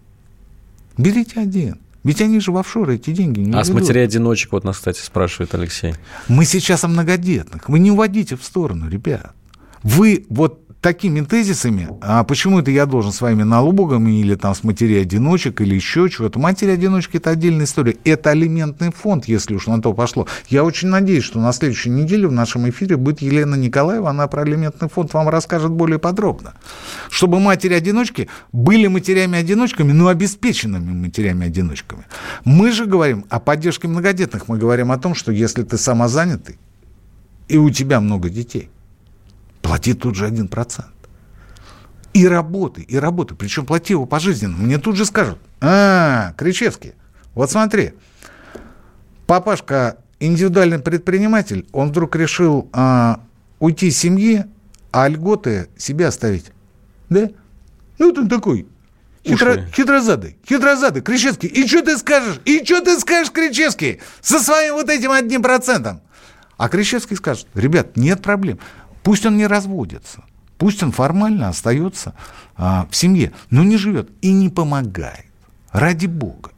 Берите 0.96 1.38
один. 1.38 1.78
Ведь 2.04 2.20
они 2.20 2.40
же 2.40 2.52
в 2.52 2.56
офшоры 2.56 2.94
эти 2.94 3.10
деньги 3.10 3.40
не 3.40 3.52
А 3.52 3.58
ведут. 3.62 3.66
с 3.66 3.70
матерей-одиночек, 3.70 4.52
вот 4.52 4.64
нас, 4.64 4.76
кстати, 4.76 5.00
спрашивает 5.00 5.54
Алексей. 5.54 5.94
Мы 6.28 6.44
сейчас 6.44 6.84
о 6.84 6.88
многодетных. 6.88 7.68
Вы 7.68 7.80
не 7.80 7.90
уводите 7.90 8.36
в 8.36 8.44
сторону, 8.44 8.88
ребят. 8.88 9.32
Вы 9.82 10.26
вот 10.28 10.62
такими 10.80 11.22
тезисами, 11.22 11.88
а 12.00 12.22
почему 12.22 12.60
это 12.60 12.70
я 12.70 12.86
должен 12.86 13.10
с 13.10 13.20
вами 13.20 13.42
налогами 13.42 14.20
или 14.20 14.36
там 14.36 14.54
с 14.54 14.62
матерей-одиночек 14.62 15.60
или 15.60 15.74
еще 15.74 16.08
чего-то. 16.08 16.38
Матери-одиночки– 16.38 17.16
это 17.18 17.30
отдельная 17.30 17.64
история. 17.64 17.96
Это 18.04 18.30
алиментный 18.30 18.92
фонд, 18.92 19.26
если 19.26 19.54
уж 19.54 19.66
на 19.66 19.82
то 19.82 19.92
пошло. 19.92 20.28
Я 20.48 20.64
очень 20.64 20.88
надеюсь, 20.88 21.24
что 21.24 21.40
на 21.40 21.52
следующей 21.52 21.90
неделе 21.90 22.28
в 22.28 22.32
нашем 22.32 22.68
эфире 22.70 22.96
будет 22.96 23.20
Елена 23.20 23.56
Николаева, 23.56 24.10
она 24.10 24.28
про 24.28 24.42
алиментный 24.42 24.88
фонд 24.88 25.12
вам 25.14 25.28
расскажет 25.28 25.72
более 25.72 25.98
подробно. 25.98 26.54
Чтобы 27.10 27.40
матери-одиночки 27.40 28.28
были 28.52 28.86
матерями-одиночками, 28.86 29.92
но 29.92 30.08
обеспеченными 30.08 30.92
матерями-одиночками. 30.92 32.04
Мы 32.44 32.70
же 32.70 32.86
говорим 32.86 33.24
о 33.30 33.40
поддержке 33.40 33.88
многодетных. 33.88 34.46
Мы 34.46 34.58
говорим 34.58 34.92
о 34.92 34.98
том, 34.98 35.14
что 35.14 35.32
если 35.32 35.64
ты 35.64 35.76
самозанятый, 35.76 36.58
и 37.48 37.56
у 37.56 37.70
тебя 37.70 38.00
много 38.00 38.28
детей– 38.28 38.70
плати 39.68 39.92
тут 39.94 40.14
же 40.14 40.26
1%. 40.26 40.84
И 42.14 42.26
работай, 42.26 42.84
и 42.84 42.98
работай. 42.98 43.36
Причем 43.36 43.66
плати 43.66 43.92
его 43.92 44.06
пожизненно. 44.06 44.56
Мне 44.56 44.78
тут 44.78 44.96
же 44.96 45.04
скажут, 45.04 45.38
а, 45.60 46.32
Кричевский, 46.38 46.94
вот 47.34 47.50
смотри, 47.50 47.92
папашка 49.26 49.98
индивидуальный 50.20 50.78
предприниматель, 50.78 51.66
он 51.72 51.90
вдруг 51.90 52.16
решил 52.16 52.70
а, 52.72 53.20
уйти 53.58 53.88
из 53.88 53.98
семьи, 53.98 54.46
а 54.90 55.06
льготы 55.06 55.68
себе 55.76 56.06
оставить. 56.06 56.46
Да? 57.10 57.28
Ну, 57.98 58.06
вот 58.08 58.18
он 58.18 58.28
такой, 58.28 58.66
Хитро, 59.22 59.66
хитрозадый, 59.76 60.38
хитрозадый, 60.48 61.02
Кричевский. 61.02 61.48
И 61.48 61.66
что 61.66 61.82
ты 61.82 61.98
скажешь? 61.98 62.40
И 62.46 62.64
что 62.64 62.80
ты 62.80 62.98
скажешь, 62.98 63.30
Кричевский, 63.30 64.00
со 64.22 64.38
своим 64.40 64.74
вот 64.74 64.88
этим 64.88 65.10
одним 65.10 65.42
процентом? 65.42 66.00
А 66.56 66.70
Кричевский 66.70 67.16
скажет, 67.16 67.46
ребят, 67.54 67.96
нет 67.96 68.22
проблем. 68.22 68.58
Пусть 69.02 69.26
он 69.26 69.36
не 69.36 69.46
разводится, 69.46 70.24
пусть 70.58 70.82
он 70.82 70.92
формально 70.92 71.48
остается 71.48 72.14
а, 72.56 72.86
в 72.90 72.96
семье, 72.96 73.32
но 73.50 73.62
не 73.62 73.76
живет 73.76 74.10
и 74.20 74.32
не 74.32 74.48
помогает. 74.48 75.26
Ради 75.70 76.06
Бога. 76.06 76.50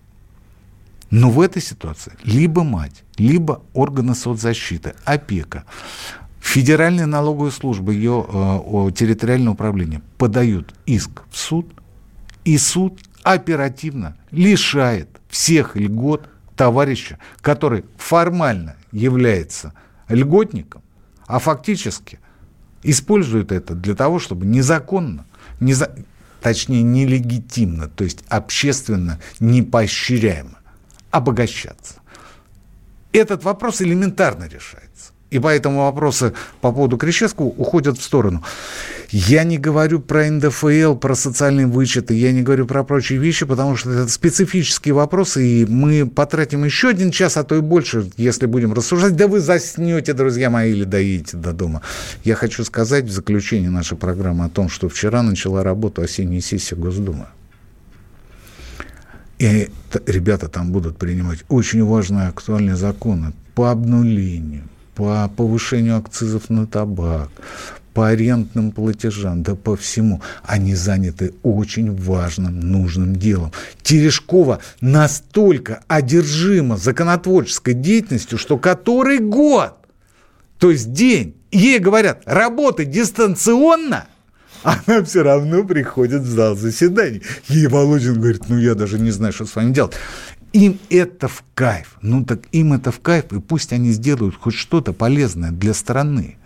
Но 1.11 1.31
в 1.31 1.41
этой 1.41 1.61
ситуации 1.61 2.13
либо 2.23 2.63
мать, 2.63 3.03
либо 3.17 3.63
органы 3.75 4.15
соцзащиты, 4.15 4.95
опека, 5.05 5.65
Федеральная 6.41 7.07
налоговая 7.07 7.51
служба, 7.51 7.93
ее 7.93 8.25
э, 8.27 8.91
территориальное 8.93 9.53
управление 9.53 10.01
подают 10.17 10.75
иск 10.87 11.23
в 11.31 11.37
суд, 11.37 11.71
и 12.45 12.57
суд 12.57 12.99
оперативно 13.23 14.17
лишает 14.31 15.09
всех 15.29 15.77
льгот 15.77 16.29
товарища, 16.57 17.19
который 17.41 17.85
формально 17.99 18.77
является 18.91 19.75
льготником, 20.09 20.83
а 21.27 21.39
фактически– 21.39 22.19
используют 22.83 23.53
это 23.53 23.75
для 23.75 23.95
того, 23.95 24.19
чтобы 24.19 24.47
незаконно, 24.47 25.27
неза... 25.61 25.91
точнее 26.41 26.83
нелегитимно, 26.83 27.89
то 27.89 28.05
есть 28.05 28.25
общественно 28.29 29.21
непоощряемо 29.41 30.59
обогащаться. 31.11 31.95
Этот 33.13 33.45
вопрос 33.45 33.83
элементарно 33.83 34.45
решается. 34.45 35.13
И 35.31 35.39
поэтому 35.39 35.85
вопросы 35.85 36.33
по 36.61 36.73
поводу 36.73 36.97
Кричевского 36.97 37.47
уходят 37.47 37.99
в 37.99 38.03
сторону. 38.03 38.43
Я 39.11 39.45
не 39.45 39.59
говорю 39.59 40.01
про 40.01 40.29
НДФЛ, 40.31 40.95
про 40.95 41.15
социальные 41.15 41.67
вычеты, 41.67 42.15
я 42.15 42.33
не 42.33 42.43
говорю 42.43 42.67
про 42.67 42.85
прочие 42.85 43.19
вещи, 43.19 43.47
потому 43.47 43.77
что 43.77 43.91
это 43.91 44.09
специфические 44.09 44.95
вопросы, 44.95 45.47
и 45.47 45.67
мы 45.67 46.07
потратим 46.07 46.65
еще 46.65 46.89
один 46.89 47.11
час, 47.11 47.37
а 47.37 47.45
то 47.45 47.57
и 47.57 47.61
больше, 47.61 48.11
если 48.17 48.47
будем 48.47 48.73
рассуждать. 48.73 49.17
Да 49.17 49.29
вы 49.29 49.41
заснете, 49.41 50.13
друзья 50.13 50.51
мои, 50.51 50.73
или 50.73 50.85
доедете 50.85 51.37
до 51.37 51.53
дома. 51.53 51.83
Я 52.25 52.35
хочу 52.35 52.65
сказать 52.65 53.05
в 53.05 53.11
заключении 53.11 53.69
нашей 53.69 53.97
программы 53.97 54.45
о 54.45 54.49
том, 54.49 54.69
что 54.69 54.89
вчера 54.89 55.23
начала 55.23 55.63
работу 55.63 56.03
осенняя 56.03 56.41
сессия 56.41 56.77
Госдумы. 56.77 57.27
И 59.39 59.71
ребята 60.07 60.49
там 60.49 60.71
будут 60.71 60.99
принимать 60.99 61.39
очень 61.49 61.83
важные 61.83 62.29
актуальные 62.29 62.77
законы 62.77 63.33
по 63.55 63.71
обнулению, 63.71 64.65
по 65.01 65.33
повышению 65.35 65.97
акцизов 65.97 66.51
на 66.51 66.67
табак, 66.67 67.31
по 67.95 68.09
арендным 68.09 68.71
платежам, 68.71 69.43
да 69.43 69.55
по 69.55 69.75
всему. 69.75 70.21
Они 70.43 70.75
заняты 70.75 71.33
очень 71.43 71.97
важным, 71.97 72.61
нужным 72.61 73.17
делом. 73.17 73.51
Терешкова 73.83 74.59
настолько 74.83 75.83
одержима 75.89 76.77
законотворческой 76.77 77.73
деятельностью, 77.73 78.37
что 78.37 78.59
который 78.59 79.21
год, 79.21 79.73
то 80.59 80.71
есть 80.71 80.93
день, 80.93 81.35
ей 81.51 81.79
говорят, 81.79 82.21
работай 82.27 82.85
дистанционно, 82.85 84.07
она 84.63 85.03
все 85.03 85.23
равно 85.23 85.65
приходит 85.65 86.21
в 86.21 86.29
зал 86.29 86.57
заседаний. 86.57 87.23
Ей 87.49 87.69
Володин 87.69 88.21
говорит, 88.21 88.51
ну 88.51 88.59
я 88.59 88.75
даже 88.75 88.99
не 88.99 89.13
знаю, 89.13 89.33
что 89.33 89.47
с 89.47 89.57
вами 89.57 89.73
делать. 89.73 89.95
Им 90.53 90.79
это 90.89 91.29
в 91.29 91.45
кайф. 91.55 91.97
Ну 92.03 92.25
так 92.25 92.41
им 92.53 92.73
это 92.73 92.91
в 92.91 93.01
кайф, 93.01 93.33
и 93.33 93.41
пусть 93.41 93.73
они 93.73 93.91
сделают 93.93 94.35
хоть 94.37 94.55
что-то 94.55 94.93
полезное 94.93 95.51
для 95.51 95.75
страны. 95.75 96.37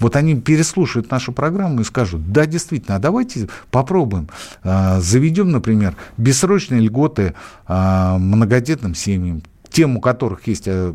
Вот 0.00 0.16
они 0.16 0.34
переслушают 0.34 1.10
нашу 1.10 1.32
программу 1.32 1.82
и 1.82 1.84
скажут, 1.84 2.32
да, 2.32 2.46
действительно, 2.46 2.96
а 2.96 2.98
давайте 2.98 3.48
попробуем. 3.70 4.28
А, 4.62 4.98
заведем, 5.00 5.50
например, 5.50 5.94
бессрочные 6.16 6.80
льготы 6.80 7.34
а, 7.66 8.16
многодетным 8.18 8.94
семьям, 8.94 9.42
тем, 9.70 9.98
у 9.98 10.00
которых 10.00 10.48
есть 10.48 10.64
э, 10.66 10.92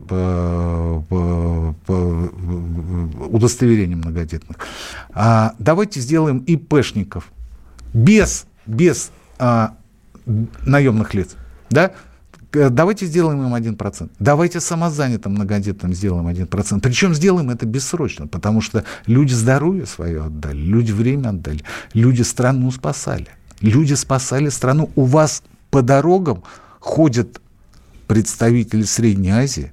удостоверение 3.30 3.96
многодетных. 3.96 4.58
А, 5.14 5.54
давайте 5.60 6.02
сделаем 6.02 6.40
ИПшников 6.40 7.32
без, 7.94 8.48
без 8.66 9.12
наемных 10.66 11.14
лиц. 11.14 11.36
Да? 11.70 11.92
Э, 12.56 12.70
давайте 12.70 13.06
сделаем 13.06 13.44
им 13.44 13.54
1%. 13.54 14.10
Давайте 14.20 14.60
самозанятым 14.60 15.34
многодетным 15.34 15.94
сделаем 15.94 16.28
1%. 16.28 16.80
Причем 16.80 17.14
сделаем 17.14 17.50
это 17.50 17.66
бессрочно, 17.66 18.28
потому 18.28 18.62
что 18.62 18.84
люди 19.06 19.34
здоровье 19.34 19.86
свое 19.86 20.24
отдали, 20.24 20.58
люди 20.58 20.92
время 20.92 21.30
отдали, 21.30 21.62
люди 21.94 22.22
страну 22.22 22.72
спасали. 22.72 23.28
Люди 23.62 23.94
спасали 23.94 24.50
страну. 24.50 24.90
У 24.96 25.04
вас 25.04 25.44
по 25.70 25.82
дорогам 25.82 26.44
ходят 26.80 27.42
представители 28.08 28.84
Средней 28.84 29.32
Азии, 29.32 29.72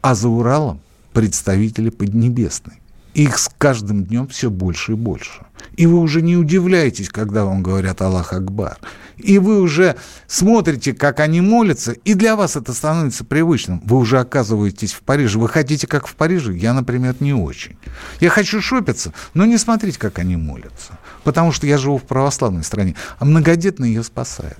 а 0.00 0.14
за 0.14 0.28
Уралом 0.28 0.80
представители 1.12 1.90
Поднебесной. 1.90 2.80
Их 3.14 3.38
с 3.38 3.48
каждым 3.58 4.04
днем 4.04 4.26
все 4.26 4.50
больше 4.50 4.92
и 4.92 4.94
больше. 4.96 5.46
И 5.76 5.86
вы 5.86 5.98
уже 5.98 6.22
не 6.22 6.36
удивляетесь, 6.36 7.08
когда 7.08 7.44
вам 7.44 7.62
говорят 7.62 8.00
Аллах 8.02 8.32
Акбар. 8.32 8.78
И 9.16 9.38
вы 9.38 9.60
уже 9.60 9.96
смотрите, 10.26 10.92
как 10.92 11.20
они 11.20 11.40
молятся, 11.40 11.92
и 11.92 12.14
для 12.14 12.36
вас 12.36 12.56
это 12.56 12.72
становится 12.72 13.24
привычным. 13.24 13.80
Вы 13.84 13.98
уже 13.98 14.18
оказываетесь 14.18 14.92
в 14.92 15.02
Париже. 15.02 15.38
Вы 15.38 15.48
хотите, 15.48 15.86
как 15.86 16.06
в 16.06 16.14
Париже? 16.14 16.54
Я, 16.54 16.72
например, 16.72 17.14
не 17.20 17.32
очень. 17.32 17.76
Я 18.20 18.30
хочу 18.30 18.60
шопиться, 18.60 19.12
но 19.34 19.44
не 19.46 19.58
смотреть, 19.58 19.98
как 19.98 20.18
они 20.18 20.36
молятся. 20.36 20.98
Потому 21.22 21.52
что 21.52 21.66
я 21.66 21.78
живу 21.78 21.98
в 21.98 22.02
православной 22.02 22.64
стране. 22.64 22.96
А 23.18 23.24
многодетные 23.24 23.94
ее 23.94 24.02
спасают. 24.02 24.58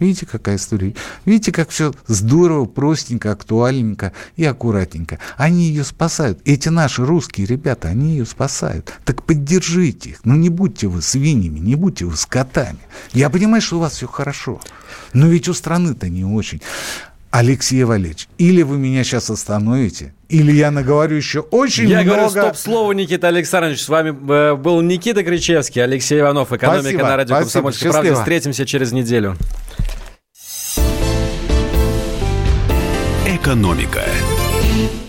Видите, 0.00 0.26
какая 0.26 0.56
история? 0.56 0.94
Видите, 1.24 1.52
как 1.52 1.70
все 1.70 1.92
здорово, 2.06 2.64
простенько, 2.64 3.32
актуальненько 3.32 4.12
и 4.36 4.44
аккуратненько. 4.44 5.18
Они 5.36 5.68
ее 5.68 5.84
спасают. 5.84 6.40
Эти 6.44 6.68
наши 6.68 7.04
русские 7.04 7.46
ребята, 7.46 7.88
они 7.88 8.12
ее 8.12 8.26
спасают. 8.26 8.92
Так 9.04 9.22
поддержите 9.22 10.10
их. 10.10 10.20
Ну 10.24 10.34
не 10.34 10.48
будьте 10.48 10.88
вы 10.88 11.02
свиньями, 11.02 11.58
не 11.58 11.74
будьте 11.74 12.04
вы 12.04 12.16
скотами. 12.16 12.78
Я 13.12 13.30
понимаю, 13.30 13.62
что 13.62 13.76
у 13.76 13.80
вас 13.80 13.94
все 13.94 14.06
хорошо. 14.06 14.60
Но 15.12 15.28
ведь 15.28 15.48
у 15.48 15.54
страны-то 15.54 16.08
не 16.08 16.24
очень. 16.24 16.60
Алексей 17.36 17.82
Валерьевич, 17.82 18.28
или 18.38 18.62
вы 18.62 18.78
меня 18.78 19.02
сейчас 19.02 19.28
остановите, 19.28 20.14
или 20.28 20.52
я 20.52 20.70
наговорю 20.70 21.16
еще 21.16 21.40
очень 21.40 21.88
я 21.88 22.02
много... 22.02 22.10
Я 22.10 22.16
говорю 22.16 22.30
стоп-слово, 22.30 22.92
Никита 22.92 23.26
Александрович. 23.26 23.82
С 23.82 23.88
вами 23.88 24.10
э, 24.10 24.54
был 24.54 24.80
Никита 24.82 25.24
Кричевский, 25.24 25.82
Алексей 25.82 26.20
Иванов, 26.20 26.52
экономика 26.52 26.82
спасибо, 26.82 27.02
на 27.02 27.16
радио 27.16 27.36
«Комсомольская 27.38 27.90
правда». 27.90 28.14
Встретимся 28.14 28.64
через 28.64 28.92
неделю. 28.92 29.36
Экономика. 33.44 34.33